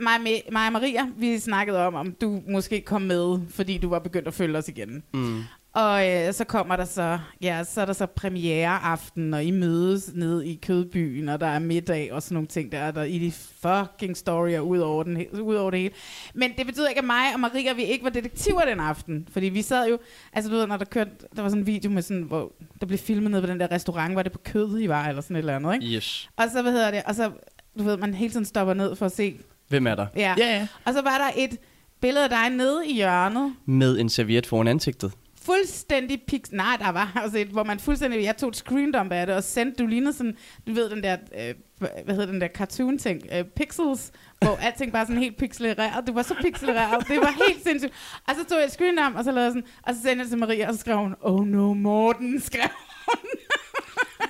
[0.00, 0.20] mig,
[0.52, 4.28] mig og Maria, vi snakkede om, om du måske kom med, fordi du var begyndt
[4.28, 5.02] at følge os igen.
[5.14, 5.42] mm.
[5.76, 10.10] Og øh, så kommer der så, ja, så er der så premiereaften, og I mødes
[10.14, 13.18] ned i Kødbyen, og der er middag og sådan nogle ting, der er der i
[13.18, 15.94] de fucking storyer ud over, den, ud over det hele.
[16.34, 19.46] Men det betyder ikke, at mig og Maria, vi ikke var detektiver den aften, fordi
[19.46, 19.98] vi sad jo,
[20.32, 22.86] altså du ved, når der kørte, der var sådan en video med sådan, hvor der
[22.86, 25.36] blev filmet ned på den der restaurant, var det på kød, I var, eller sådan
[25.36, 25.86] et eller andet, ikke?
[25.96, 26.28] Yes.
[26.36, 27.30] Og så, hvad hedder det, og så,
[27.78, 29.36] du ved, man hele tiden stopper ned for at se,
[29.68, 30.06] Hvem er der?
[30.16, 30.34] ja.
[30.38, 30.66] Ja, ja.
[30.84, 31.58] Og så var der et
[32.00, 35.12] billede af dig nede i hjørnet, Med en serviet foran ansigtet.
[35.46, 36.50] Fuldstændig pix...
[36.52, 38.22] Nej, der var altså et, hvor man fuldstændig...
[38.22, 39.82] Jeg tog et screendump af det, og sendte...
[39.82, 40.36] Du lignede sådan...
[40.66, 41.16] Du ved, den der...
[41.38, 43.22] Øh, hvad hedder den der cartoon-ting?
[43.32, 46.06] Øh, pixels, hvor alting bare sådan helt pixelereret.
[46.06, 47.08] Du var så pixelereret.
[47.08, 47.92] Det var helt sindssygt.
[48.28, 49.64] Og så tog jeg et screendump, og så lavede sådan...
[49.82, 51.14] Og så sendte jeg det til Maria, og så skrev hun...
[51.20, 52.68] Oh no, Morten, skrev
[53.08, 53.30] hun.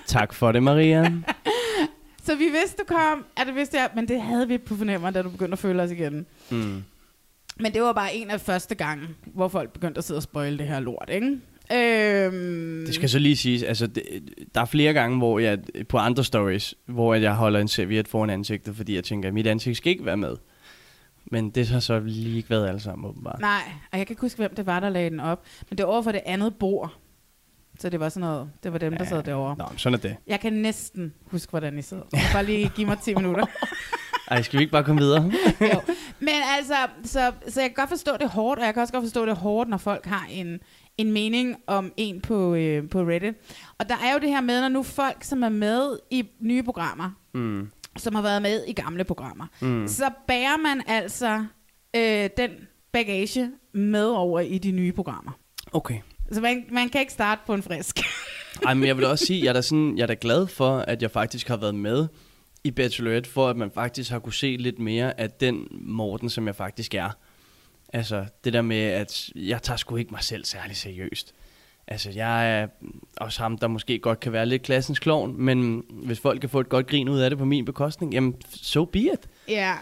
[0.07, 1.13] Tak for det, Maria.
[2.23, 3.25] Så vi vidste, du kom.
[3.39, 3.91] Ja, det vidste jeg.
[3.95, 6.27] Men det havde vi på fornemmer, da du begyndte at føle os igen.
[6.51, 6.85] Mm.
[7.61, 10.59] Men det var bare en af første gange, hvor folk begyndte at sidde og spoile
[10.59, 11.27] det her lort, ikke?
[11.73, 14.03] Øhm, Det skal så lige siges, altså det,
[14.55, 18.31] der er flere gange, hvor jeg på andre stories, hvor jeg holder en serviet foran
[18.31, 20.37] ansigtet, fordi jeg tænker, at mit ansigt skal ikke være med.
[21.31, 23.41] Men det har så lige ikke været alle sammen, åbenbart.
[23.41, 25.45] Nej, og jeg kan ikke huske, hvem det var, der lagde den op.
[25.71, 26.97] Men det var over for det andet bord.
[27.81, 29.57] Så det var sådan noget, det var dem, der sad derovre.
[29.59, 30.17] Nå, sådan er det.
[30.27, 32.03] Jeg kan næsten huske, hvordan I sad.
[32.33, 33.47] Bare lige give mig 10 minutter.
[34.31, 35.33] Ej, skal vi ikke bare komme videre?
[35.73, 35.81] jo.
[36.21, 36.75] Men altså,
[37.05, 39.37] så, så jeg kan godt forstå det hårdt, og jeg kan også godt forstå det
[39.37, 40.61] hårdt, når folk har en,
[40.99, 43.35] en mening om en på, øh, på Reddit.
[43.79, 46.63] Og der er jo det her med, når nu folk, som er med i nye
[46.63, 47.71] programmer, Mm.
[47.97, 49.89] som har været med i gamle programmer, Mm.
[49.89, 51.45] så bærer man altså
[51.97, 52.51] øh, den
[52.93, 55.33] bagage med over i de nye programmer.
[55.73, 55.99] Okay.
[56.33, 58.01] Så man, man kan ikke starte på en frisk.
[58.67, 60.79] Ej, men jeg vil også sige, jeg er, da sådan, jeg er da glad for,
[60.79, 62.07] at jeg faktisk har været med
[62.67, 66.47] i Bachelorette, for at man faktisk har kunne se lidt mere af den Morten, som
[66.47, 67.11] jeg faktisk er.
[67.93, 71.35] Altså, det der med, at jeg tager sgu ikke mig selv særlig seriøst.
[71.89, 72.67] Altså, jeg er
[73.17, 76.61] også ham, der måske godt kan være lidt klassens klovn, men hvis folk kan få
[76.61, 79.29] et godt grin ud af det på min bekostning, jamen, so be it.
[79.49, 79.75] ja.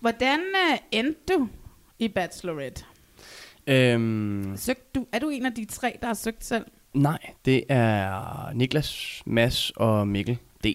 [0.00, 1.48] Hvordan øh, endte du
[1.98, 2.84] i Bachelorette?
[3.66, 6.64] Øhm, Søgte du, er du en af de tre, der har søgt selv?
[6.94, 10.66] nej, det er Niklas, Mads og Mikkel D.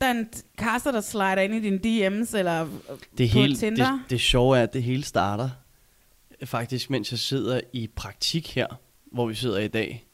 [0.00, 0.28] Der er en
[0.58, 1.76] caster, der slider ind i dine
[2.08, 2.70] DM's, eller øh,
[3.18, 3.98] Det, på hele, det, Tinder?
[4.10, 5.50] det sjove er, at det hele starter
[6.44, 8.66] faktisk, mens jeg sidder i praktik her,
[9.12, 10.06] hvor vi sidder i dag.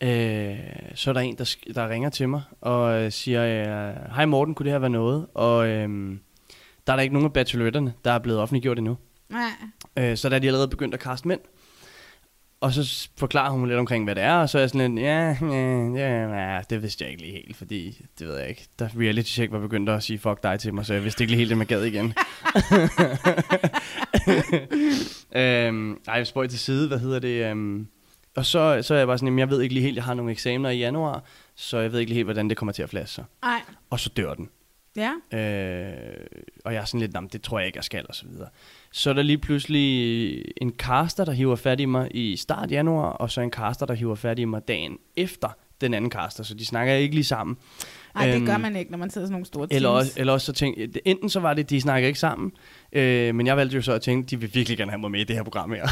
[0.00, 0.58] Øh,
[0.94, 4.54] så er der en, der, der ringer til mig og øh, siger, øh, hej Morten,
[4.54, 5.26] kunne det her være noget?
[5.34, 6.16] Og øh,
[6.86, 8.96] der er der ikke nogen af bacheloretterne, der er blevet offentliggjort endnu.
[9.28, 9.50] Nej.
[9.98, 11.40] Øh, så der er de allerede begyndt at kaste mænd.
[12.60, 15.04] Og så forklarer hun lidt omkring, hvad det er, og så er jeg sådan lidt,
[15.06, 18.68] ja, ja, ja, ja, det vidste jeg ikke lige helt, fordi, det ved jeg ikke,
[18.78, 21.30] da reality check var begyndt at sige fuck dig til mig, så jeg vidste ikke
[21.30, 22.14] lige helt, det man gad igen.
[25.36, 27.44] øhm, ej, spøj til side, hvad hedder det?
[27.50, 27.86] Øhm,
[28.36, 30.14] og så, så er jeg bare sådan, jamen, jeg ved ikke lige helt, jeg har
[30.14, 32.90] nogle eksamener i januar, så jeg ved ikke lige helt, hvordan det kommer til at
[32.90, 33.24] flaske sig.
[33.42, 33.60] Nej.
[33.90, 34.48] Og så dør den.
[34.96, 35.12] Ja.
[35.38, 36.26] Øh,
[36.64, 38.26] og jeg er sådan lidt, "Nå, men det tror jeg ikke, jeg skal, og så
[38.26, 38.48] videre.
[38.92, 43.08] Så er der lige pludselig en caster, der hiver fat i mig i start januar,
[43.10, 45.48] og så en caster, der hiver fat i mig dagen efter
[45.80, 47.56] den anden caster, så de snakker ikke lige sammen.
[48.14, 49.76] Nej, det Øhm, gør man ikke, når man sidder sådan nogle store teams.
[49.76, 52.52] Eller også, eller også så tænkte enten så var det, de snakker ikke sammen,
[52.92, 55.20] øh, men jeg valgte jo så at tænke, de vil virkelig gerne have mig med
[55.20, 55.88] i det her program her,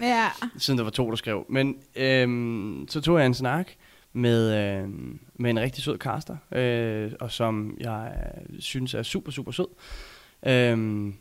[0.00, 0.26] Ja.
[0.58, 1.46] siden der var to, der skrev.
[1.50, 3.68] Men øh, så tog jeg en snak
[4.12, 4.88] med, øh,
[5.34, 9.68] med en rigtig sød caster, øh, og som jeg øh, synes er super, super sød.
[10.46, 11.12] Øh,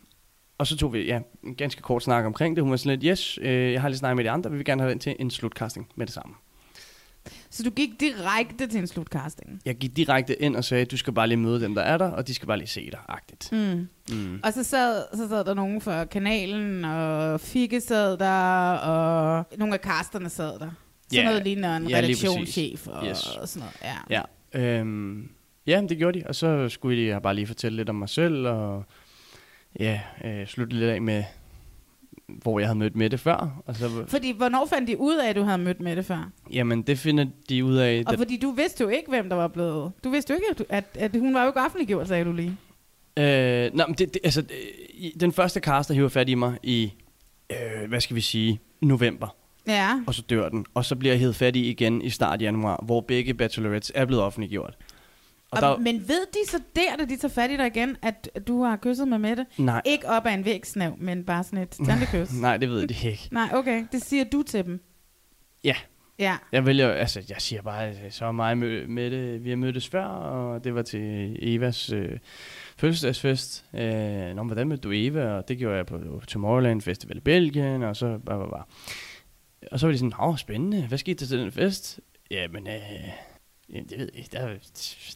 [0.57, 2.63] og så tog vi ja, en ganske kort snak omkring det.
[2.63, 4.65] Hun var sådan lidt, yes, øh, jeg har lige snakket med de andre, vi vil
[4.65, 6.35] gerne have den til en slutcasting med det samme.
[7.49, 9.61] Så du gik direkte til en slutcasting?
[9.65, 12.11] Jeg gik direkte ind og sagde, du skal bare lige møde dem, der er der,
[12.11, 13.51] og de skal bare lige se dig, agtigt.
[13.51, 13.87] Mm.
[14.09, 14.39] Mm.
[14.43, 19.73] Og så sad, så sad der nogen fra kanalen, og Figge sad der, og nogle
[19.73, 20.59] af casterne sad der.
[20.59, 20.71] Sådan
[21.13, 23.27] Ja, noget lignende en ja, redaktionschef og, præcis.
[23.27, 23.97] og sådan noget.
[24.09, 24.21] Ja.
[24.53, 25.29] Ja, øhm,
[25.67, 28.47] ja, det gjorde de, og så skulle jeg bare lige fortælle lidt om mig selv,
[28.47, 28.85] og
[29.79, 31.23] ja, øh, slutte lidt af med,
[32.27, 33.61] hvor jeg havde mødt Mette før.
[33.65, 36.29] Og så, Fordi, hvornår fandt de ud af, at du havde mødt med det før?
[36.53, 38.03] jamen, det finder de ud af.
[38.07, 39.91] Og da- fordi du vidste jo ikke, hvem der var blevet...
[40.03, 42.31] Du vidste jo ikke, at, du, at, at hun var jo ikke offentliggjort, sagde du
[42.33, 42.57] lige.
[43.17, 44.43] Øh, nej, men det, det, altså,
[45.19, 46.93] den første caster hiver fat i mig i,
[47.49, 49.35] øh, hvad skal vi sige, november,
[49.67, 50.01] Ja.
[50.07, 50.65] og så dør den.
[50.73, 54.05] Og så bliver jeg hivet fat i igen i start januar, hvor begge bachelorettes er
[54.05, 54.77] blevet offentliggjort.
[55.55, 57.97] Og Og, der, men ved de så der, da de tager fat i dig igen,
[58.01, 59.45] at du har kysset med Mette?
[59.57, 62.33] nej, Ikke op ad en vægsnæv, men bare sådan et standekys.
[62.41, 63.29] nej, det ved de ikke.
[63.31, 63.85] Nej, okay.
[63.91, 64.81] Det siger du til dem.
[65.63, 65.75] Ja.
[66.19, 66.37] Ja.
[66.51, 69.57] Jeg vælger, altså jeg siger bare, at så er mig med, med det, vi har
[69.57, 72.19] mødtes før, og det var til Evas øh,
[72.77, 73.65] fødselsdagsfest.
[73.73, 75.25] Øh, Nå, hvordan mødte du Eva?
[75.27, 78.63] Og det gjorde jeg på Tomorrowland Festival i Belgien, og så bare, bare, bare.
[79.71, 81.99] Og så var de sådan, åh, spændende, hvad skete der til den fest?
[82.31, 83.09] Jamen, øh,
[83.73, 84.49] det ved jeg der,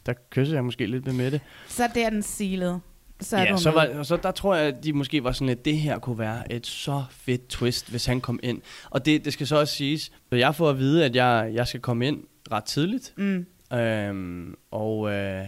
[0.06, 1.40] der kyssede jeg måske lidt med Mette.
[1.68, 2.80] Så der er den sealet.
[3.20, 5.46] Så er ja, så, var, og så der tror jeg, at de måske var sådan
[5.46, 8.62] lidt, det her kunne være et så fedt twist, hvis han kom ind.
[8.90, 11.66] Og det, det skal så også siges, så jeg får at vide, at jeg, jeg
[11.66, 13.14] skal komme ind ret tidligt.
[13.16, 13.46] Mm.
[13.72, 15.46] Øhm, og øh,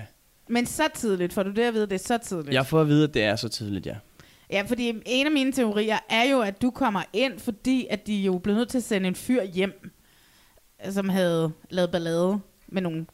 [0.48, 2.55] Men så tidligt, for du det at vide, det er så tidligt.
[2.55, 3.96] jeg får at vide, at det er så tidligt, ja.
[4.50, 8.14] Ja, fordi en af mine teorier er jo, at du kommer ind, fordi at de
[8.16, 9.90] jo blev nødt til at sende en fyr hjem,
[10.90, 12.40] som havde lavet ballade
[12.72, 13.06] med nogle,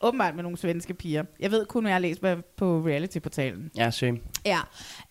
[0.00, 1.24] åbenbart med nogle svenske piger.
[1.40, 3.70] Jeg ved kun, hvad jeg har læst på- på reality-portalen.
[3.76, 4.18] Ja, same.
[4.46, 4.58] Ja.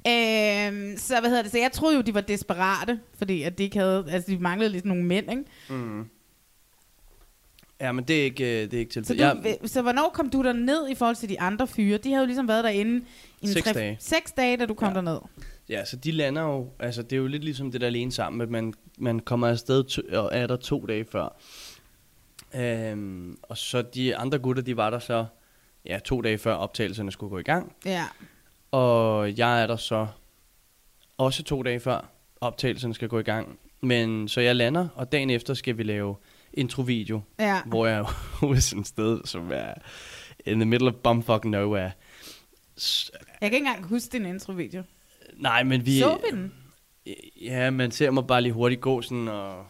[0.08, 1.52] Øhm, så hvad hedder det?
[1.52, 4.70] Så jeg troede jo, de var desperate, fordi at de ikke havde, altså de manglede
[4.72, 5.44] lidt nogle mænd, ikke?
[5.70, 6.06] Mm.
[7.82, 9.44] Ja, men det er ikke, øh, det er ikke Så, tilfældet.
[9.44, 11.98] du, Jeg, så hvornår kom du der ned i forhold til de andre fyre?
[11.98, 13.06] De havde jo ligesom været derinde
[13.42, 13.98] i Seks tre- dage.
[14.00, 14.94] Seks dage, da du kom Ja.
[14.96, 15.18] derned.
[15.70, 18.42] ja, så de lander jo, altså det er jo lidt ligesom det der alene sammen,
[18.42, 21.38] at man, man kommer afsted to, og er der to dage før.
[22.56, 25.26] Øhm, og så de andre gutter, de var der så,
[25.86, 27.76] ja, to dage før optagelserne skulle gå i gang.
[27.86, 28.04] Ja.
[28.72, 30.08] Og jeg er der så
[31.18, 32.10] også to dage før
[32.42, 33.60] optagelserne skal gå i gang.
[33.82, 36.16] Men så jeg lander, og dagen efter skal vi lave
[36.54, 37.62] introvideo, Ja.
[37.66, 39.74] hvor jeg er ude sådan et sted, som er
[40.46, 41.92] in the middle of bumfuck nowhere.
[42.80, 44.84] S- Jeg kan ikke engang huske din introvideo.
[45.38, 46.00] nej, men vi...
[46.00, 46.54] Så vi den?
[47.42, 49.66] Ja, man ser mig bare lige hurtigt gå sådan og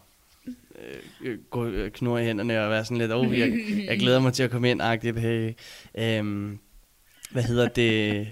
[1.21, 4.33] øh, gå øh, knurre i hænderne og være sådan lidt, oh, jeg, jeg glæder mig
[4.33, 5.19] til at komme ind, agtigt.
[5.19, 5.53] Hey.
[5.97, 6.59] Øhm,
[7.31, 8.27] hvad hedder det?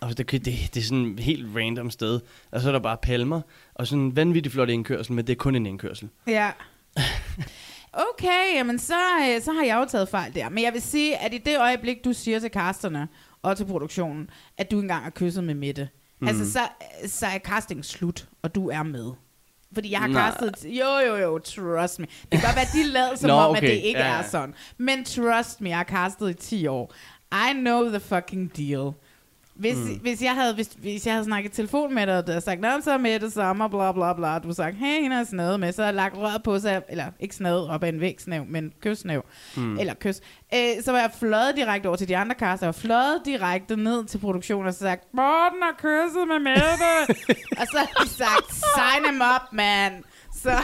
[0.00, 2.20] Og det, det, det er sådan et helt random sted.
[2.50, 3.40] Og så er der bare palmer,
[3.74, 6.08] og sådan en vanvittig flot indkørsel, men det er kun en indkørsel.
[6.26, 6.50] Ja.
[7.92, 10.48] Okay, jamen så, øh, så har jeg jo taget fejl der.
[10.48, 13.08] Men jeg vil sige, at i det øjeblik, du siger til casterne
[13.42, 15.88] og til produktionen, at du engang har kysset med Mette,
[16.20, 16.28] mm.
[16.28, 16.60] altså så,
[17.06, 19.12] så er casting slut, og du er med.
[19.74, 20.30] Fordi jeg har Nej.
[20.30, 20.64] castet...
[20.64, 22.06] Jo, jo, jo, trust me.
[22.22, 23.70] Det kan godt være, at de lavede som Nå, om, at okay.
[23.70, 24.18] det ikke Ja, ja.
[24.18, 24.54] er sådan.
[24.78, 26.94] Men trust me, jeg har castet i 10 år.
[27.32, 28.92] I know the fucking deal.
[29.62, 29.98] Hvis, mm.
[30.02, 32.60] hvis, jeg havde, hvis, hvis jeg havde snakket telefon med dig, og du havde sagt,
[32.60, 35.72] Nå, så med det samme, bla bla bla, du sagt, hey, hende har snadet med,
[35.72, 38.72] så har jeg lagt røret på sig, eller ikke snadet op ad en vægsnæv, men
[38.80, 39.24] kysnæv,
[39.56, 39.78] mm.
[39.78, 40.20] eller kys.
[40.54, 44.04] Øh, så var jeg fløjet direkte over til de andre kaster, og fløjet direkte ned
[44.04, 46.92] til produktionen og så sagt, Morten har kysset med Mette.
[47.60, 50.04] og så har de sagt, sign him up, man.
[50.42, 50.52] Så,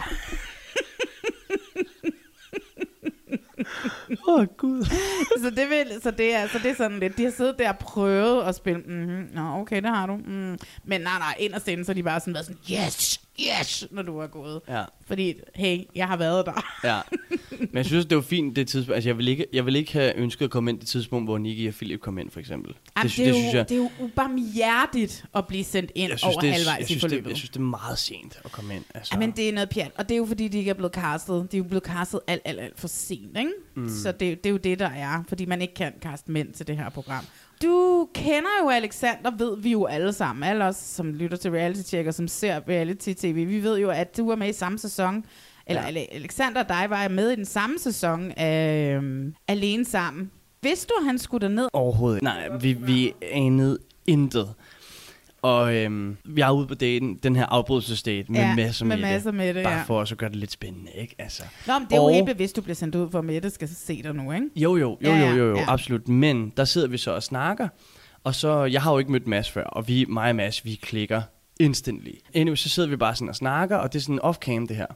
[4.29, 4.85] Åh, oh, Gud.
[5.43, 7.69] så, det vil, så, det er, så det er sådan lidt, de har siddet der
[7.69, 10.17] og prøvet at spille, mm-hmm, nå okay, det har du.
[10.17, 10.59] Mm.
[10.85, 14.19] Men nej, nej, inderst inde, så de bare sådan været sådan, yes, yes, når du
[14.19, 14.61] er gået.
[14.69, 14.85] Ja.
[15.07, 16.63] Fordi, hey, jeg har været der.
[16.85, 17.01] Ja.
[17.61, 18.95] Men jeg synes, det var fint det tidspunkt.
[18.95, 21.39] Altså, jeg vil ikke, jeg vil ikke have ønsket at komme ind det tidspunkt, hvor
[21.39, 22.75] Nicky og Philip kom ind, for eksempel.
[22.97, 26.11] Jamen, sy- det, er jo, synes jeg, det er jo ubarmhjertigt at blive sendt ind
[26.11, 27.29] jeg synes, over det halvvejs jeg i synes, det, forløbet.
[27.31, 28.85] jeg synes, det er meget sent at komme ind.
[28.95, 29.11] Altså.
[29.15, 30.93] Ja, men det er noget pjat, og det er jo fordi, de ikke er blevet
[30.95, 31.53] castet.
[31.53, 33.51] De er jo blevet castet alt, alt, alt for sent, ikke?
[33.77, 33.89] Mm.
[33.89, 36.67] Så det, det er jo det, der er, fordi man ikke kan kaste mænd til
[36.67, 37.25] det her program.
[37.63, 40.43] Du kender jo Alexander, ved vi jo alle sammen.
[40.45, 43.35] Alle os, som lytter til reality check og som ser reality-tv.
[43.47, 45.25] Vi ved jo, at du er med i samme sæson.
[45.67, 46.05] Eller Ja.
[46.13, 50.31] Alexander og dig var med i den samme sæson af øhm, Alene Sammen.
[50.63, 51.69] Vidste du, at han skulle derned?
[51.73, 52.23] Overhovedet.
[52.23, 54.55] Nej, vi, vi anede intet.
[55.43, 58.97] Og øhm, vi er ude på daten, den her afbrydelsesdate med Ja, masser med
[59.33, 59.83] med, det, Bare ja.
[59.83, 61.15] for også at gøre det lidt spændende, ikke?
[61.19, 61.43] Altså.
[61.67, 63.51] Nå, men det er jo Og- helt bevidst, du bliver sendt ud for, at Mette
[63.51, 64.47] skal se dig nu, ikke?
[64.57, 65.65] Jo, jo, jo, jo, jo, jo, ja.
[65.69, 66.09] absolut.
[66.09, 67.69] Men der sidder vi så og snakker,
[68.25, 70.75] og så, jeg har jo ikke mødt Mads før, og vi, mig og Mads, vi
[70.75, 71.23] klikker
[71.61, 72.11] instantly.
[72.35, 74.87] Anyway, så sidder vi bare sådan og snakker, og det er sådan off-cam det her.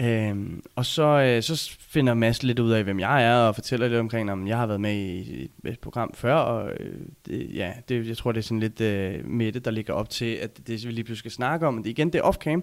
[0.00, 3.88] Øhm, og så, øh, så finder Mads lidt ud af, hvem jeg er, og fortæller
[3.88, 6.94] lidt omkring, om jeg har været med i et, et program før, og øh,
[7.26, 10.34] det, ja, det, jeg tror, det er sådan lidt øh, midte, der ligger op til,
[10.34, 11.82] at det vi lige pludselig skal snakke om.
[11.82, 12.60] Det, igen, det er off-cam.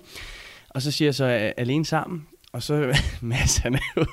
[0.70, 4.06] Og så siger jeg så, øh, alene sammen, og så Mads, han er jo,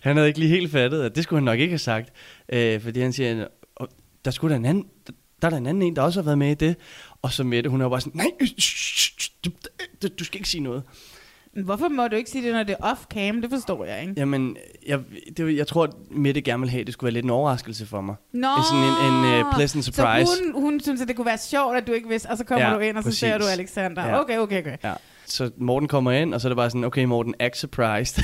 [0.00, 2.12] han havde ikke lige helt fattet, at det skulle han nok ikke have sagt,
[2.48, 3.46] øh, fordi han siger,
[4.24, 4.86] der skulle der en anden,
[5.42, 6.76] der er der en anden en, der også har været med i det.
[7.22, 8.48] Og så Mette, hun er jo bare sådan, nej, øh,
[9.44, 9.50] du,
[10.02, 10.82] du, du skal ikke sige noget.
[11.64, 13.40] Hvorfor må du ikke sige det, når det er off-cam?
[13.40, 14.14] Det forstår jeg ikke.
[14.16, 15.00] Jamen, jeg,
[15.36, 17.86] det, jeg tror, at Mette gerne vil have, at det skulle være lidt en overraskelse
[17.86, 18.14] for mig.
[18.32, 20.26] Nå, sådan en, en uh, pleasant surprise.
[20.26, 22.44] Så hun, hun synes, at det kunne være sjovt, at du ikke vidste, og så
[22.44, 23.20] kommer Ja, du ind, og så præcis.
[23.20, 24.06] ser du Alexander.
[24.06, 24.20] Ja.
[24.20, 24.76] Okay, okay, okay.
[24.84, 24.92] Ja.
[25.26, 28.22] Så Morten kommer ind, og så er det bare sådan, okay Morten, act surprised.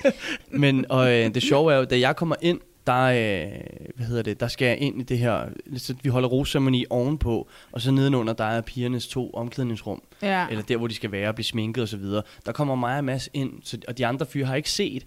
[0.62, 3.60] Men og, øh, det sjove er jo, da jeg kommer ind, der, øh,
[3.96, 7.48] hvad hedder det, der skal jeg ind i det her, så vi holder rosceremoni ovenpå,
[7.72, 10.46] og så nedenunder, der er pigernes to omklædningsrum, Ja.
[10.50, 12.22] eller der, hvor de skal være og blive sminket og så videre.
[12.46, 15.02] Der kommer mig og Mads ind, så, og de andre fyre har ikke set,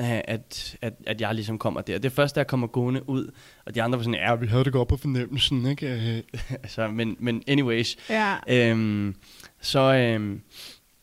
[0.00, 1.98] øh, at, at, at jeg ligesom kommer der.
[1.98, 3.30] Det er først, da jeg kommer gående ud,
[3.66, 6.22] og de andre var sådan, ja, vi havde det godt på fornemmelsen, ikke?
[6.62, 8.34] Altså, men, men anyways, Ja.
[8.48, 9.14] Øhm,
[9.60, 10.40] så, øhm,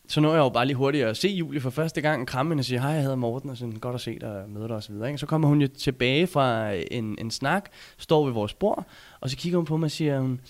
[0.08, 2.60] så når jeg jo bare lige hurtigt at se Julie for første gang, kramme hende
[2.60, 4.82] og sige, hej, jeg hedder Morten, og sådan, godt at se dig møde dig og
[4.82, 5.08] så videre.
[5.08, 5.18] Ikke?
[5.18, 8.86] Så kommer hun jo tilbage fra en, en snak, står ved vores bord,
[9.20, 10.40] og så kigger hun på mig og siger, hun,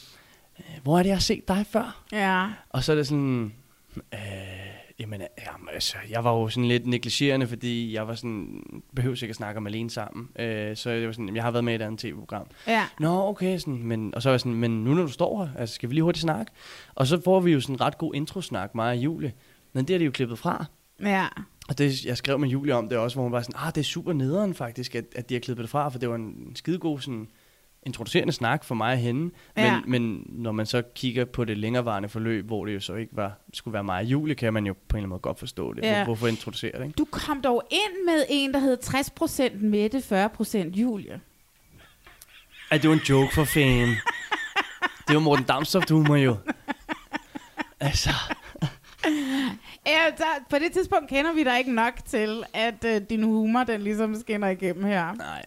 [0.58, 2.04] "Øh, hvor er det, jeg har set dig før?
[2.12, 2.46] Ja.
[2.70, 3.52] Og så er det sådan,
[4.14, 4.20] øh,
[4.98, 8.62] jamen, jamen altså, jeg var jo sådan lidt negligerende, fordi jeg var sådan,
[8.96, 10.28] behøver ikke at snakke om alene sammen.
[10.38, 12.46] Øh, så jeg var sådan, jeg har været med i et andet tv-program.
[12.66, 12.86] Ja.
[13.00, 15.60] Nå, okay, sådan, men, og så var jeg sådan, men nu når du står her,
[15.60, 16.52] altså, skal vi lige hurtigt snakke?
[16.94, 19.32] Og så får vi jo sådan en ret god introsnak, mig og Julie.
[19.72, 20.64] Men det er de jo klippet fra.
[21.00, 21.26] Ja.
[21.68, 23.80] Og det, jeg skrev med Julie om det også, hvor hun var sådan, ah, det
[23.80, 26.52] er super nederen faktisk, at, at de har klippet det fra, for det var en
[26.54, 27.28] skidegod sådan,
[27.86, 29.20] introducerende snak for mig og hende.
[29.20, 29.80] Men, Ja.
[29.86, 33.32] men når man så kigger på det længerevarende forløb, hvor det jo så ikke var,
[33.52, 35.72] skulle være mig og Julie, kan man jo på en eller anden måde godt forstå
[35.74, 35.82] det.
[35.82, 35.96] Ja.
[35.96, 36.96] Hvor, hvorfor introducere det, ikke?
[36.96, 41.20] Du kom dog ind med en, der hed 60% Mette, 40% Julie.
[42.70, 43.88] Ej, det var en joke for fan.
[45.08, 46.36] det var Morten Damstoft humor jo.
[47.80, 48.10] Altså,
[49.86, 53.64] Ja, der, på det tidspunkt kender vi dig ikke nok til, at øh, din humor,
[53.64, 55.14] den ligesom skinner igennem her.
[55.14, 55.44] nej.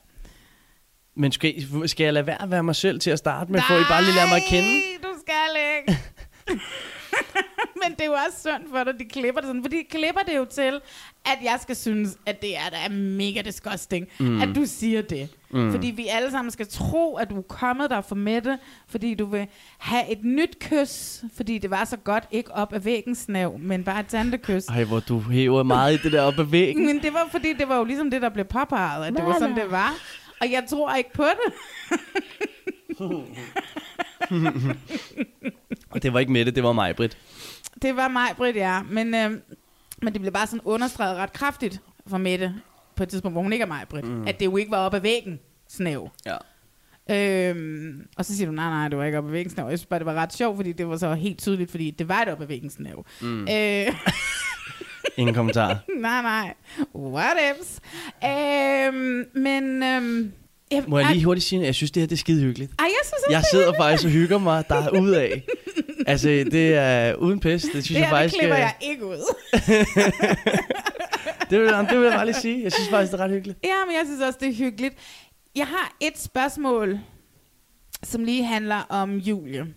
[1.18, 3.76] Men skal, skal jeg lade være at være mig selv til at starte med, for
[3.76, 4.70] I bare lige lære mig kende?
[4.70, 6.00] Nej, du skal ikke.
[7.84, 9.62] Men det er jo også synd for dig, de klipper det sådan.
[9.64, 10.80] Fordi de klipper det jo til,
[11.26, 14.42] at jeg skal synes, at det er, der er mega disgusting, mm.
[14.42, 15.30] at du siger det.
[15.50, 15.72] Mm.
[15.72, 18.58] Fordi vi alle sammen skal tro, at du er kommet der for Mette,
[18.88, 19.48] fordi du vil
[19.78, 23.84] have et nyt kys, fordi det var så godt, ikke op af væggen snav, men
[23.84, 24.66] bare et tantekys.
[24.66, 26.86] Ej, hvor du hæver meget i det der op ad væggen.
[26.86, 29.34] Men det var fordi, det var jo ligesom det, der blev påpeget, at det var
[29.40, 29.94] sådan, det var.
[30.42, 31.54] Og jeg tror ikke på det.
[35.90, 37.18] Og det var ikke Mette, det var mig, Britt.
[37.82, 38.84] Det var mig, Britt, ja.
[38.84, 39.32] Men, øh,
[40.02, 42.56] men det blev bare sådan understreget ret kraftigt for Mette,
[42.96, 44.28] på et tidspunkt, hvor hun ikke er mig, Britt, mm.
[44.28, 46.10] at det jo ikke var op ad væggen snæv.
[46.26, 46.38] Ja.
[47.10, 49.66] Øhm, og så siger du, nej, nej, det var ikke op ad væggen snæv.
[49.70, 52.10] Jeg synes bare, det var ret sjovt, fordi det var så helt tydeligt, fordi det
[52.10, 53.06] var et op ad væggen snæv.
[53.22, 53.42] Mm.
[53.42, 53.48] Øh,
[55.18, 55.78] Ingen kommentar.
[56.02, 56.54] nej, nej.
[56.96, 57.80] What ifs?
[58.26, 59.84] Øhm, men...
[59.84, 60.32] Øhm,
[60.72, 62.72] jeg, Må jeg lige hurtigt sige, at jeg synes, det her det er skide hyggeligt.
[62.80, 63.84] Ej, jeg synes også, Jeg det er sidder hyggeligt.
[63.84, 65.42] faktisk og hygger mig der er ud af.
[66.08, 67.62] Altså, det er uden pis.
[67.62, 68.36] Det synes Det jeg her, det faktisk...
[68.40, 69.18] klipper øh, jeg ikke ud.
[71.50, 72.64] det, vil, det vil jeg bare lige sige.
[72.64, 73.60] Jeg synes faktisk, det er ret hyggeligt.
[73.64, 74.96] Ja, men jeg synes også, det er hyggeligt.
[75.56, 77.00] Jeg har et spørgsmål,
[78.04, 79.68] som lige handler om Julie.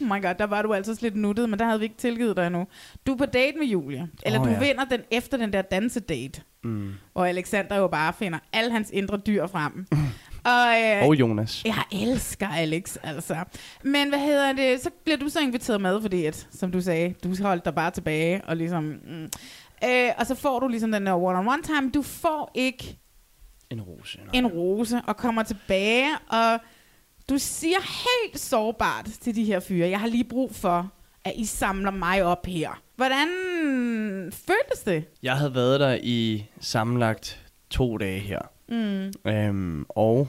[0.00, 2.36] Oh my god, der var du altså lidt nuttet, men der havde vi ikke tilgivet
[2.36, 2.66] dig endnu.
[3.06, 4.08] Du er på date med Julie.
[4.26, 4.58] Eller Åh, du ja.
[4.58, 6.42] vinder den efter den der dansedate.
[6.64, 6.92] Mm.
[7.12, 9.86] Hvor Alexander jo bare finder alle hans indre dyr frem.
[10.54, 11.64] og, øh, Og Jonas.
[11.64, 13.36] jeg elsker Alex, altså.
[13.82, 14.80] Men hvad hedder det?
[14.80, 17.90] Så bliver du så inviteret med, fordi at, som du sagde, du holdt dig bare
[17.90, 18.84] tilbage, og ligesom...
[18.84, 19.28] Mm,
[19.84, 21.90] øh, og så får du ligesom den der one-on-one time.
[21.90, 22.98] Du får ikke
[23.70, 24.18] En rose.
[24.18, 24.26] nej.
[24.34, 26.60] en rose og kommer tilbage, og
[27.28, 30.92] du siger helt sårbart til de her fyre, jeg har lige brug for,
[31.24, 32.82] at I samler mig op her.
[32.96, 33.28] Hvordan
[34.32, 35.04] føltes det?
[35.22, 38.38] Jeg havde været der i sammenlagt to dage her.
[38.68, 39.30] Mm.
[39.30, 40.28] Øhm, og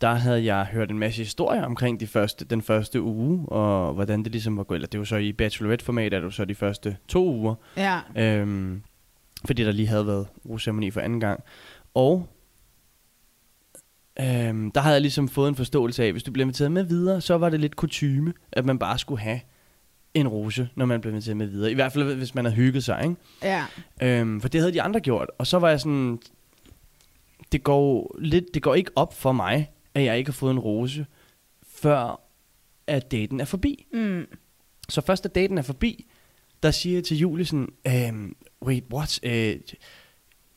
[0.00, 4.22] der havde jeg hørt en masse historier omkring de første, den første uge, og hvordan
[4.22, 4.76] det ligesom var gået.
[4.76, 7.54] Eller det var så i bachelorette-format, er det så de første to uger.
[7.76, 8.00] Ja.
[8.16, 8.82] Øhm,
[9.46, 11.42] fordi der lige havde været rosceremoni for anden gang.
[11.94, 12.28] Og
[14.20, 17.20] øhm, der havde jeg ligesom fået en forståelse af, hvis du blev inviteret med videre,
[17.20, 19.40] så var det lidt kutyme, at man bare skulle have
[20.14, 21.70] en rose, når man blev inviteret med videre.
[21.70, 23.16] I hvert fald, hvis man havde hygget sig, ikke?
[23.42, 23.64] Ja.
[24.02, 25.30] Øhm, for det havde de andre gjort.
[25.38, 26.18] Og så var jeg sådan,
[27.52, 30.58] det går, lidt, det går ikke op for mig, at jeg ikke har fået en
[30.58, 31.06] rose,
[31.68, 32.20] før
[32.86, 33.86] at daten er forbi.
[33.92, 34.26] Mm.
[34.88, 36.06] Så først da daten er forbi,
[36.62, 39.20] der siger jeg til Julie sådan, øhm, wait, what?
[39.22, 39.56] Øh,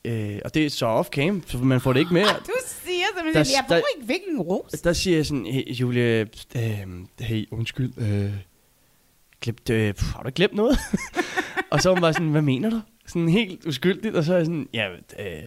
[0.06, 2.24] øh, og det er så off-cam, så man får det ikke med.
[2.48, 4.72] Du siger simpelthen, Der- jeg får ikke hvilken ros.
[4.72, 6.88] Der siger jeg sådan, hey, Julie, øh,
[7.20, 8.32] hey, undskyld, øh,
[9.42, 10.78] glemt, øh, pff, har du glemt noget?
[11.72, 12.82] og så var hun bare sådan, hvad mener du?
[13.08, 15.44] Sådan helt uskyldigt, og så er jeg sådan, ja, øh,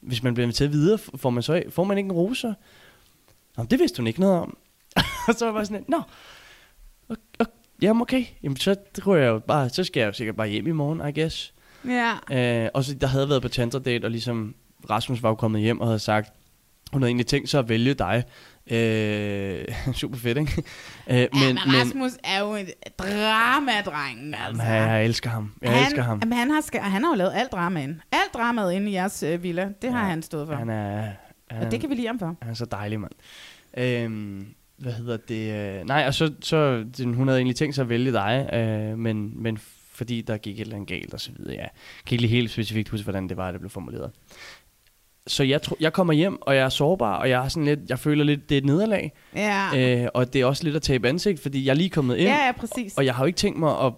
[0.00, 2.54] hvis man bliver inviteret videre, får man så får man ikke en rose?
[3.56, 4.56] Nå, det vidste hun ikke noget om.
[5.28, 6.02] og så var jeg bare sådan, nå,
[7.38, 10.66] okay, okay, jamen så tror jeg jo bare, så skal jeg jo sikkert bare hjem
[10.66, 11.54] i morgen, I guess.
[11.84, 12.12] Ja.
[12.64, 14.54] Øh, og så der havde været på Tantra Date, og ligesom
[14.90, 16.32] Rasmus var jo kommet hjem og havde sagt,
[16.92, 18.24] hun havde egentlig tænkt sig at vælge dig.
[18.70, 19.64] Øh,
[19.94, 20.62] super fedt, ikke?
[21.10, 22.66] Øh, Men, ja, men Rasmus er jo en
[22.98, 24.34] dramadreng.
[24.46, 24.62] Altså.
[24.62, 25.52] jeg, jeg elsker ham.
[25.62, 26.18] Jeg han, elsker ham.
[26.22, 28.00] Jamen, han, har, ska- han har jo lavet alt dramaen.
[28.12, 30.54] Alt dramaet inde i jeres øh, villa, det har Ja, han stået for.
[30.54, 31.02] Han er,
[31.50, 32.36] han, og det kan vi lide ham for.
[32.42, 33.12] han er så dejlig, mand.
[33.78, 34.46] Øhm,
[34.78, 35.78] hvad hedder det?
[35.80, 39.42] Øh, nej, og så, så hun havde egentlig tænkt sig at vælge dig, øh, men,
[39.42, 39.58] men
[39.96, 41.54] fordi der gik et eller andet galt og så videre.
[41.56, 41.68] Jeg
[42.06, 44.10] kan ikke lige helt specifikt huske, hvordan det var, det blev formuleret.
[45.26, 47.80] Så jeg, tror, jeg kommer hjem, og jeg er sårbar, og jeg, er sådan lidt,
[47.88, 49.12] jeg føler lidt, det er et nederlag.
[49.36, 52.16] Ja, Øh, og det er også lidt at tabe ansigt, fordi jeg er lige kommet
[52.16, 52.96] ind, ja, ja præcis.
[52.96, 53.92] og jeg har jo ikke tænkt mig at...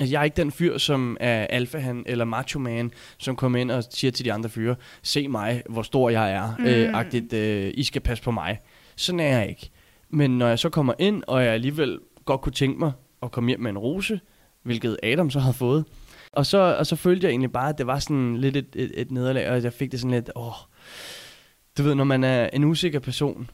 [0.00, 3.70] Altså, jeg er ikke den fyr, som er alfahan eller macho man, som kommer ind
[3.70, 6.64] og siger til de andre fyre, se mig, hvor stor jeg er, mm.
[6.64, 8.58] øh, agtigt, øh, I skal passe på mig.
[8.96, 9.70] Sådan er jeg ikke.
[10.10, 12.92] Men når jeg så kommer ind, og jeg alligevel godt kunne tænke mig
[13.22, 14.20] at komme hjem med en rose,
[14.66, 15.84] hvilket Adam så havde fået,
[16.32, 18.92] og så, og så følte jeg egentlig bare, at det var sådan lidt et, et,
[19.00, 20.52] et nederlag, og jeg fik det sådan lidt, åh,
[21.78, 23.50] du ved, når man er en usikker person,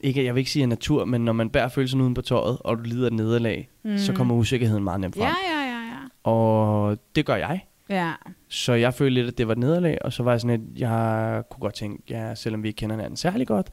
[0.00, 2.58] ikke, jeg vil ikke sige af natur, men når man bærer følelsen uden på tøjet,
[2.60, 3.98] og du lider et nederlag, mm.
[3.98, 5.24] så kommer usikkerheden meget nemt frem.
[5.26, 6.30] Ja, ja, ja, ja.
[6.30, 7.64] Og det gør jeg.
[7.90, 8.12] Ja,
[8.48, 10.78] Så jeg følte lidt, at det var et nederlag, og så var jeg sådan lidt,
[10.80, 13.70] jeg kunne godt tænke, ja, selvom vi ikke kender hinanden særlig godt,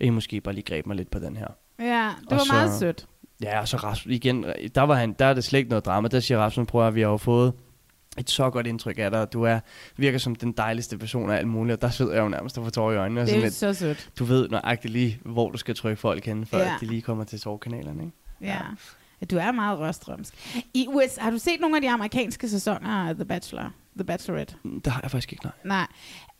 [0.00, 1.46] at I måske bare lige greb mig lidt på den her.
[1.78, 2.10] ja.
[2.20, 3.06] Det Og var så- meget sødt.
[3.42, 6.08] Ja, og så Rasmus, igen, der, var han, der er det slet ikke noget drama.
[6.08, 7.52] Der siger Rasmus, prøv at vi har jo fået
[8.18, 9.60] et så godt indtryk af dig, og du er,
[9.96, 12.64] virker som den dejligste person af alt muligt, og der sidder jeg jo nærmest og
[12.64, 13.20] får tårer i øjnene.
[13.26, 14.10] Det er lidt, så sødt.
[14.18, 16.64] du ved nøjagtigt lige, hvor du skal trykke folk hen, før Ja.
[16.64, 16.74] ja.
[16.80, 18.16] de lige kommer til tårkanalerne, ikke?
[18.40, 18.46] Ja.
[19.20, 19.26] ja.
[19.26, 20.34] Du er meget rørstrømsk.
[20.74, 23.72] I USA, har du set nogle af de amerikanske sæsoner af The Bachelor?
[23.96, 24.54] The Bachelorette?
[24.64, 25.52] Mm, Det har jeg faktisk ikke, nej.
[25.64, 25.86] Nej.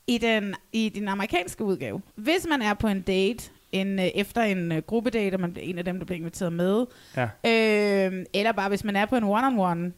[0.06, 4.42] I den, I den amerikanske udgave, hvis man er på en date, en, øh, efter
[4.42, 7.22] en øh, gruppedate, og man bliver en af dem, der bliver inviteret med, Ja.
[7.24, 9.92] øh, eller bare hvis man er på en one-on-one,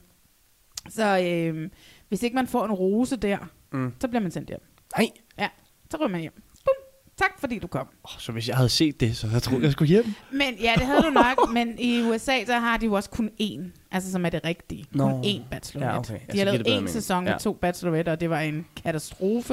[0.88, 1.68] så øh,
[2.08, 3.38] hvis ikke man får en rose der,
[3.72, 3.92] Mm.
[4.00, 4.60] så bliver man sendt hjem.
[4.98, 5.06] Nej,
[5.38, 5.48] Ja,
[5.90, 6.32] så ryger man hjem.
[6.64, 6.74] Bum.
[7.16, 7.86] Tak fordi du kom.
[8.04, 10.04] oh, så hvis jeg havde set det, så jeg troede, jeg skulle hjem.
[10.32, 13.30] Men ja, det havde du nok, men i USA, der har de jo også kun
[13.42, 13.60] én,
[13.90, 14.84] altså som er det rigtige.
[14.92, 15.04] Nå.
[15.08, 16.12] Kun én bachelorette.
[16.12, 16.26] Ja, okay.
[16.32, 17.38] De så har lavet én sæson med Ja.
[17.38, 19.52] to bacheloretter, og det var en katastrofe.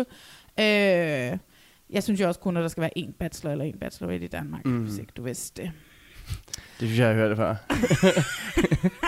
[0.59, 1.37] Øh,
[1.89, 4.29] jeg synes jo også kun, at der skal være én bachelor eller en bachelorette i
[4.29, 4.83] Danmark, mm.
[4.83, 5.71] Hvis ikke du vidste det.
[6.79, 7.55] Det synes jeg, jeg har hørt det før.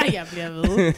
[0.17, 0.93] Jeg bliver ved.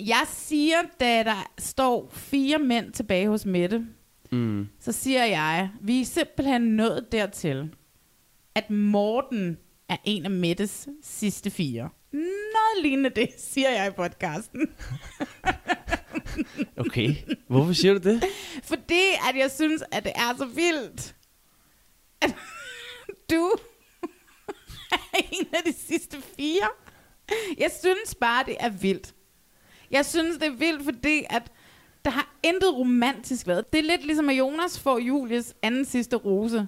[0.00, 3.86] Jeg siger, da der står fire mænd tilbage hos Mette,
[4.32, 4.68] Mm.
[4.80, 7.70] så siger jeg, vi er simpelthen nået dertil,
[8.54, 9.56] at Morten
[9.88, 11.88] er en af Mettes sidste fire.
[12.12, 14.60] Noget lignende det, siger jeg i podcasten.
[16.76, 17.14] Okay,
[17.48, 18.22] hvorfor siger du det?
[18.72, 21.14] Fordi at jeg synes, at det er så vildt,
[22.22, 22.34] at
[23.30, 23.50] du
[24.92, 26.68] er en af de sidste fire.
[27.58, 29.14] Jeg synes bare, det er vildt.
[29.90, 31.52] Jeg synes, det er vildt, fordi at
[32.04, 33.72] der har intet romantisk været.
[33.72, 36.66] Det er lidt ligesom, at Jonas får Julies anden sidste rose.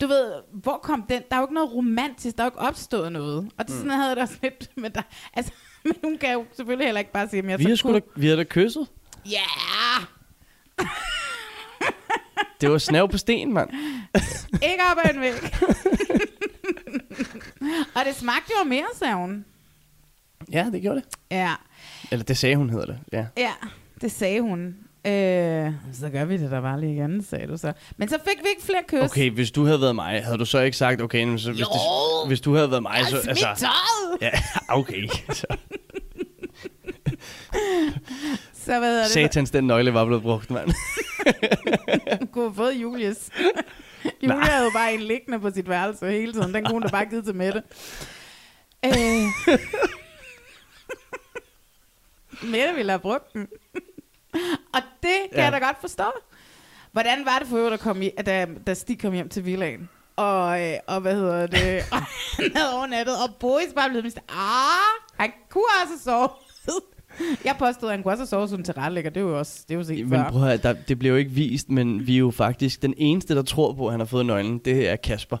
[0.00, 1.22] Du ved, hvor kom den?
[1.30, 3.50] Der er jo ikke noget romantisk, der er jo ikke opstået noget.
[3.58, 5.02] Og det, sådan havde jeg det også lidt med dig.
[5.34, 5.52] Altså,
[5.84, 7.88] men hun kan jo selvfølgelig heller ikke bare sige, at jeg Vi har, så sgu
[7.88, 8.00] cool.
[8.00, 8.86] da, vi har da kysset.
[9.26, 9.40] Ja!
[10.80, 10.88] Yeah!
[12.62, 13.68] Det var snav på sten, mand.
[14.70, 15.32] Ikke op ad en væg.
[17.96, 19.44] og det smagte jo mere, sagde hun.
[20.52, 21.04] Ja, det gjorde det.
[21.30, 21.54] Ja,
[22.10, 22.98] Eller det sagde hun, hedder det.
[23.12, 23.26] Ja.
[23.36, 23.50] ja,
[24.00, 24.76] det sagde hun.
[25.06, 27.72] Øh, så gør vi det der bare lige igen, sagde du så.
[27.96, 29.10] Men så fik vi ikke flere kys.
[29.10, 31.60] Okay, hvis du havde været mig, havde du så ikke sagt, okay, men så, hvis,
[31.60, 31.66] Jo.
[32.22, 33.16] det, hvis du havde været mig, så...
[33.28, 34.18] Altså, tøjet!
[34.20, 34.30] ja,
[34.78, 35.08] okay.
[35.32, 35.46] Så,
[38.54, 39.10] Så hvad er det?
[39.12, 40.70] satans, den nøgle var blevet brugt, mand.
[42.20, 43.30] Du kunne have fået Julius.
[44.22, 46.54] Julia havde jo bare en liggende på sit værelse hele tiden.
[46.54, 47.62] Den kunne hun da bare givet til Mette.
[48.84, 49.28] Øh.
[52.42, 53.48] Mette ville have brugt den.
[54.74, 55.42] Og det kan ja.
[55.42, 56.04] Jeg da godt forstå.
[56.92, 59.44] Hvordan var det for øvrigt, at komme i, at da, da Stig kom hjem til
[59.44, 59.88] villaen?
[60.16, 61.84] Og, øh, og hvad hedder det?
[61.92, 61.98] Og
[62.36, 66.28] han havde overnattet, og Boris bare blev sådan, ah, han kunne også sove.
[67.44, 69.10] Jeg påstod, at han kunne også have sovet som tilrettelægger.
[69.10, 70.30] Det er jo også det er jo set Men før.
[70.30, 72.94] prøv at høre, der, det bliver jo ikke vist, men vi er jo faktisk den
[72.96, 74.58] eneste, der tror på, at han har fået nøglen.
[74.58, 75.36] Det er Kasper.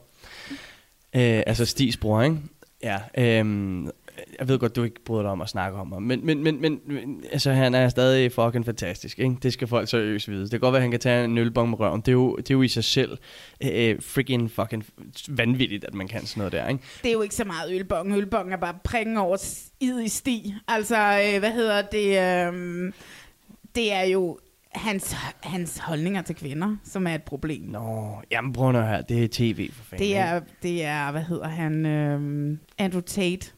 [1.14, 2.36] Øh, altså Stigs bror, ikke?
[2.82, 3.90] Ja, øhm,
[4.38, 6.60] jeg ved godt, du ikke bryder dig om at snakke om ham, men, men, men,
[6.60, 9.36] men, men altså, han er stadig fucking fantastisk, ikke?
[9.42, 10.42] Det skal folk seriøst vide.
[10.42, 12.00] Det kan godt være, at han kan tage en ølbong med røven.
[12.00, 13.18] Det er jo, det er jo i sig selv
[13.64, 14.84] øh, freaking fucking
[15.28, 16.84] vanvittigt, at man kan sådan noget der, ikke?
[17.02, 18.16] Det er jo ikke så meget ølbong.
[18.16, 19.36] Ølbong er bare prikken over
[19.80, 20.54] id i sti.
[20.68, 22.06] Altså, øh, hvad hedder det?
[22.06, 22.92] Øh,
[23.74, 24.38] det er jo
[24.74, 27.62] hans, hans holdninger til kvinder, som er et problem.
[27.62, 30.06] Nå, jamen prøv nu høre, det er tv for fanden.
[30.06, 31.86] Det er, det er, hvad hedder han?
[31.86, 33.52] Øh, Andrew Tate.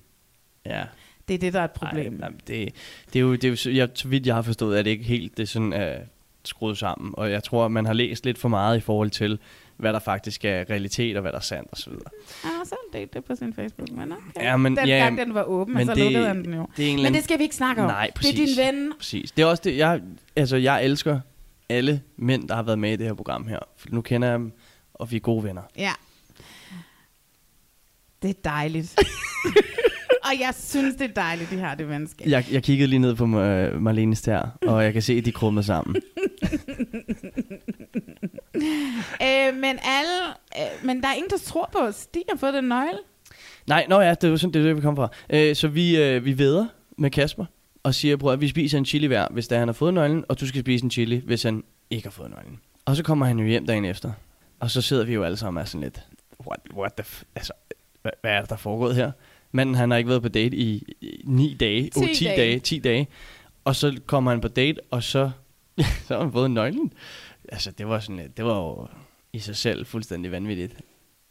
[0.66, 0.84] Ja.
[1.28, 2.20] Det er det, der er et problem.
[2.22, 2.74] Ej, det,
[3.12, 4.90] det er jo, det er jo så, jeg, så vidt jeg har forstået, at det
[4.90, 5.98] ikke helt det sådan er
[6.44, 7.14] skruet sammen.
[7.16, 9.38] Og jeg tror, at man har læst lidt for meget i forhold til,
[9.76, 11.92] hvad der faktisk er realitet og hvad der er sandt osv.
[12.42, 14.42] Han har selv delt det på sin Facebook, men okay.
[14.42, 16.66] Ja, men- den ja, gang, den var åben, men så det- lukkede han den jo.
[16.76, 17.88] det er en Men det skal vi ikke snakke om.
[17.88, 18.56] Nej, Det er præcis.
[18.56, 18.92] din ven.
[18.98, 19.30] Præcis.
[19.32, 20.00] Det er også det, jeg,
[20.36, 21.20] altså, jeg elsker
[21.68, 23.58] alle mænd, der har været med i det her program her.
[23.76, 24.52] For nu kender jeg dem,
[24.94, 25.62] og vi er gode venner.
[25.76, 25.92] Ja.
[28.22, 28.96] Det er dejligt.
[30.24, 32.26] og jeg synes, det er dejligt, de har det venskab.
[32.28, 35.62] Jeg, jeg kiggede lige ned på Marlenes der, og jeg kan se, at de krummer
[35.62, 35.96] sammen.
[39.22, 40.18] øh, men alle,
[40.58, 42.06] øh, men der er ingen, der tror på os.
[42.06, 42.98] De har fået den nøgle.
[43.66, 45.14] Nej, nå ja, det er jo sådan, det er det, vi kommer fra.
[45.30, 46.66] Øh, så vi, øh, vi veder
[46.98, 47.44] med Kasper,
[47.82, 50.24] og siger, bror, at vi spiser en chili hver, hvis der han har fået nøglen,
[50.28, 52.60] og du skal spise en chili, hvis han ikke har fået nøglen.
[52.84, 54.12] Og så kommer han jo hjem dagen efter,
[54.60, 56.00] og så sidder vi jo alle sammen og er sådan lidt,
[56.46, 57.52] what, what the f- altså,
[58.02, 59.10] hvad, hvad er det, der er foregået her?
[59.54, 62.36] Manden, han har ikke været på date i, i 9 dage, 10 oh, 10 dage.
[62.36, 63.08] dage, 10 dage,
[63.64, 65.30] og så kommer han på date, og så,
[66.06, 66.92] så har han fået nøglen.
[67.48, 68.86] Altså, det var sådan det var jo
[69.32, 70.76] i sig selv fuldstændig vanvittigt.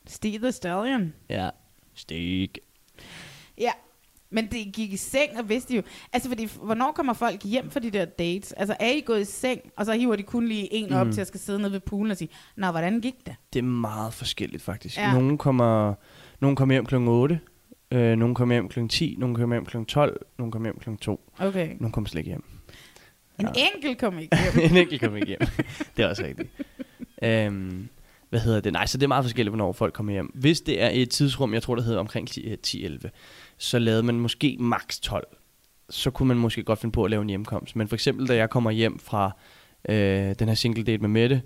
[0.07, 1.13] Steve the Stallion.
[1.29, 1.49] Ja,
[1.95, 2.57] stik.
[3.57, 3.71] Ja.
[4.29, 5.81] Men det gik i seng, og vidste jo...
[6.13, 8.51] Altså, fordi, hvornår kommer folk hjem fra de der dates?
[8.51, 11.13] Altså, er I gået i seng, og så hiver de kun lige en op Mhm.
[11.13, 13.35] til at skal sidde nede ved poolen og sige, Nå, hvordan gik det?
[13.53, 14.97] Det er meget forskelligt faktisk.
[14.97, 15.03] Ja.
[15.07, 15.13] Ja.
[15.13, 15.93] Nogle kommer,
[16.39, 16.95] nogle kommer hjem kl.
[16.95, 17.39] 8,
[17.93, 18.87] øh, nogle kommer hjem kl.
[18.87, 19.77] 10, nogle kommer hjem kl.
[19.87, 20.89] 12, nogle kommer hjem kl.
[21.01, 21.75] 2, Okay.
[21.79, 22.43] nogle kommer slet ikke hjem.
[23.39, 24.71] En enkelt kom ikke hjem.
[24.71, 25.39] en enkelt kommer ikke hjem.
[25.97, 26.49] det er også rigtigt.
[27.23, 27.87] Øhm,
[28.29, 28.73] hvad hedder det?
[28.73, 30.31] Nej, så det er meget forskelligt, hvornår folk kommer hjem.
[30.35, 32.27] Hvis det er et tidsrum, jeg tror, det hedder omkring
[32.67, 33.09] 10-11,
[33.57, 35.27] så lavede man måske maks 12.
[35.89, 37.75] Så kunne man måske godt finde på at lave en hjemkomst.
[37.75, 39.31] Men for eksempel, da jeg kommer hjem fra
[39.89, 41.41] øh, den her single date med Mette,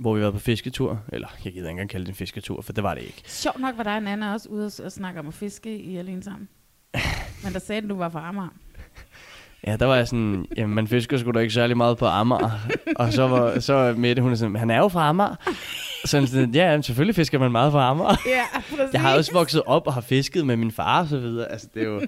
[0.00, 2.72] hvor vi var på fisketur, eller jeg gider ikke engang kalde det en fisketur, for
[2.72, 3.22] det var det ikke.
[3.26, 5.96] Sjovt nok var der en anden også ude og- og snakke om at fiske i
[5.96, 6.48] alene sammen.
[7.44, 8.48] Men der sagde den, du var fra Amager.
[9.66, 12.50] Ja, der var jeg sådan, jamen man fisker sgu da ikke særlig meget på Amager.
[12.96, 15.34] og så var så Mette, hun er sådan, han er jo fra Amager.
[16.04, 18.16] Så er jeg sådan, ja, jamen, selvfølgelig fisker man meget på Amager.
[18.26, 18.92] Ja, præcis.
[18.92, 21.52] Jeg har også vokset op og har fisket med min far og så videre.
[21.52, 22.02] Altså, det er jo,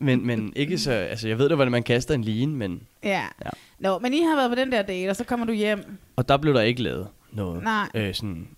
[0.00, 3.22] men, men ikke så, altså jeg ved da, hvordan man kaster en line, men, Ja.
[3.44, 3.50] Ja.
[3.78, 5.98] Nå, men I har været på den der date, og så kommer du hjem.
[6.16, 7.62] og der blev der ikke lavet noget.
[7.62, 7.88] Nej.
[7.94, 8.48] Øh, sådan,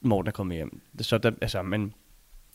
[0.00, 0.80] Morten er kommet hjem.
[1.00, 1.92] Så der, altså, men,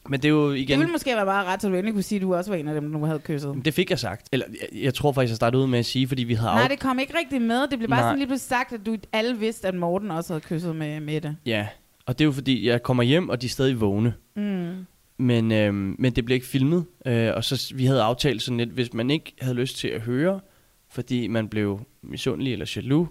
[0.09, 2.03] men det er jo Det igen, ville måske være meget ret, så du endelig kunne
[2.03, 3.61] sige, at du også var en af dem, du havde kysset.
[3.65, 4.29] det fik jeg sagt.
[4.31, 6.63] Eller jeg, jeg tror faktisk, jeg startede ud med at sige, fordi vi havde Nej,
[6.63, 7.67] af- det kom ikke rigtig med.
[7.67, 8.07] Det blev bare Nej.
[8.07, 11.35] sådan lige pludselig sagt, at du alle vidste, at Morten også havde kysset med Mette.
[11.45, 11.67] Ja,
[12.05, 14.13] og det er jo fordi, jeg kommer hjem, og de er stadig vågne.
[14.35, 14.75] Mm.
[15.17, 18.69] Men, øhm, men det blev ikke filmet, øh, og så vi havde aftalt sådan lidt,
[18.69, 20.39] hvis man ikke havde lyst til at høre,
[20.89, 23.09] fordi man blev misundelig eller jaloux,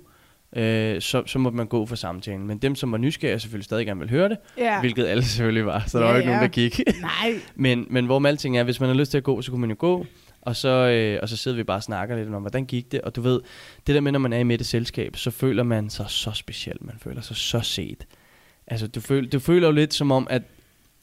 [0.56, 2.46] øh, så, så måtte man gå for samtalen.
[2.46, 4.80] Men dem, som var nysgerrige, selvfølgelig stadig gerne ville høre det, Ja.
[4.80, 6.36] hvilket alle selvfølgelig var, så der Ja, var ikke ja.
[6.36, 6.80] nogen, der gik.
[7.00, 7.34] Nej.
[7.54, 9.60] men, men hvor med alting er, hvis man har lyst til at gå, så kunne
[9.60, 10.06] man jo gå,
[10.42, 13.00] og så, øh, og så sidder vi bare og snakker lidt om, hvordan gik det,
[13.00, 13.40] og du ved,
[13.86, 16.76] det der med, når man er i midt selskab, så føler man sig så speciel,
[16.80, 18.06] man føler sig så set.
[18.66, 20.42] Altså, du, føl, du føler jo lidt som om, at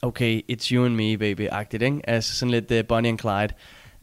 [0.02, 2.00] okay, it's you and me, baby-agtigt, ikke?
[2.10, 3.54] Altså sådan lidt uh, Bonnie and Clyde.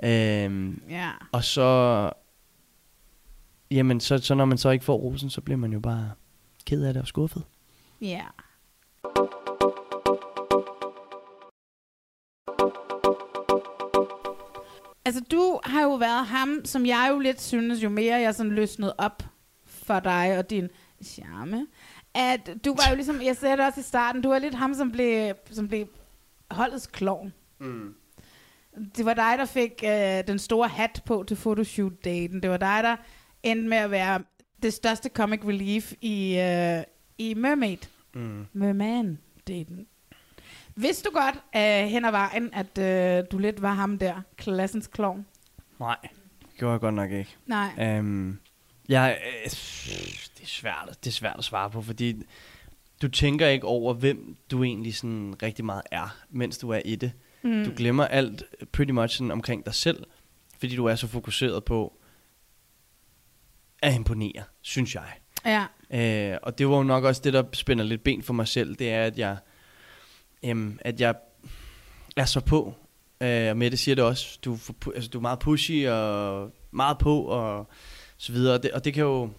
[0.04, 1.08] Øhm, Ja.
[1.32, 2.10] og så,
[3.72, 6.10] jamen, så, så når man så ikke får rosen, så bliver man jo bare
[6.66, 7.42] ked af det og skuffet.
[8.00, 8.22] Ja.
[15.04, 18.52] Altså, du har jo været ham, som jeg jo lidt synes, jo mere jeg sådan
[18.52, 19.22] løsnede op
[19.64, 20.68] for dig og din
[21.04, 21.66] charme,
[22.14, 24.74] at du var jo ligesom, jeg sagde det også i starten, du var lidt ham,
[24.74, 25.86] som blev, som blev
[26.50, 27.32] holdets klovn.
[27.58, 27.94] Mm.
[28.96, 32.42] Det var dig, der fik øh, den store hat på til photoshoot-daten.
[32.42, 32.96] Det var dig, der
[33.42, 34.22] endte med at være
[34.62, 36.82] det største comic relief i, øh,
[37.18, 37.78] i Mermaid.
[38.14, 38.46] Mm.
[38.52, 39.86] Merman-daten.
[40.74, 44.86] Vidste du godt øh, hen ad vejen, at øh, du lidt var ham der, klassens
[44.86, 45.26] klovn?
[45.80, 45.96] Nej,
[46.40, 47.36] det gjorde jeg godt nok ikke.
[47.46, 47.98] Nej.
[47.98, 48.40] Um,
[48.88, 49.50] jeg, øh,
[50.38, 52.22] det, er svært, det er svært at svare på, fordi
[53.02, 56.96] du tænker ikke over, hvem du egentlig sådan rigtig meget er, mens du er i
[56.96, 57.12] det.
[57.42, 57.64] Mm.
[57.64, 60.04] Du glemmer alt pretty much sådan omkring dig selv,
[60.58, 62.01] fordi du er så fokuseret på
[63.82, 65.12] at imponere, synes jeg.
[65.44, 65.66] Ja.
[66.32, 68.74] Øh, og det var jo nok også det, der spænder lidt ben for mig selv,
[68.74, 69.36] det er, at jeg,
[70.44, 71.14] øhm, at jeg
[72.16, 72.74] er så på,
[73.22, 74.38] Øh, og Mette siger det også.
[74.44, 77.68] Du, er altså, du er meget pushy og meget på og
[78.16, 78.54] så videre.
[78.54, 79.30] Og det, og det kan jo...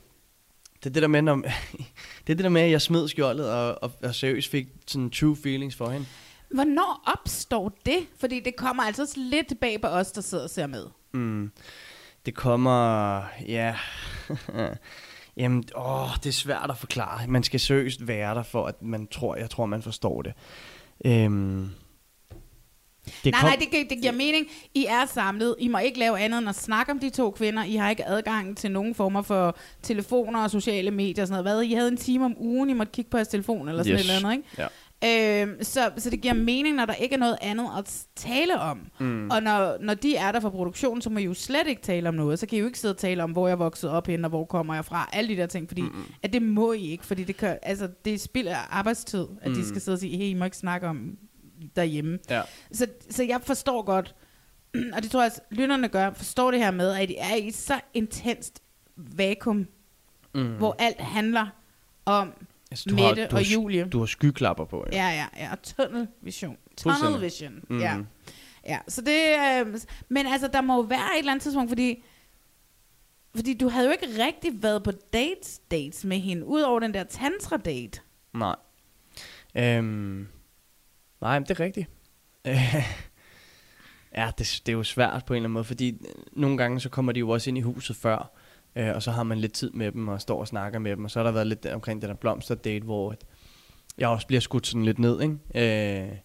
[0.83, 1.35] Det er det der med, når,
[2.27, 5.09] det er det der med, at jeg smed skjoldet og, og, og seriøst fik sådan
[5.09, 6.05] true feelings for hende.
[6.49, 8.07] Hvornår opstår det?
[8.19, 10.85] Fordi det kommer altså lidt bag på os, der sidder og ser med.
[11.13, 11.51] Mm.
[12.26, 13.17] Det kommer,
[13.47, 13.76] ja,
[15.38, 17.28] jamen, åh, det er svært at forklare.
[17.28, 20.34] Man skal seriøst være der, for at man tror, jeg tror, man forstår det.
[21.05, 21.69] Øhm,
[23.24, 23.49] Det nej, kom...
[23.49, 24.47] nej, det, gi- det giver mening.
[24.74, 25.55] I er samlet.
[25.59, 27.63] I må ikke lave andet end at snakke om de to kvinder.
[27.63, 31.57] I har ikke adgang til nogen former for telefoner og sociale medier og sådan noget.
[31.57, 31.63] Hvad?
[31.69, 34.21] I havde en time om ugen, I måtte kigge på jeres telefon eller sådan Yes.
[34.21, 34.47] noget, ikke?
[34.57, 34.67] Ja.
[35.05, 38.87] Øhm, så, så det giver mening, når der ikke er noget andet at tale om.
[38.99, 39.29] Mm.
[39.29, 42.09] Og når, når de er der for produktionen, så må I jo slet ikke tale
[42.09, 42.39] om noget.
[42.39, 44.29] Så kan I jo ikke sidde og tale om, hvor jeg vokset op henne, og
[44.29, 45.09] hvor kommer jeg fra.
[45.13, 46.05] Alle de der ting, fordi mm.
[46.23, 49.57] at det må I ikke, fordi det, kan, altså, det spilder arbejdstid, at mm.
[49.57, 51.17] de skal sidde og sige, hey, I må ikke snakke om
[51.75, 52.19] derhjemme.
[52.29, 52.41] Ja.
[52.71, 54.15] Så, så jeg forstår godt,
[54.95, 57.47] og det tror jeg, at lytterne gør, forstår det her med, at I er i
[57.47, 58.61] et så intenst
[58.95, 59.67] vakuum,
[60.35, 60.53] mm.
[60.55, 61.47] hvor alt handler
[62.05, 62.33] om
[62.74, 63.86] Altså, du Mette har, du og har, Julie.
[63.86, 65.09] Du har skyklapper på, ja.
[65.09, 66.57] Ja, ja, ja, og tunnel vision.
[66.78, 67.21] Tunnel Fuldstændig.
[67.21, 67.80] vision, Mhm.
[67.80, 67.97] ja.
[68.67, 69.19] Ja, så det,
[69.67, 72.03] øh, men altså, der må jo være et eller andet tidspunkt, fordi,
[73.36, 77.03] fordi du havde jo ikke rigtig været på dates, dates med hende, udover den der
[77.03, 78.01] tantra-date.
[78.34, 78.55] Nej.
[79.55, 80.28] Øhm,
[81.21, 81.88] nej, men det er rigtigt.
[84.17, 85.97] ja, det, det er jo svært på en eller anden måde, fordi
[86.32, 88.32] nogle gange så kommer de jo også ind i huset før,
[88.76, 91.03] øh, og så har man lidt tid med dem og står og snakker med dem,
[91.03, 93.15] og så har der været lidt omkring den der blomsterdate, hvor
[93.97, 96.03] jeg også bliver skudt sådan lidt ned, ikke?
[96.03, 96.17] Øh,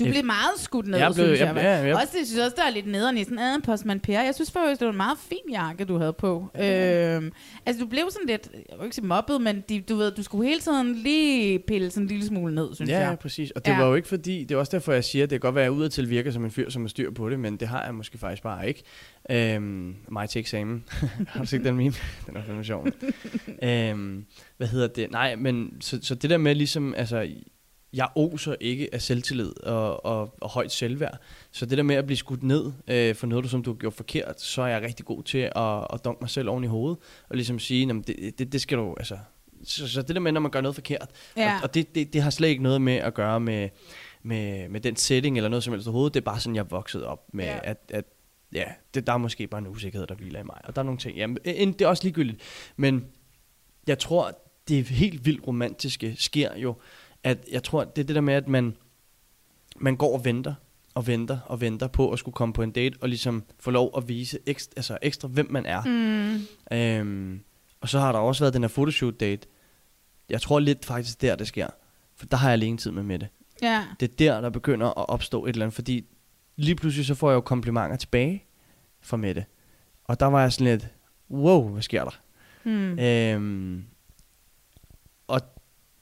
[0.00, 1.46] du blev meget skudt ned, Jeg blev- synes jeg.
[1.56, 3.62] jeg- ja, jeg- Også det synes jeg også, der er lidt nederen i sådan en
[3.62, 4.20] postman Per.
[4.22, 6.50] Jeg synes faktisk, det var en meget fin jakke, du havde på.
[6.60, 7.32] Øhm,
[7.66, 10.22] altså, du blev sådan lidt, jeg vil ikke sige mobbet, men de, du ved, du
[10.22, 13.18] skulle hele tiden lige pille sådan en lille smule ned, synes ja, ja, jeg.
[13.18, 13.50] præcis.
[13.50, 13.78] Og det Ja.
[13.78, 15.64] var jo ikke fordi, det er også derfor, jeg siger, at det kan godt være,
[15.64, 17.84] at jeg udadtil virker som en fyr, som har styr på det, men det har
[17.84, 18.82] jeg måske faktisk bare ikke.
[19.30, 20.84] Øhm, mig til eksamen.
[21.28, 21.94] har du set den meme?
[22.26, 22.86] den er fandme sjov.
[23.62, 24.24] øhm,
[24.56, 25.10] hvad hedder det?
[25.10, 27.26] Nej, men så, så det der med ligesom, altså,
[27.92, 31.18] jeg oser ikke af selvtillid og, og, og højt selvværd.
[31.52, 33.76] Så det der med at blive skudt ned øh, for noget, du, som du har
[33.78, 36.66] gjort forkert, så er jeg rigtig god til at, at dunke mig selv oven i
[36.66, 39.18] hovedet, og ligesom sige, "Nå, men det, det, det skal du, altså,
[39.64, 41.54] så, så det der med, når man gør noget forkert, Ja.
[41.56, 43.68] og, og det, det, det har slet ikke noget med at gøre med,
[44.22, 46.14] med, med den setting eller noget som helst overhovedet.
[46.14, 47.58] Det er bare sådan, jeg er vokset op med, Ja.
[47.62, 48.04] at, at
[48.54, 48.64] ja,
[48.94, 50.56] det, der er måske bare en usikkerhed, der hviler i mig.
[50.64, 51.16] Og der er nogle ting.
[51.16, 52.40] Jamen, en, det er også ligegyldigt.
[52.76, 53.06] Men
[53.86, 56.76] jeg tror, det helt vildt romantiske sker jo,
[57.24, 58.76] at jeg tror, det er det der med, at man,
[59.76, 60.54] man går og venter
[60.94, 63.92] og venter og venter på at skulle komme på en date, og ligesom få lov
[63.96, 65.82] at vise ekstra, altså ekstra hvem man er.
[65.84, 66.76] Mm.
[66.76, 67.40] Øhm,
[67.80, 69.46] og så har der også været den her photoshoot-date.
[70.30, 71.66] Jeg tror lidt faktisk der, det sker.
[72.16, 73.28] For der har jeg alene tid med Mette.
[73.62, 73.84] Ja.
[74.00, 76.06] Det er der, der begynder at opstå et eller andet, fordi
[76.56, 78.44] lige pludselig så får jeg jo komplimenter tilbage
[79.00, 79.44] fra Mette.
[80.04, 80.88] Og der var jeg sådan lidt,
[81.30, 82.20] wow, hvad sker der?
[82.62, 82.98] Hmm.
[82.98, 83.84] Øhm,
[85.26, 85.40] og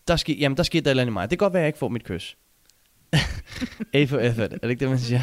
[0.09, 1.31] der, ske, jamen, der skete der et eller andet i mig.
[1.31, 2.37] Det kan godt være, at jeg ikke får mit kys.
[3.95, 5.23] A for effort, er det ikke det, man siger?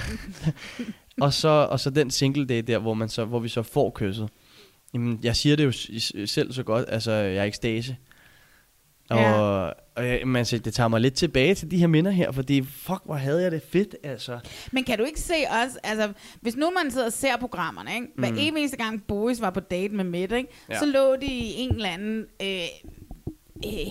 [1.22, 3.92] og, så, og så den single day der, hvor, man så, hvor vi så får
[3.96, 4.30] kysset.
[4.94, 5.72] Jamen, jeg siger det jo
[6.26, 7.96] selv så godt, altså jeg er ekstase.
[9.10, 9.32] Og, Ja.
[9.96, 12.64] og jeg, men, altså, det tager mig lidt tilbage til de her minder her, fordi
[12.64, 14.40] fuck, hvor havde jeg det fedt, altså.
[14.72, 18.08] Men kan du ikke se også, altså, hvis nu man sidder og ser programmerne, ikke?
[18.16, 18.38] hver Mm.
[18.38, 20.50] eneste gang Boris var på date med Mette, ikke?
[20.70, 20.80] Ja.
[20.80, 22.48] så lå de i en eller anden øh,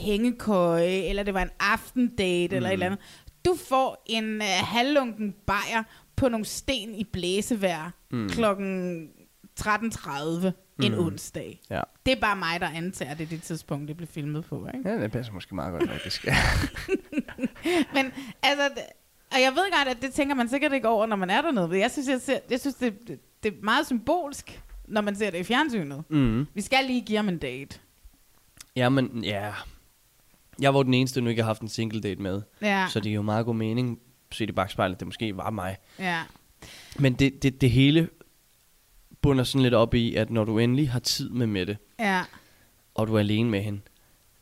[0.01, 2.57] hængekøje, eller det var en aftendate, mm.
[2.57, 3.01] eller et eller andet.
[3.45, 5.83] Du får en øh, halvlunken bajer
[6.17, 8.29] på nogle sten i blæsevejr mm.
[8.29, 9.09] klokken
[9.61, 10.47] 13.30
[10.83, 10.99] en Mm.
[10.99, 11.61] onsdag.
[11.71, 11.81] Ja.
[12.07, 14.69] Det er bare mig, der antager, det det tidspunkt, det blev filmet på.
[14.75, 14.89] Ikke?
[14.91, 16.27] ja, det passer måske meget godt, faktisk.
[17.95, 18.71] Men altså,
[19.33, 21.79] og jeg ved godt, at det tænker man sikkert ikke over, når man er dernede.
[21.79, 25.31] Jeg synes, jeg, ser, jeg synes det, det, det er meget symbolsk, når man ser
[25.31, 26.05] det i fjernsynet.
[26.11, 26.47] mm.
[26.55, 27.79] Vi skal lige give ham en date.
[28.77, 29.53] Jamen, ja.
[30.61, 32.43] Jeg var den eneste, der nu ikke har haft en single date med.
[32.63, 33.99] Ja, Så det er jo meget god mening,
[34.33, 35.77] set i bagspejlet, det måske var mig.
[35.99, 36.23] ja.
[36.99, 38.09] Men det, det, det hele
[39.21, 42.23] bunder sådan lidt op i, at når du endelig har tid med Mette, Ja,
[42.95, 43.81] og du er alene med hende,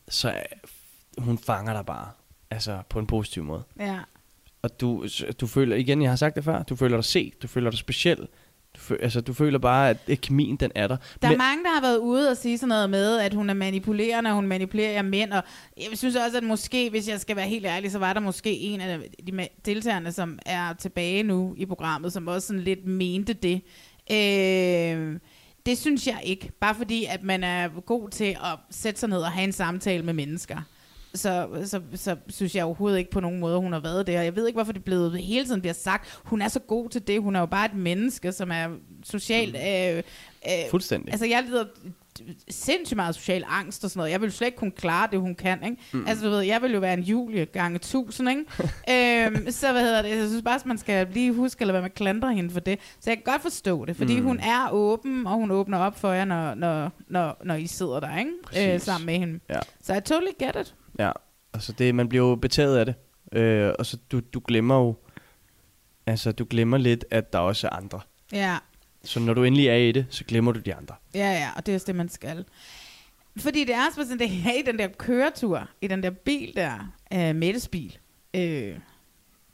[0.09, 0.43] så
[1.19, 2.11] hun fanger dig bare.
[2.51, 3.63] Altså på en positiv måde.
[3.79, 3.99] ja.
[4.63, 5.07] Og du,
[5.41, 7.79] du føler, igen, jeg har sagt det før, du føler dig set, du føler dig
[7.79, 8.29] speciel.
[8.77, 10.97] Du, føl, altså, du føler bare, at kemien, den er der.
[11.23, 13.55] Der er mange, der har været ude og sige sådan noget med, at hun er
[13.55, 15.33] manipulerende, og hun manipulerer mænd.
[15.33, 15.43] Og
[15.77, 18.59] jeg synes også, at måske, hvis jeg skal være helt ærlig, så var der måske
[18.59, 23.33] en af de deltagerne, som er tilbage nu i programmet, som også sådan lidt mente
[23.33, 23.61] det.
[24.11, 25.19] Øh,
[25.67, 26.53] det synes jeg ikke.
[26.61, 30.03] Bare fordi, at man er god til at sætte sig ned og have en samtale
[30.03, 30.57] med mennesker.
[31.15, 34.19] Så, så, så synes jeg overhovedet ikke på nogen måde, hun har været det.
[34.19, 36.21] Og jeg ved ikke, hvorfor det blevet hele tiden bliver sagt.
[36.25, 37.23] Hun er så god til det.
[37.23, 38.69] Hun er jo bare et menneske, som er
[39.05, 39.57] socialt...
[39.57, 39.97] Øh,
[40.47, 41.13] øh, Fuldstændig.
[41.13, 41.65] Altså, jeg lider
[42.49, 44.11] sindssygt meget social angst og sådan noget.
[44.11, 45.65] Jeg vil slet ikke kunne klare det, hun kan.
[45.65, 45.77] Ikke?
[45.93, 46.07] Mm.
[46.07, 48.45] Altså, du ved, jeg vil jo være en Julie gange tusind, ikke?
[49.27, 50.09] øhm, så hvad hedder det?
[50.09, 52.79] Jeg synes bare, at man skal lige huske, eller hvad man klandrer hende for det.
[53.01, 54.27] Så jeg kan godt forstå det, fordi mm.
[54.27, 58.01] hun er åben, og hun åbner op for jer, når, når, når, når I sidder
[58.01, 58.75] der, ikke?
[58.75, 59.41] Øh, sammen med hende.
[59.49, 59.59] Ja.
[59.83, 60.75] Så I totally get it.
[60.99, 61.11] Ja,
[61.55, 62.95] altså det, man bliver jo betaget af det.
[63.39, 64.97] Øh, og så du, du glemmer jo,
[66.07, 68.01] altså du glemmer lidt, at der også er andre.
[68.33, 68.59] Ja,
[69.05, 70.95] Så når du endelig er i det, så glemmer du de andre.
[71.15, 72.45] ja, ja, og det er også det, man skal.
[73.39, 76.53] Fordi det er også sådan, det er i den der køretur, i den der bil
[76.57, 77.99] der, øh, Mettes bil,
[78.35, 78.77] øh,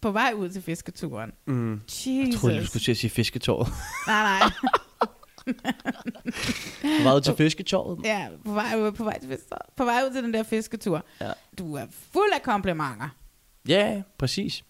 [0.01, 1.33] på vej ud til fisketuren.
[1.47, 1.81] Mm.
[1.89, 2.07] Jesus.
[2.07, 3.69] Jeg troede, du skulle til at sige fisketåret.
[4.07, 4.51] Nej, nej.
[7.03, 7.99] Meget til fisketåret.
[8.05, 11.05] Ja, på vej, ud, på, vej til, fisk- på vej ud til den der fisketur.
[11.21, 11.31] Ja.
[11.59, 13.09] Du er fuld af komplimenter.
[13.69, 14.65] Ja, præcis.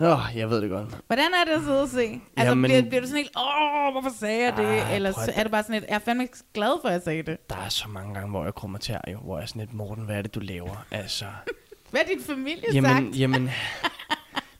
[0.00, 0.88] Åh, oh, jeg ved det godt.
[1.06, 2.00] Hvordan er det at sidde og se?
[2.36, 4.64] Altså, Jamen- bliver, bliver du sådan helt, åh, hvorfor sagde jeg det?
[4.66, 7.02] Ej, Eller prøv er du bare sådan lidt, jeg er fandme glad for, at jeg
[7.02, 7.50] sagde det.
[7.50, 9.72] Der er så mange gange, hvor jeg kommer til jo, hvor jeg er sådan lidt,
[9.74, 10.86] Morten, hvad er det, du laver?
[10.90, 11.24] Altså,
[11.90, 13.18] Hvad er din familie jamen, sagt?
[13.20, 13.50] jamen,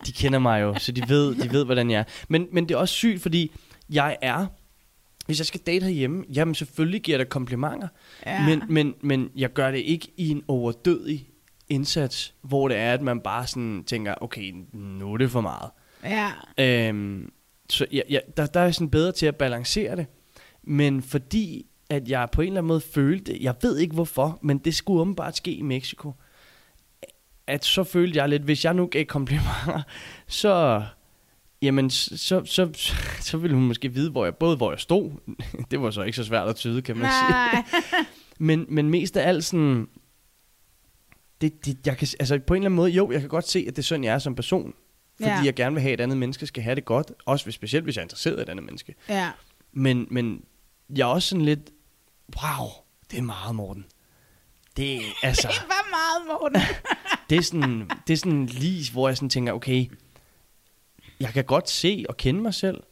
[0.07, 2.05] de kender mig jo, så de ved, de ved, hvordan jeg er.
[2.29, 3.53] Men, men det er også sygt, fordi
[3.91, 4.47] jeg er,
[5.27, 7.89] hvis jeg skal date herhjemme, jamen selvfølgelig giver jeg dig komplimenter,
[8.27, 8.47] Ja.
[8.47, 11.29] men, men, men jeg gør det ikke i en overdødig
[11.69, 15.71] indsats, hvor det er, at man bare sådan tænker, okay, nu er det for meget.
[16.05, 17.33] Ja, Øhm,
[17.71, 20.07] så jeg, jeg, der, der er sådan bedre til at balancere det.
[20.63, 24.59] Men fordi at jeg på en eller anden måde følte, jeg ved ikke hvorfor, men
[24.59, 26.13] det skulle åbenbart ske i Mexico,
[27.47, 29.83] at så følte jeg lidt, hvis jeg nu gav komplimenter,
[30.27, 30.85] så,
[31.65, 32.71] jamen, så, så, så,
[33.29, 35.11] så ville hun måske vide, hvor jeg, både hvor jeg stod,
[35.71, 37.65] det var så ikke så svært at tyde, kan man sige, nej.
[38.39, 39.89] men, men mest af alt sådan,
[41.41, 43.59] det, det, jeg kan, altså på en eller anden måde, jo, jeg kan godt se,
[43.69, 44.75] at det er sådan, jeg er som person,
[45.17, 45.41] fordi Ja.
[45.45, 47.13] jeg gerne vil have, at et andet menneske skal have det godt.
[47.27, 48.95] Også hvis, specielt, hvis jeg er interesseret i et andet menneske.
[49.09, 49.31] Ja.
[49.73, 50.45] Men, men
[50.97, 51.71] jeg er også sådan lidt,
[52.43, 52.69] wow,
[53.11, 53.85] det er meget, Morten.
[54.77, 56.61] Det er, altså, Det var meget, Morten.
[57.31, 59.87] det er sådan, det er sådan lige, hvor jeg sådan tænker, okay,
[61.21, 62.83] jeg kan godt se og kende mig selv,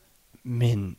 [0.42, 0.96] men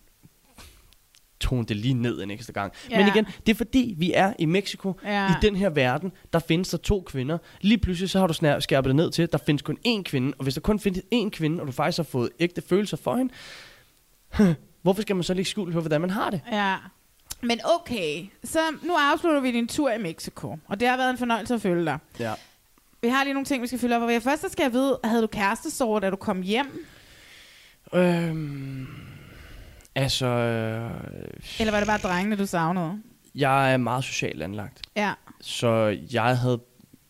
[1.44, 2.74] tone det lige ned en ekstra gang.
[2.90, 2.98] Ja.
[2.98, 5.00] Men igen, det er fordi, vi er i Mexico.
[5.06, 5.32] Ja.
[5.32, 7.38] I den her verden, der findes der to kvinder.
[7.62, 10.34] Lige pludselig så har du skærpet det ned til, der findes kun én kvinde.
[10.38, 13.16] Og hvis der kun findes én kvinde, og du faktisk har fået ægte følelser for
[13.16, 13.34] hende,
[14.82, 16.42] hvorfor skal man så lægge skjul på, hvordan man har det?
[16.52, 16.76] Ja.
[17.42, 20.58] Men okay, så nu afslutter vi din tur i Mexico.
[20.68, 21.98] Og det har været en fornøjelse at følge dig.
[22.20, 22.34] Ja.
[23.02, 24.02] Vi har lige nogle ting, vi skal følge op.
[24.02, 26.86] Og først så skal jeg vide, havde du kærestesorg, da du kom hjem?
[27.94, 28.88] Øhm,
[29.96, 30.92] altså, øh,
[31.60, 33.02] Eller var det bare drengene, du savnede?
[33.36, 34.82] jeg er meget socialt anlagt.
[34.96, 35.14] Ja.
[35.42, 36.60] Så jeg havde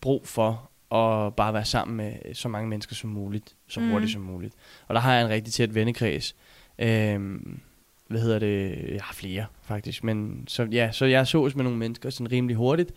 [0.02, 3.90] brug for at bare være sammen med så mange mennesker som muligt, så Mm.
[3.92, 4.54] hurtigt som muligt.
[4.88, 6.36] Og der har jeg en rigtig tæt vennekreds.
[6.80, 7.60] Øhm,
[8.08, 8.78] hvad hedder det?
[8.94, 10.04] Jeg har flere, faktisk.
[10.04, 12.92] Men så, ja, så jeg sås med nogle mennesker sådan rimelig hurtigt.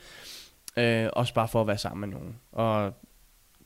[0.76, 2.36] Øh, også bare for at være sammen med nogen.
[2.52, 2.94] Og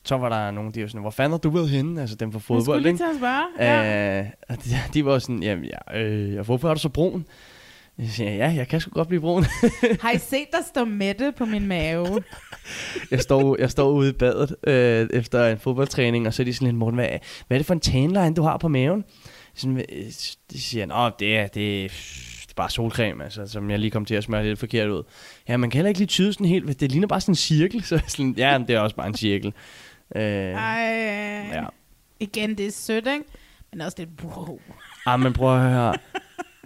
[0.04, 2.00] så var der nogen, de var sådan, hvor fanden har du været henne?
[2.00, 2.98] Altså dem fra Jeg fodbold, skulle lige ikke?
[2.98, 3.44] til at spørge.
[3.58, 4.20] Ja.
[4.20, 7.26] Øh, og de, de var sådan, jamen, ja, øh, hvorfor er du så brun?
[7.98, 9.44] Jeg siger, ja, jeg kan sgu godt blive brun.
[10.02, 12.22] Har I set, der står Mette på min mave?
[13.10, 16.54] jeg, står, jeg står ude i badet øh, efter en fodboldtræning, og så er de
[16.54, 17.08] sådan lidt, Morten, hvad,
[17.46, 19.04] hvad er det for en tanline, du har på maven?
[19.54, 20.04] Sådan, øh,
[20.52, 21.88] de siger, åh, det er, det, er-
[22.42, 25.02] det er bare solcreme, altså, som jeg lige kom til at smøre lidt forkert ud.
[25.48, 27.82] Ja, man kan heller ikke lige tyde sådan helt, det ligner bare sådan en cirkel,
[27.84, 29.52] så jeg sådan, ja, det er også bare en cirkel.
[30.16, 31.48] Øh, Ej.
[31.52, 31.64] ja.
[32.20, 33.24] Igen, det er sødt, ikke?
[33.72, 34.58] Men også lidt, wow.
[35.06, 35.94] Ah, men prøv at høre.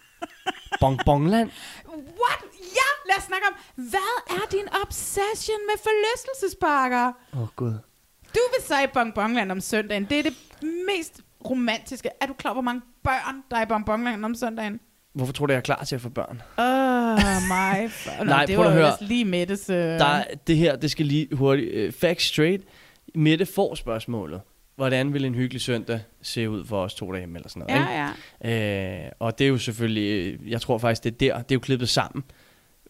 [0.80, 1.50] Bongbongland?
[1.88, 2.40] What?
[2.52, 7.12] Ja, lad os snakke om, hvad er din obsession med forlystelsesparker?
[7.34, 7.72] Åh, oh, gud.
[8.34, 10.04] Du vil så i Bonbonland om søndagen.
[10.04, 12.08] Det er det mest romantiske.
[12.20, 14.80] Er du klar, hvor mange børn, der er i Bonbonland om søndagen?
[15.14, 16.42] Hvorfor tror du, jeg er klar til at få børn?
[16.58, 16.64] Åh,
[17.12, 17.90] oh, my...
[18.18, 18.92] Nå, Nej, det prøv var at høre.
[19.00, 19.70] lige Mettes...
[19.70, 19.76] Øh...
[19.76, 21.88] Der, er- det her, det skal lige hurtigt.
[21.88, 22.62] Uh, fact straight.
[23.14, 24.40] Mette får spørgsmålet.
[24.76, 27.86] Hvordan vil en hyggelig søndag se ud for os to derhjemme eller sådan noget?
[27.90, 28.10] Ja, ja.
[28.44, 29.04] ikke?
[29.04, 31.56] Øh, og det er jo selvfølgelig, øh, jeg tror faktisk, det er der, det er
[31.56, 32.24] jo klippet sammen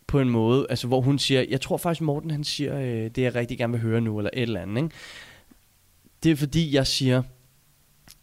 [0.07, 3.19] på en måde, altså hvor hun siger, jeg tror faktisk Morten han siger, øh, det
[3.19, 4.95] jeg rigtig gerne vil høre nu, eller et eller andet, ikke?
[6.23, 7.23] Det er fordi, jeg siger,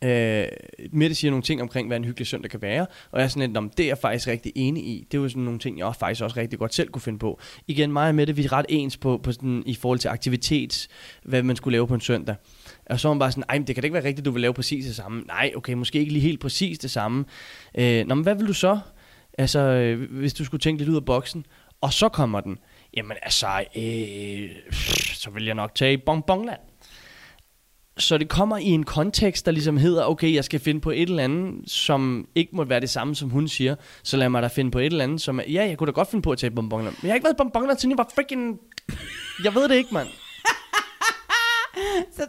[0.04, 0.46] øh,
[0.92, 3.48] Mette siger nogle ting omkring, hvad en hyggelig søndag kan være, og jeg er sådan
[3.50, 5.08] lidt, om det er jeg faktisk rigtig enig i.
[5.12, 7.20] Det er jo sådan nogle ting, jeg også faktisk også rigtig godt selv kunne finde
[7.20, 7.40] på.
[7.68, 10.90] Igen, mig og Mette, vi er ret ens på, på sådan, i forhold til aktivitets,
[11.24, 12.36] hvad man skulle lave på en søndag.
[12.86, 14.32] Og så er hun bare sådan, ej, men det kan da ikke være rigtigt, du
[14.32, 15.22] vil lave præcis det samme.
[15.22, 17.26] Nej, okay, måske ikke lige helt præcis det samme.
[17.78, 18.80] Øh, nå, men hvad vil du så?
[19.38, 21.46] Altså, øh, hvis du skulle tænke lidt ud af boksen.
[21.82, 22.58] Og så kommer den.
[22.98, 24.50] Jamen altså, øh,
[25.14, 26.60] så vil jeg nok tage Bonbonland.
[27.98, 31.02] Så det kommer i en kontekst, der ligesom hedder, okay, jeg skal finde på et
[31.02, 33.76] eller andet, som ikke må være det samme, som hun siger.
[34.04, 35.92] Så lad mig da finde på et eller andet, som er, ja, jeg kunne da
[35.92, 36.96] godt finde på at tage Bonbonland.
[37.02, 38.60] Men jeg har ikke været i Bonbonland, siden jeg var freaking...
[39.44, 40.08] Jeg ved det ikke, mand.
[42.16, 42.28] Så,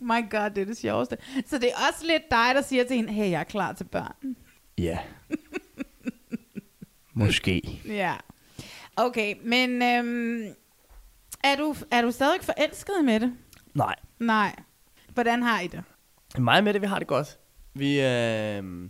[0.00, 1.16] my god, det er det sjoveste.
[1.46, 3.84] Så det er også lidt dig, der siger til hende, hey, jeg er klar til
[3.84, 4.36] børn.
[4.78, 4.98] Ja.
[7.14, 7.80] Måske.
[7.88, 8.14] Ja.
[8.96, 10.54] Okay, men øhm,
[11.44, 13.32] er, du, er du stadig forelsket med det?
[13.74, 13.94] Nej.
[14.18, 14.56] Nej.
[15.14, 15.82] Hvordan har I det?
[16.38, 17.38] Mig med det, vi har det godt.
[17.74, 18.88] Vi, øh,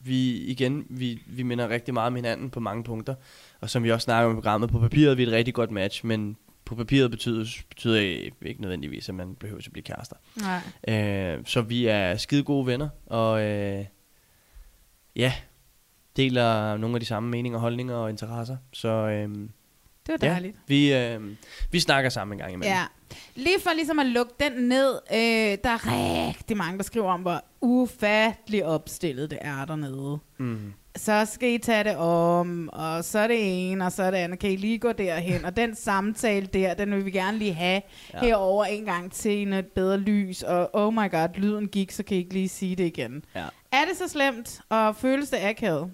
[0.00, 3.14] vi igen, vi, vi minder rigtig meget om hinanden på mange punkter.
[3.60, 5.70] Og som vi også snakker om i programmet, på papiret er vi et rigtig godt
[5.70, 8.00] match, men på papiret betyder, betyder
[8.42, 10.16] ikke nødvendigvis, at man behøver at blive kærester.
[10.36, 11.36] Nej.
[11.36, 13.84] Øh, så vi er skide gode venner, og øh,
[15.16, 15.32] ja,
[16.16, 18.56] deler nogle af de samme meninger, holdninger og interesser.
[18.72, 19.48] Så øh,
[20.06, 20.56] Det var ja, dejligt.
[20.66, 21.20] vi, øh,
[21.70, 22.74] vi snakker sammen en gang imellem.
[22.74, 22.84] Ja.
[23.34, 25.86] Lige for ligesom at lukke den ned, øh, der er
[26.28, 30.18] rigtig mange, der skriver om, hvor ufattelig opstillet det er dernede.
[30.38, 30.72] Mm.
[30.96, 34.18] Så skal I tage det om, og så er det ene, og så er det
[34.18, 34.38] andet.
[34.38, 35.44] Kan I lige gå derhen?
[35.44, 38.18] Og den samtale der, den vil vi gerne lige have ja.
[38.18, 38.26] Ja.
[38.26, 40.42] herover en gang til i et bedre lys.
[40.42, 43.24] Og oh my god, lyden gik, så kan I ikke lige sige det igen.
[43.34, 43.44] Ja.
[43.72, 45.90] Er det så slemt, og føles det akavet?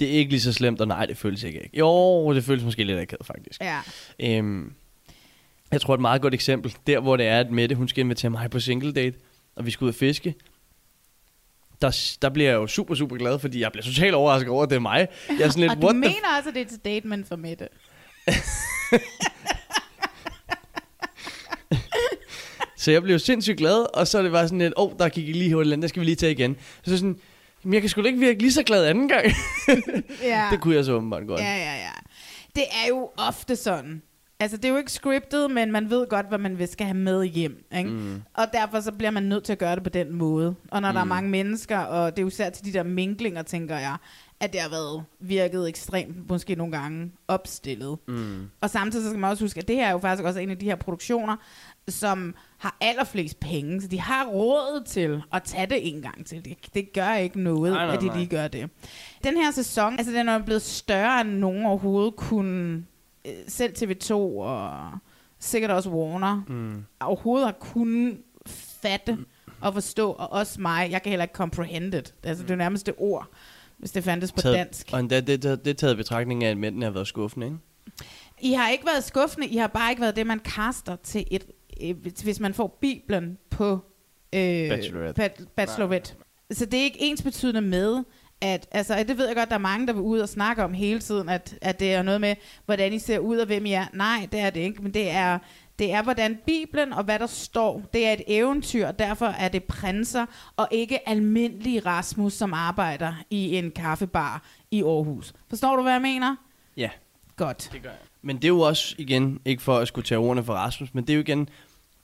[0.00, 1.70] Det er ikke lige så slemt, og nej, det føles ikke.
[1.72, 3.60] Jo, det føles måske lidt akavet, faktisk.
[3.60, 3.80] Ja.
[4.20, 4.72] Øhm,
[5.72, 8.30] jeg tror et meget godt eksempel, der hvor det er, at Mette, hun skal invitere
[8.30, 9.18] mig på single date,
[9.56, 10.34] og vi skal ud og fiske.
[11.82, 14.70] Der, der bliver jeg jo super, super glad, fordi jeg bliver totalt overrasket over, at
[14.70, 15.08] det er mig.
[15.28, 17.28] Jeg er sådan lidt, og du what the mener altså, at det er et statement
[17.28, 17.68] for Mette?
[22.76, 25.08] Så jeg blev sindssygt glad, og så er det bare sådan lidt, åh, oh, der
[25.08, 26.56] gik lige hurtigt, der skal vi lige tage igen.
[26.84, 27.18] Så sådan,
[27.64, 29.26] jamen jeg kan sgu da ikke virke lige så glad anden gang.
[30.22, 30.48] Ja.
[30.50, 31.40] det kunne jeg så åbenbart godt.
[31.40, 31.90] Ja, ja, ja.
[32.56, 34.02] Det er jo ofte sådan.
[34.40, 36.96] Altså, det er jo ikke scriptet, men man ved godt, hvad man vil skal have
[36.96, 37.64] med hjem.
[37.78, 37.90] Ikke?
[37.90, 38.22] Mm.
[38.34, 40.54] Og derfor så bliver man nødt til at gøre det på den måde.
[40.70, 40.94] Og når mm.
[40.94, 43.96] der er mange mennesker, og det er jo især til de der minklinger, tænker jeg,
[44.40, 47.98] at det har været virket ekstremt, måske nogle gange opstillet.
[48.08, 48.50] Mm.
[48.60, 50.50] Og samtidig så skal man også huske, at det her er jo faktisk også en
[50.50, 51.36] af de her produktioner,
[51.88, 56.44] som har allerflest penge, så de har råd til at tage det en gang til.
[56.44, 58.70] Det, det gør ikke noget, Nej, nej, at de lige gør det.
[59.24, 62.84] Den her sæson, altså den er jo blevet større, end nogen overhovedet kunne,
[63.26, 64.90] øh, selv TV2 og
[65.38, 66.84] sikkert også Warner, mm.
[67.00, 68.18] overhovedet har kunnet
[68.82, 69.18] fatte
[69.60, 72.14] og forstå, og også mig, jeg kan heller ikke comprehend it.
[72.22, 73.26] Altså det er nærmest det ord,
[73.78, 74.88] hvis det fandtes på Taget- dansk.
[74.92, 77.58] Og endda, det, det, det er taget betragtning af, at mændene har været skuffende, ikke?
[78.40, 81.44] I har ikke været skuffende, I har bare ikke været det, man kaster til et,
[81.82, 83.72] øh, hvis man får Bibelen på
[84.34, 85.22] øh, Bachelorette.
[85.24, 86.14] Ba- Bachelorette.
[86.50, 88.04] Så det er ikke ens betydende med,
[88.40, 90.72] at, altså, det ved jeg godt, der er mange, der vil ud og snakke om
[90.72, 92.34] hele tiden, at, at det er noget med,
[92.64, 93.86] hvordan I ser ud og hvem I er.
[93.92, 95.38] Nej, det er det ikke, men det er,
[95.78, 99.48] det er, hvordan Bibelen og hvad der står, det er et eventyr, og derfor er
[99.48, 100.26] det prinser,
[100.56, 105.32] og ikke almindelige Rasmus, som arbejder i en kaffebar i Aarhus.
[105.48, 106.36] Forstår du, hvad jeg mener?
[106.76, 106.90] Ja,
[107.36, 107.70] Godt.
[107.72, 107.98] det gør jeg.
[108.22, 111.04] Men det er jo også, igen, ikke for at skulle tage ordene for Rasmus, men
[111.06, 111.48] det er jo igen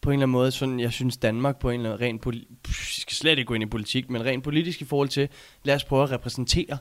[0.01, 2.73] på en eller anden måde, sådan, jeg synes Danmark på en eller anden ren poli-
[2.73, 5.29] skal slet ikke gå ind i politik, men rent politisk i forhold til,
[5.65, 6.79] lad os prøve at repræsentere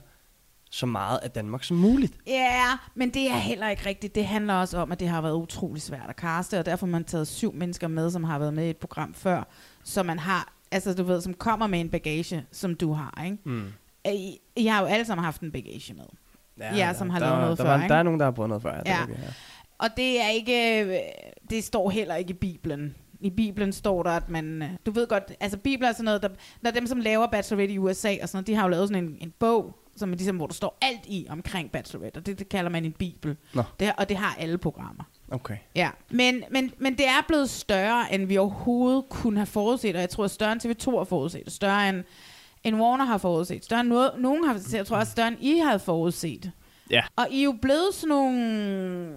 [0.70, 2.12] så meget af Danmark som muligt.
[2.26, 4.14] Ja, men det er heller ikke rigtigt.
[4.14, 6.90] Det handler også om, at det har været utrolig svært at kaste, og derfor har
[6.90, 9.48] man taget syv mennesker med, som har været med i et program før,
[9.84, 13.38] så man har, altså du ved, som kommer med en bagage, som du har, ikke?
[13.44, 13.72] Mm.
[14.14, 16.04] I, I har jo alle sammen haft en bagage med.
[16.76, 17.92] Ja, som har der, lavet noget der, før, var, ikke?
[17.92, 18.74] der er nogen, der har prøvet noget før.
[18.74, 18.80] Ja.
[18.80, 18.98] Det Ja.
[19.22, 19.28] ja.
[19.78, 20.98] Og det er ikke, øh,
[21.50, 22.94] det står heller ikke i Bibelen.
[23.26, 26.22] I Bibelen står der, at man, øh, du ved godt, altså Bibelen er sådan noget,
[26.22, 26.28] der,
[26.62, 28.88] der er dem, som laver Bachelorette i USA og sådan noget, de har jo lavet
[28.88, 32.26] sådan en, en bog, som er ligesom, hvor der står alt i omkring Bachelorette, og
[32.26, 33.36] det, det kalder man en Bibel.
[33.54, 33.62] Nå.
[33.80, 35.04] Det, og det har alle programmer.
[35.30, 35.56] Okay.
[35.74, 40.00] Ja, men, men, men det er blevet større, end vi overhovedet kunne have forudset, og
[40.00, 42.04] jeg tror, at større end TV2 har forudset, større end,
[42.64, 45.36] end Warner har forudset, større end noget, nogen har forudset, jeg tror også større end
[45.40, 46.50] I havde forudset.
[46.90, 47.02] Ja.
[47.16, 49.14] Og I er jo blevet sådan nogle...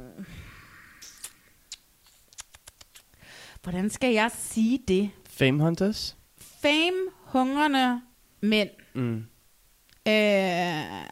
[3.70, 5.10] Hvordan skal jeg sige det?
[5.30, 6.18] Fame Hunters?
[6.42, 8.02] Fame-hungrende
[8.42, 9.26] mænd, Mm.
[10.08, 11.06] øh,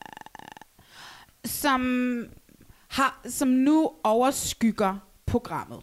[1.46, 1.82] som,
[2.88, 5.80] har, som nu overskygger programmet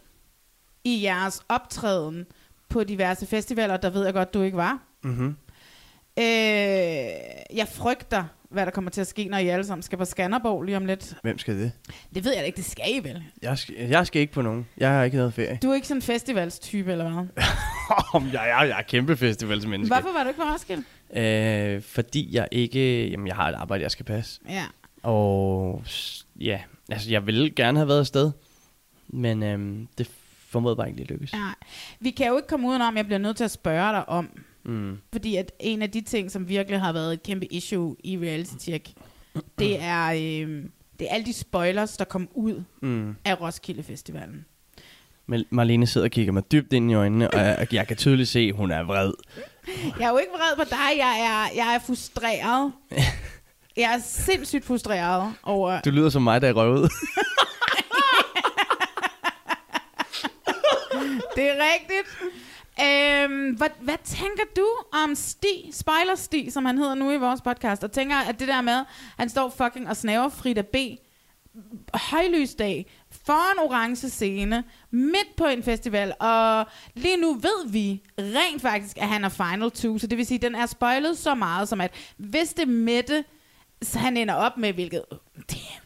[0.83, 2.25] i jeres optræden
[2.69, 4.79] på diverse festivaler, der ved jeg godt, du ikke var.
[5.03, 5.35] Mm-hmm.
[6.19, 6.25] Øh,
[7.57, 10.63] jeg frygter, hvad der kommer til at ske, når I alle sammen skal på Skanderborg
[10.63, 11.13] lige om lidt.
[11.21, 11.71] Hvem skal det?
[12.15, 13.23] Det ved jeg da ikke, det skal I vel.
[13.41, 14.67] Jeg skal, jeg skal ikke på nogen.
[14.77, 15.59] Jeg har ikke noget ferie.
[15.63, 17.43] Du er ikke sådan en festivalstype, eller hvad?
[18.13, 19.95] Om jeg, jeg, jeg er kæmpe festivalsmenneske.
[19.95, 20.83] Hvorfor var du ikke på Roskilde?
[21.13, 23.09] Øh, fordi jeg ikke...
[23.09, 24.41] Jamen, jeg har et arbejde, jeg skal passe.
[24.49, 24.63] Ja.
[25.03, 25.83] Og
[26.39, 26.59] ja,
[26.91, 28.31] altså jeg ville gerne have været afsted.
[29.07, 30.09] Men øhm, det
[30.49, 31.33] formåede bare ikke lige lykkes.
[31.33, 31.55] Nej.
[31.99, 34.29] Vi kan jo ikke komme udenom, jeg bliver nødt til at spørge dig om,
[34.65, 34.97] Mm.
[35.11, 38.53] fordi at en af de ting, som virkelig har været et kæmpe issue i reality
[38.59, 38.89] check,
[39.59, 40.63] det er, øh,
[40.99, 43.15] det er alle de spoilers, der kom ud Mm.
[43.25, 44.45] af Roskilde Festivalen.
[45.27, 48.29] Men Marlene sidder og kigger mig dybt ind i øjnene, og jeg, jeg kan tydeligt
[48.29, 49.13] se, at hun er vred.
[49.99, 52.71] Jeg er jo ikke vred på dig, jeg er, jeg er frustreret.
[53.77, 55.81] Jeg er sindssygt frustreret over...
[55.81, 56.91] Du lyder som mig, der er røvet.
[61.35, 62.17] Det er rigtigt.
[62.81, 64.67] Øhm, hvad, hvad tænker du
[65.03, 68.47] om Sti, Spejler Sti, som han hedder nu i vores podcast, og tænker, at det
[68.47, 68.85] der med, at
[69.17, 70.75] han står fucking og snaver Frida B.
[71.93, 72.85] højlysdag
[73.25, 79.07] foran orange scene, midt på en festival, og lige nu ved vi rent faktisk, at
[79.07, 81.81] han er Final 2, så det vil sige, at den er spoilet så meget, som
[81.81, 83.23] at hvis det Mette,
[83.81, 85.01] så han ender op med, hvilket,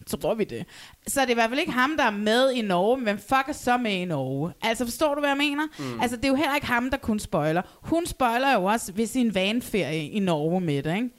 [0.08, 0.66] så tror vi det,
[1.08, 3.48] så er det i hvert fald ikke ham, der er med i Norge, men fuck
[3.48, 4.54] er så med i Norge?
[4.62, 5.64] Altså, forstår du, hvad jeg mener?
[5.80, 6.02] Mm.
[6.02, 7.62] Altså, det er jo heller ikke ham, der kun spoiler.
[7.82, 11.10] Hun spoiler jo også ved sin vanferie i Norge med det, ikke?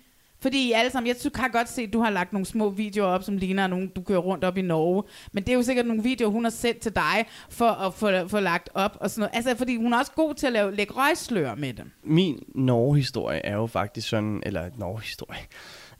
[0.42, 3.08] Fordi I alle sammen, jeg kan godt se, at du har lagt nogle små videoer
[3.08, 5.02] op, som ligner nogen, du kører rundt op i Norge.
[5.32, 8.28] Men det er jo sikkert nogle videoer, hun har sendt til dig, for at få,
[8.28, 9.36] få lagt op og sådan noget.
[9.36, 11.84] Altså, fordi hun er også god til at lave, lægge røgslør med det.
[12.04, 15.40] Min Norge-historie er jo faktisk sådan, eller Norge-historie,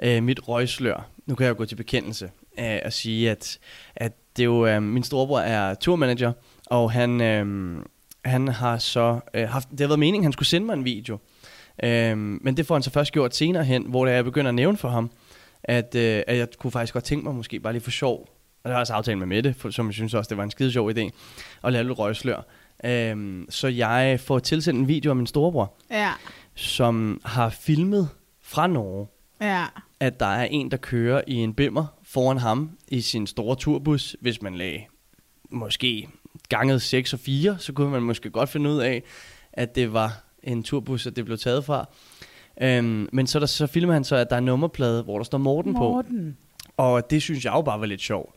[0.03, 1.07] øh, mit røgslør.
[1.27, 3.59] Nu kan jeg jo gå til bekendelse øh, og sige, at,
[3.97, 6.33] at det jo, øh, min storebror er turmanager,
[6.67, 7.77] og han, øh,
[8.25, 10.85] han har så øh, haft, det har været meningen, at han skulle sende mig en
[10.85, 11.19] video.
[11.83, 14.55] Øh, men det får han så først gjort senere hen, hvor det jeg begynder at
[14.55, 15.11] nævne for ham,
[15.65, 18.29] at, øh, at jeg kunne faktisk godt tænke mig måske bare lige for sjov,
[18.65, 20.51] og jeg har også aftalt med Mette, for, som jeg synes også, det var en
[20.51, 21.11] skide sjov idé,
[21.65, 22.47] at lave lidt røgslør.
[22.85, 26.11] Øhm, så jeg får tilsendt en video af min storebror, Ja,
[26.55, 28.09] som har filmet
[28.43, 29.07] fra Norge,
[29.41, 29.65] ja.
[30.01, 34.17] at der er en, der kører i en bimmer foran ham i sin store turbus.
[34.21, 34.81] Hvis man lagde
[35.51, 36.09] måske
[36.49, 39.03] ganget 6 og 4, så kunne man måske godt finde ud af,
[39.53, 41.89] at det var en turbus, at det blev taget fra.
[42.63, 45.39] Øhm, men så, der, så filmer han så, at der er nummerplade, hvor der står
[45.39, 45.79] Morten, på.
[45.79, 46.37] Morten.
[46.77, 48.35] Og det synes jeg jo bare var lidt sjovt.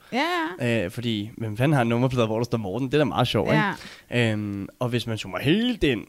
[0.60, 0.86] Ja.
[0.86, 2.88] Øh, fordi, hvem fanden har en nummerplade, hvor der står Morten?
[2.88, 3.74] Det er da meget sjovt, Ja.
[4.12, 4.32] ikke?
[4.32, 6.06] Øhm, og hvis man zoomer helt ind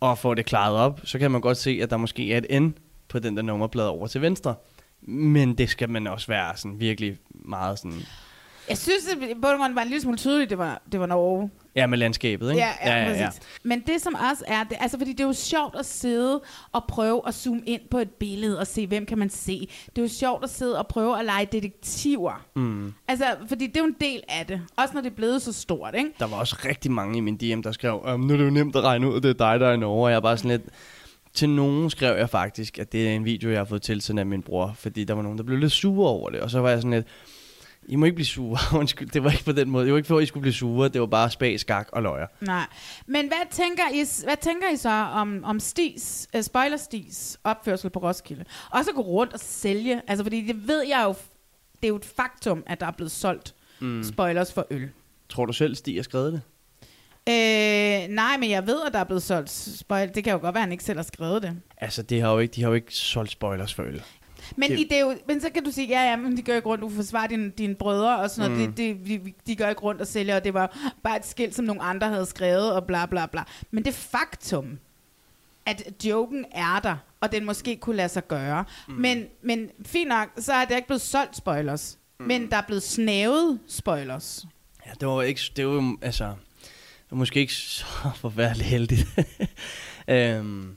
[0.00, 2.62] og får det klaret op, så kan man godt se, at der måske er et
[2.62, 2.70] N
[3.14, 4.54] på den der nummerplade over til venstre.
[5.02, 8.00] Men det skal man også være sådan virkelig meget sådan...
[8.68, 11.50] Jeg synes, at grund var en lille smule tydeligt, det var, det var Norge.
[11.76, 12.62] Ja, med landskabet, ikke?
[12.62, 13.40] Ja, ja, ja, præcis.
[13.62, 16.42] Men det som også er, det, altså fordi det er jo sjovt at sidde
[16.72, 19.68] og prøve at zoome ind på et billede og se, hvem kan man se.
[19.86, 22.44] Det er jo sjovt at sidde og prøve at lege detektiver.
[22.56, 22.94] Mm.
[23.08, 24.60] Altså, fordi det er jo en del af det.
[24.76, 26.10] Også når det er blevet så stort, ikke?
[26.18, 28.50] Der var også rigtig mange i min DM, der skrev, um, nu er det jo
[28.50, 30.04] nemt at regne ud, det er dig, der er i Norge.
[30.04, 30.62] Og jeg er bare sådan lidt...
[31.34, 34.26] Til nogen skrev jeg faktisk, at det er en video, jeg har fået tilsendt af
[34.26, 36.40] min bror, fordi der var nogen, der blev lidt sure over det.
[36.40, 37.06] Og så var jeg sådan lidt,
[37.86, 38.58] I må ikke blive sure.
[38.80, 39.84] Undskyld, det var ikke på den måde.
[39.84, 40.88] Det var ikke for, at I skulle blive sure.
[40.88, 42.26] Det var bare spag, skak og løjer.
[42.40, 42.66] Nej.
[43.06, 47.90] Men hvad tænker I, hvad tænker I så om, om Stis, uh, Spoiler Stis opførsel
[47.90, 48.44] på Roskilde?
[48.70, 50.02] Også at gå rundt og sælge.
[50.06, 51.14] Altså, fordi det ved jeg jo,
[51.76, 54.02] det er jo et faktum, at der er blevet solgt mm.
[54.02, 54.90] spoilers for øl.
[55.28, 56.42] Tror du selv, Stig har skrevet det?
[57.28, 60.10] Øh, nej, men jeg ved, at der er blevet solgt spoil.
[60.14, 61.56] Det kan jo godt være, at han ikke selv har skrevet det.
[61.78, 64.02] Altså, det har jo ikke, de har jo ikke solgt spoilers for øl.
[64.56, 66.42] Men, Det- i det er jo, men så kan du sige, ja, ja, men de
[66.42, 68.68] gør ikke rundt, du forsvarer dine, dine brødre og sådan noget.
[68.68, 68.74] Mm.
[68.74, 71.54] Det, det, de, de gør ikke rundt og sælger, og det var bare et skilt,
[71.54, 73.42] som nogle andre havde skrevet, og bla bla bla.
[73.70, 74.78] Men det faktum,
[75.66, 78.64] at joken er der, og den måske kunne lade sig gøre.
[78.88, 78.94] Mm.
[78.94, 81.98] Men, men fint nok, så er det ikke blevet solgt spoilers.
[82.20, 82.26] Mm.
[82.26, 84.44] Men der er blevet snævet spoilers.
[84.86, 86.34] Ja, det var ikke, det var jo, altså,
[87.10, 87.84] var måske ikke så
[88.16, 89.06] forfærdeligt heldigt.
[90.08, 90.76] øhm,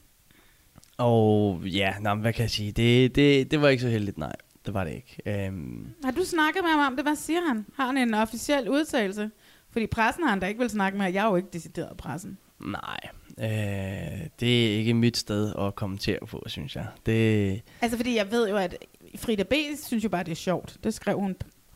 [0.98, 2.72] og ja, men hvad kan jeg sige?
[2.72, 4.36] Det, det, det var ikke så heldigt, nej.
[4.66, 5.46] Det var det ikke.
[5.46, 7.06] Øhm, Har du snakket med ham om det?
[7.06, 7.66] Hvad siger han?
[7.76, 9.30] Har han en officiel udtalelse?
[9.72, 11.14] Fordi pressen har han da ikke vil snakke med.
[11.14, 12.38] Jeg er jo ikke decideret pressen.
[12.60, 13.00] nej,
[13.40, 16.86] øh, det er ikke mit sted at kommentere på, synes jeg.
[17.06, 18.76] Det, Altså, fordi jeg ved jo, at
[19.16, 19.54] Frida B.
[19.84, 20.78] synes jo bare, det er sjovt.
[20.84, 21.36] Det skrev hun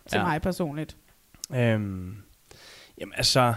[0.10, 0.24] til ja.
[0.24, 0.98] mig personligt.
[1.56, 2.16] Øhm,
[2.98, 3.54] jamen altså,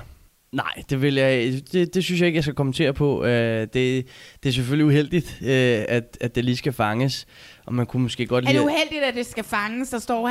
[0.54, 3.24] nej, det vil jeg, det, det synes jeg ikke, jeg skal kommentere på.
[3.24, 4.06] Øh, det,
[4.42, 7.26] det er selvfølgelig uheldigt, øh, at, at det lige skal fanges,
[7.66, 8.58] og man kunne måske godt Er lide...
[8.58, 9.90] det uheldigt, at det skal fanges?
[9.90, 10.28] Der står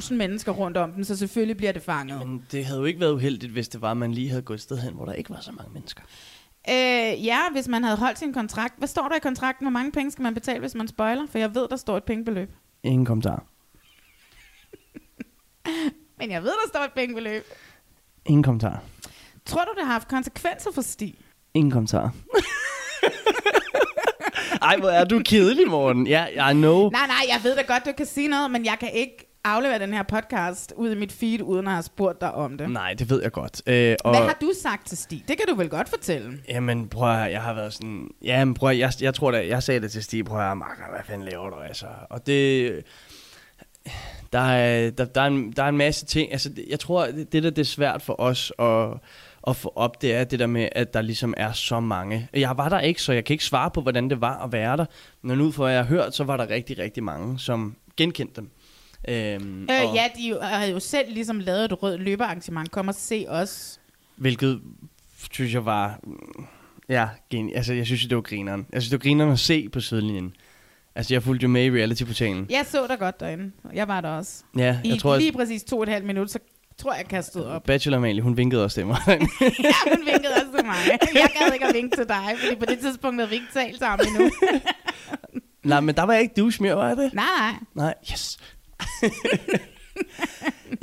[0.00, 2.26] 50.000 mennesker rundt om den, så selvfølgelig bliver det fanget.
[2.28, 4.56] Men det havde jo ikke været uheldigt, hvis det var, at man lige havde gået
[4.56, 6.02] et sted hen, hvor der ikke var så mange mennesker.
[6.68, 8.74] Øh, ja, hvis man havde holdt sin kontrakt.
[8.78, 9.64] Hvad står der i kontrakten?
[9.64, 11.26] Hvor mange penge skal man betale, hvis man spoiler?
[11.30, 12.50] For jeg ved, der står et pengebeløb.
[12.82, 13.44] Ingen kommentar.
[16.18, 17.44] Men jeg ved, der står et pengebeløb.
[18.26, 18.82] Ingen kommentar.
[19.48, 21.14] Tror du, det har haft konsekvenser for Stig?
[21.54, 22.12] Ingen kommentar.
[24.62, 26.06] Ej, hvor er du kedelig, Morten.
[26.06, 26.90] Ja, yeah, I know.
[26.90, 29.78] Nej, nej, jeg ved da godt, du kan sige noget, men jeg kan ikke aflevere
[29.78, 32.70] den her podcast ud i mit feed, uden at have spurgt dig om det.
[32.70, 33.62] Nej, det ved jeg godt.
[33.66, 35.24] Øh, og, Hvad har du sagt til Stig?
[35.28, 36.38] Det kan du vel godt fortælle.
[36.48, 38.08] Jamen, prøv at, jeg har været sådan...
[38.22, 40.90] Jamen, prøv at, jeg, jeg tror da, jeg sagde det til Stig, prøv at Marker,
[40.90, 41.86] hvad fanden laver du, altså?
[42.10, 42.72] Og det...
[44.32, 47.32] Der er, der, der, er en, der er en masse ting, altså jeg tror, det,
[47.32, 48.88] det der det er svært for os at,
[49.46, 52.28] at få op, det er det der med, at der ligesom er så mange.
[52.34, 54.76] Jeg var der ikke, så jeg kan ikke svare på, hvordan det var at være
[54.76, 54.84] der.
[55.22, 58.34] Men ud fra hvad jeg har hørt, så var der rigtig, rigtig mange, som genkendte
[58.40, 58.50] dem.
[59.08, 62.70] Øhm, Øh, ja, de har jo selv ligesom lavet et rød løbearrangement.
[62.70, 63.80] Kom og se os.
[64.16, 64.60] Hvilket
[65.32, 66.00] synes jeg var...
[66.88, 68.66] Ja, gen- altså jeg synes, det var grineren.
[68.72, 70.32] Jeg synes, det var grineren at se på sidelinjen.
[70.94, 72.46] Altså jeg fulgte jo med i reality-portalen.
[72.50, 73.52] Jeg så dig godt derinde.
[73.74, 74.42] Jeg var der også.
[74.56, 76.38] Ja, I jeg tror, lige at præcis to og et halvt minut, så
[76.78, 77.62] tror jeg, kastede op.
[77.62, 78.98] Bachelor Amalie, hun vinkede også til mig.
[79.08, 80.76] ja, hun vinkede også til mig.
[81.14, 83.78] Jeg gad ikke at vinke til dig, fordi på det tidspunkt havde vi ikke talt
[83.78, 84.30] sammen endnu.
[85.64, 87.14] Nej, men der var jeg ikke douche mere, var jeg det?
[87.14, 87.54] nej, nej.
[87.74, 88.38] Nej, yes.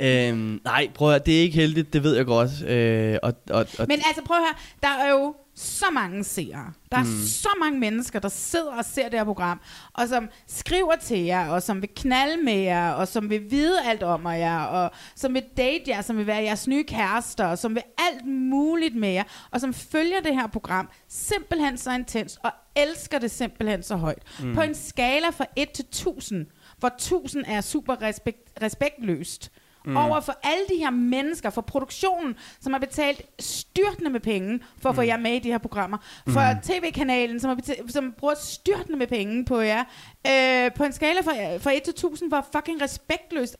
[0.00, 2.62] øhm, nej, prøv at høre, det er ikke heldigt, det ved jeg godt.
[2.68, 4.54] Øh, og, og, og, Men altså, prøv at høre.
[4.82, 6.72] Der er jo så mange seere.
[6.92, 7.26] Der er mm.
[7.26, 9.60] så mange mennesker, der sidder og ser det her program,
[9.92, 13.84] og som skriver til jer, og som vil knalde med jer, og som vil vide
[13.84, 17.58] alt om jer, og som vil date jer, som vil være jeres nye kærester, og
[17.58, 22.38] som vil alt muligt med jer, og som følger det her program simpelthen så intens,
[22.42, 24.22] og elsker det simpelthen så højt.
[24.40, 24.54] Mm.
[24.54, 26.46] På en skala fra 1 til 1000,
[26.78, 29.52] hvor 1000 er super respekt, respektløst,
[29.86, 29.96] mm.
[29.96, 34.88] over for alle de her mennesker, for produktionen, som har betalt styrtende med penge for
[34.88, 35.98] at få jer med i de her programmer,
[36.28, 36.60] for mm.
[36.62, 39.84] tv-kanalen, som, har betalt, som bruger styrtende med penge på jer,
[40.26, 43.56] øh, på en skala fra, fra 1 til 1000, hvor fucking respektløst.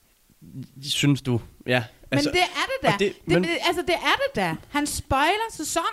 [0.83, 1.41] synes du?
[1.65, 1.83] Ja.
[2.11, 2.91] Men det er det da.
[2.99, 4.55] Det, det- men- det, altså, det er det da.
[4.69, 5.87] Han spoiler sæsonen.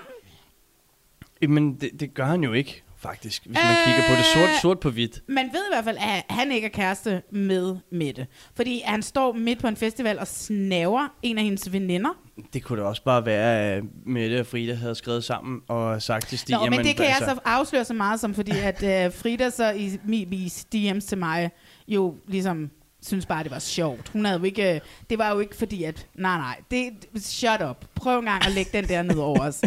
[1.48, 3.46] Men det, det gør han jo ikke, faktisk.
[3.46, 5.20] Hvis man kigger på det sort, Øh, sort på hvidt.
[5.28, 8.26] Man ved i hvert fald, at han ikke er kæreste med Mette.
[8.56, 12.10] Fordi han står midt på en festival og snaver en af hendes veninder.
[12.52, 16.28] Det kunne da også bare være, at Mette og Frida havde skrevet sammen og sagt
[16.28, 19.06] til Stig, Nå, men det kan jeg altså, så afsløre så meget som, fordi at
[19.06, 21.50] uh, Frida så i Mibis DM's til mig
[21.88, 22.70] jo ligesom
[23.02, 24.08] synes bare, det var sjovt.
[24.08, 27.84] Hun havde jo ikke, det var jo ikke fordi, at nej, nej, det, shut up.
[27.94, 29.62] Prøv en gang at lægge den der ned over os.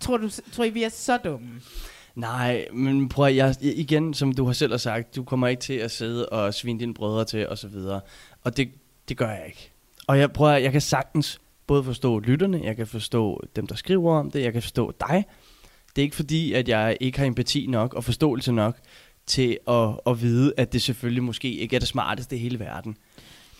[0.00, 1.48] Tror, du, tror I, vi er så dumme?
[2.18, 5.60] Nej, men prøv at, jeg, igen, som du har selv har sagt, du kommer ikke
[5.60, 8.00] til at sidde og svine dine brødre til, og så videre.
[8.44, 8.68] Og det,
[9.08, 9.70] det gør jeg ikke.
[10.06, 14.14] Og jeg prøver, jeg kan sagtens både forstå lytterne, jeg kan forstå dem, der skriver
[14.14, 15.24] om det, jeg kan forstå dig.
[15.96, 18.76] Det er ikke fordi, at jeg ikke har empati nok og forståelse nok
[19.26, 22.96] til at, at vide, at det selvfølgelig måske ikke er det smarteste i hele verden.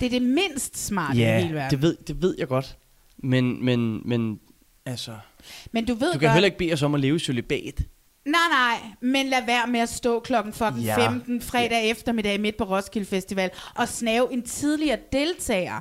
[0.01, 1.71] Det er det mindst smarte i hele verden.
[1.71, 2.77] det ved, det ved jeg godt.
[3.19, 4.41] Men, men, men
[4.87, 5.13] altså,
[5.73, 7.83] Men du ved du godt, kan heller ikke bede os om at leve i celibat.
[8.31, 11.07] Nej, nej, men lad være med at stå klokken fucking Ja.
[11.09, 15.81] 15 fredag eftermiddag midt på Roskilde Festival og snave en tidligere deltager.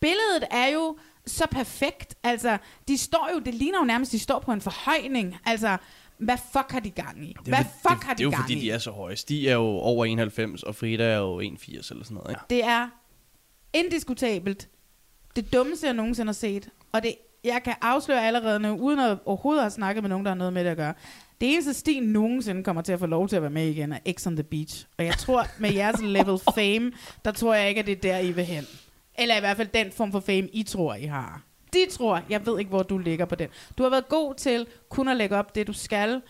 [0.00, 2.14] Billedet er jo så perfekt.
[2.22, 2.58] Altså,
[2.88, 5.36] de står jo, det ligner jo nærmest, de står på en forhøjning.
[5.46, 5.76] Altså,
[6.18, 7.28] hvad fuck har de gang i?
[7.38, 8.60] Det Hvad jo- fuck det, har de Det er jo gang fordi, i?
[8.60, 9.16] de er så høje.
[9.16, 12.30] Stig er jo over 91, og Frida er jo 81 eller sådan noget.
[12.30, 12.40] Ikke?
[12.50, 12.88] Det er
[13.72, 14.68] indiskutabelt
[15.36, 16.68] det dummeste, jeg nogensinde har set.
[16.92, 17.14] Og det,
[17.44, 20.52] jeg kan afsløre allerede nu, uden at overhovedet have snakket med nogen, der har noget
[20.52, 20.94] med det at gøre.
[21.40, 23.98] Det eneste Sten nogensinde kommer til at få lov til at være med igen, er
[24.12, 24.86] X on the Beach.
[24.98, 26.92] Og jeg tror, med jeres level fame,
[27.24, 28.64] der tror jeg ikke, at det er der, I vil hen.
[29.18, 31.42] Eller i hvert fald den form for fame, I tror, I har.
[31.72, 33.48] De tror, jeg ved ikke, hvor du ligger på den.
[33.78, 36.22] Du har været god til kun at lægge op det, du skal.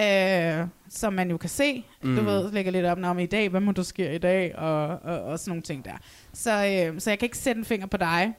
[0.00, 1.84] Øh, som man jo kan se.
[2.02, 2.16] Mm.
[2.16, 4.86] Du ved, lægger lidt op om i dag, hvad må du sker i dag, og,
[4.86, 5.92] og, og sådan nogle ting der.
[6.32, 8.34] Så, øh, så jeg kan ikke sætte en finger på dig.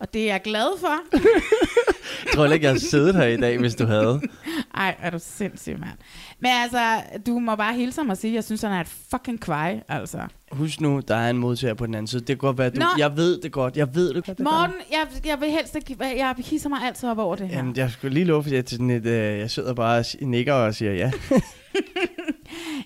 [0.00, 0.94] Og det er jeg glad for.
[2.24, 4.20] Jeg tror ikke, jeg havde siddet her i dag, hvis du havde.
[4.74, 5.98] Ej, er du sindssyg, mand.
[6.40, 8.86] Men altså, du må bare hilse ham og sige, at jeg synes, han er et
[9.10, 10.18] fucking kvej, altså.
[10.52, 12.20] Husk nu, der er en modtager på den anden side.
[12.20, 12.78] Det kan godt være, du...
[12.80, 12.86] Nå.
[12.98, 13.76] Jeg ved det godt.
[13.76, 14.40] Jeg ved det godt.
[14.40, 17.56] Morten, jeg, jeg vil helst ikke, jeg hisser mig altid op over det her.
[17.56, 20.04] Jamen, jeg skulle lige love, fordi jeg, til sådan et, øh, jeg sidder bare og
[20.20, 21.12] nikker og siger ja.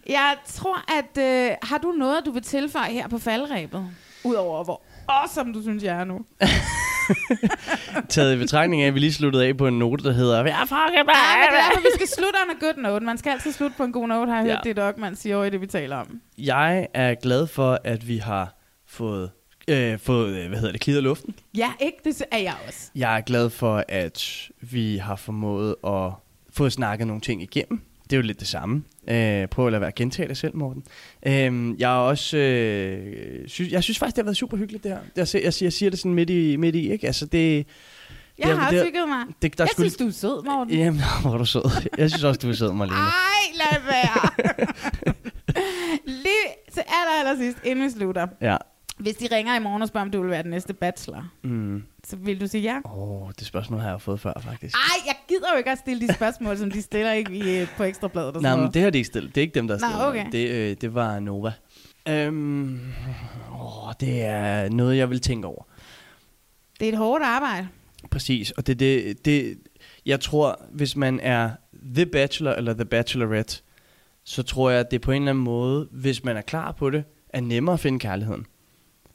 [0.09, 3.87] Jeg tror, at øh, har du noget, du vil tilføje her på faldrebet?
[4.25, 6.21] Udover hvor awesome du synes, jeg er nu.
[8.09, 10.37] Taget i betragtning af, at vi lige sluttede af på en note, der hedder...
[10.45, 13.05] Jeg fucking Ja, men det er vi skal slutte on a good note.
[13.05, 14.55] Man skal altid slutte på en god note, har jeg Ja.
[14.55, 16.21] hørt det dog, man siger over i det, vi taler om.
[16.39, 18.57] Jeg er glad for, at vi har
[18.87, 19.31] fået,
[19.69, 21.35] øh, fået øh, hvad hedder det, klidet luften.
[21.57, 21.99] Ja, ikke?
[22.05, 22.91] Det er jeg også.
[22.95, 24.29] Jeg er glad for, at
[24.61, 26.11] vi har formået at
[26.53, 27.81] få snakket nogle ting igennem.
[28.05, 28.83] Det er jo lidt det samme.
[29.09, 30.85] Øh, prøv at lade være at gentage dig selv, Morten.
[31.27, 32.37] Øh, jeg er også...
[32.37, 34.99] Øh, synes, jeg synes faktisk, det har været super hyggeligt, det her.
[35.17, 37.07] Jeg, siger- jeg, siger, jeg siger det sådan midt i, midt i ikke?
[37.07, 37.67] Altså, det...
[38.39, 39.25] Jeg Det har det er- hygget mig.
[39.43, 40.75] det der jeg skulle- synes, du er sød, Morten.
[40.75, 41.63] Jamen, hvor er du sød.
[41.99, 42.97] Jeg synes også, du er sød, Marlene.
[42.97, 45.15] Ej, lad være.
[46.07, 48.27] Lige til aller, aller sidst, inden vi slutter.
[48.41, 48.57] Ja.
[48.99, 51.83] Hvis de ringer i morgen og spørger, om du vil være den næste bachelor, Mm.
[52.05, 52.79] så vil du sige ja?
[52.85, 54.77] Åh, oh, det spørgsmål har jeg fået før, faktisk.
[54.77, 55.15] Ej, jeg
[55.45, 58.37] gider jo ikke at stille de spørgsmål, som de stiller ikke i, på ekstrabladet.
[58.37, 59.35] og Nej, men det har de ikke stillet.
[59.35, 60.07] Det er ikke dem, der Nå, stillet.
[60.07, 60.27] okay.
[60.33, 61.53] Det, øh, det var Nova.
[62.09, 62.81] Øhm,
[63.61, 65.63] åh, det er noget, jeg vil tænke over.
[66.81, 67.69] det er et hårdt arbejde.
[68.11, 69.59] Præcis, og det, det, det,
[70.07, 71.51] jeg tror, hvis man er
[71.95, 73.63] The Bachelor eller The Bachelorette,
[74.25, 76.91] så tror jeg, at det på en eller anden måde, hvis man er klar på
[76.91, 78.47] det, er nemmere at finde kærligheden.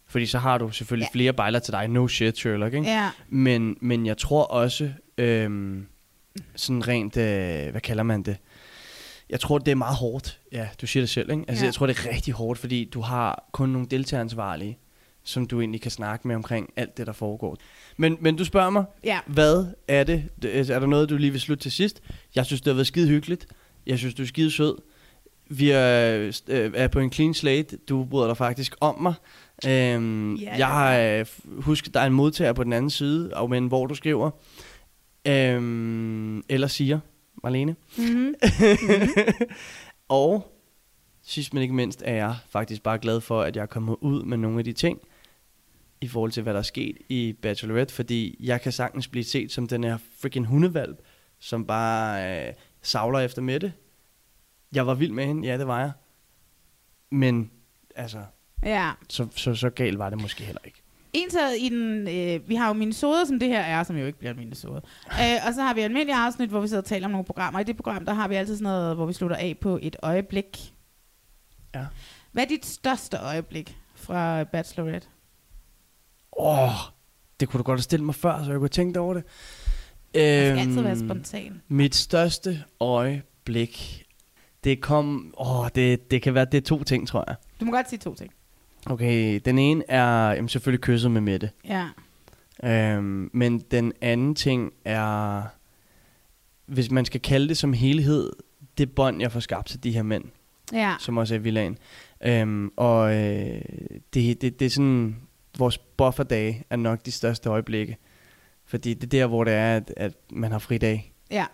[0.08, 1.18] Fordi så har du selvfølgelig ja.
[1.18, 1.88] flere bejler til dig.
[1.88, 2.88] No shit, Sherlock, ikke?
[2.88, 3.10] Ja.
[3.30, 5.86] Men, men jeg tror også, øhm,
[6.56, 8.38] sådan rent, øh, hvad kalder man det?
[9.30, 10.40] Jeg tror, det er meget hårdt.
[10.52, 11.44] Ja, du siger det selv, ikke?
[11.48, 11.66] Altså, Ja.
[11.66, 11.68] ja.
[11.68, 14.78] jeg tror, det er rigtig hårdt, fordi du har kun nogle deltageransvarlige,
[15.24, 17.58] som du egentlig kan snakke med omkring alt det, der foregår.
[17.98, 19.20] Men, men du spørger mig, Ja.
[19.28, 20.24] hvad er det?
[20.44, 22.02] Er der noget, du lige vil slutte til sidst?
[22.36, 23.48] Jeg synes, det har været skide hyggeligt.
[23.88, 24.76] Jeg synes, du er skide sød.
[25.52, 27.78] Vi er, øh, er på en clean slate.
[27.78, 29.14] Du bryder dig faktisk om mig.
[29.68, 31.26] Øhm, Ja, jeg har øh,
[31.62, 34.32] husket, der er en modtager på den anden side, og men hvor du skriver.
[35.28, 37.00] Øhm, eller siger,
[37.44, 37.76] Marlene.
[37.98, 38.34] Mm-hmm.
[40.08, 40.56] og
[41.22, 44.24] sidst men ikke mindst er jeg faktisk bare glad for, at jeg er kommet ud
[44.24, 45.00] med nogle af de ting,
[46.02, 49.52] i forhold til, hvad der er sket i Bachelorette, fordi jeg kan sagtens blive set
[49.52, 50.98] som den her freaking hundevalp,
[51.40, 53.74] som bare øh, savler efter Mette.
[54.74, 55.92] Jeg var vild med hende, ja, det var jeg.
[57.12, 57.52] Men,
[57.96, 58.24] altså,
[58.64, 58.92] Ja.
[59.10, 60.79] så, så, så galt var det måske heller ikke.
[61.14, 64.06] En så i den, øh, vi har jo minisoder, som det her er, som jo
[64.06, 64.82] ikke bliver en minisode.
[65.06, 67.60] øh, og så har vi almindelige afsnit, hvor vi sidder og taler om nogle programmer.
[67.60, 69.96] I det program, der har vi altid sådan noget, hvor vi slutter af på et
[70.04, 70.74] øjeblik.
[71.76, 71.86] Ja.
[72.32, 75.08] Hvad er dit største øjeblik fra Bachelorette?
[76.38, 76.70] Åh, oh,
[77.40, 79.24] det kunne du godt have stillet mig før, så jeg kunne tænke over det.
[80.14, 81.62] Jeg skal altid Øhm, være spontan.
[81.68, 84.06] Mit største øjeblik,
[84.64, 85.34] det kom...
[85.38, 87.36] Åh, det, det kan være, det er to ting, tror jeg.
[87.60, 88.32] Du må godt sige to ting.
[88.86, 91.52] Okay, den ene er jamen, selvfølgelig kysset med Mette.
[91.66, 91.88] Ja.
[92.64, 95.42] Øhm, men den anden ting er,
[96.66, 98.32] hvis man skal kalde det som helhed,
[98.78, 100.24] det bånd, jeg får skabt til de her mænd,
[100.74, 100.96] Ja.
[101.00, 101.78] som også er i villagen.
[102.24, 103.62] Øhm, og øh,
[104.14, 105.16] det, det, det er sådan,
[105.58, 107.98] vores bufferdage er nok de største øjeblikke.
[108.66, 111.14] Fordi det er der, hvor det er, at, at man har fridag.
[111.32, 111.46] Ja.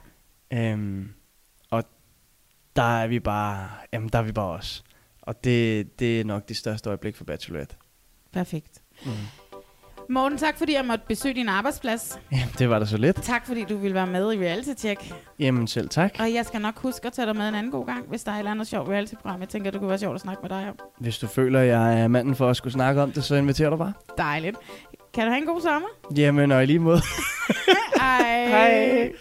[0.53, 1.09] Øhm,
[1.69, 1.83] og
[2.75, 4.83] der er vi bare, jamen der er vi bare os.
[5.25, 7.75] Og det, det er nok det største øjeblik for Bachelorette.
[8.33, 8.81] Perfekt.
[9.05, 9.11] Mm.
[10.09, 12.19] Morten, tak fordi jeg måtte besøge din arbejdsplads.
[12.31, 13.15] Jamen, det var da så lidt.
[13.23, 15.13] Tak fordi du ville være med i Reality Check.
[15.39, 16.15] Jamen selv tak.
[16.19, 18.31] Og jeg skal nok huske at tage dig med en anden god gang, hvis der
[18.31, 19.39] er et eller andet sjovt reality-program.
[19.39, 20.79] Jeg tænker, det kunne være sjovt at snakke med dig om.
[20.99, 23.69] Hvis du føler, at jeg er manden for at skulle snakke om det, så inviterer
[23.69, 23.93] du bare.
[24.17, 24.57] Dejligt.
[25.13, 25.87] Kan du have en god sommer?
[26.17, 27.01] Jamen, og i lige måde.
[28.01, 28.47] Hej.
[28.47, 29.11] Hej.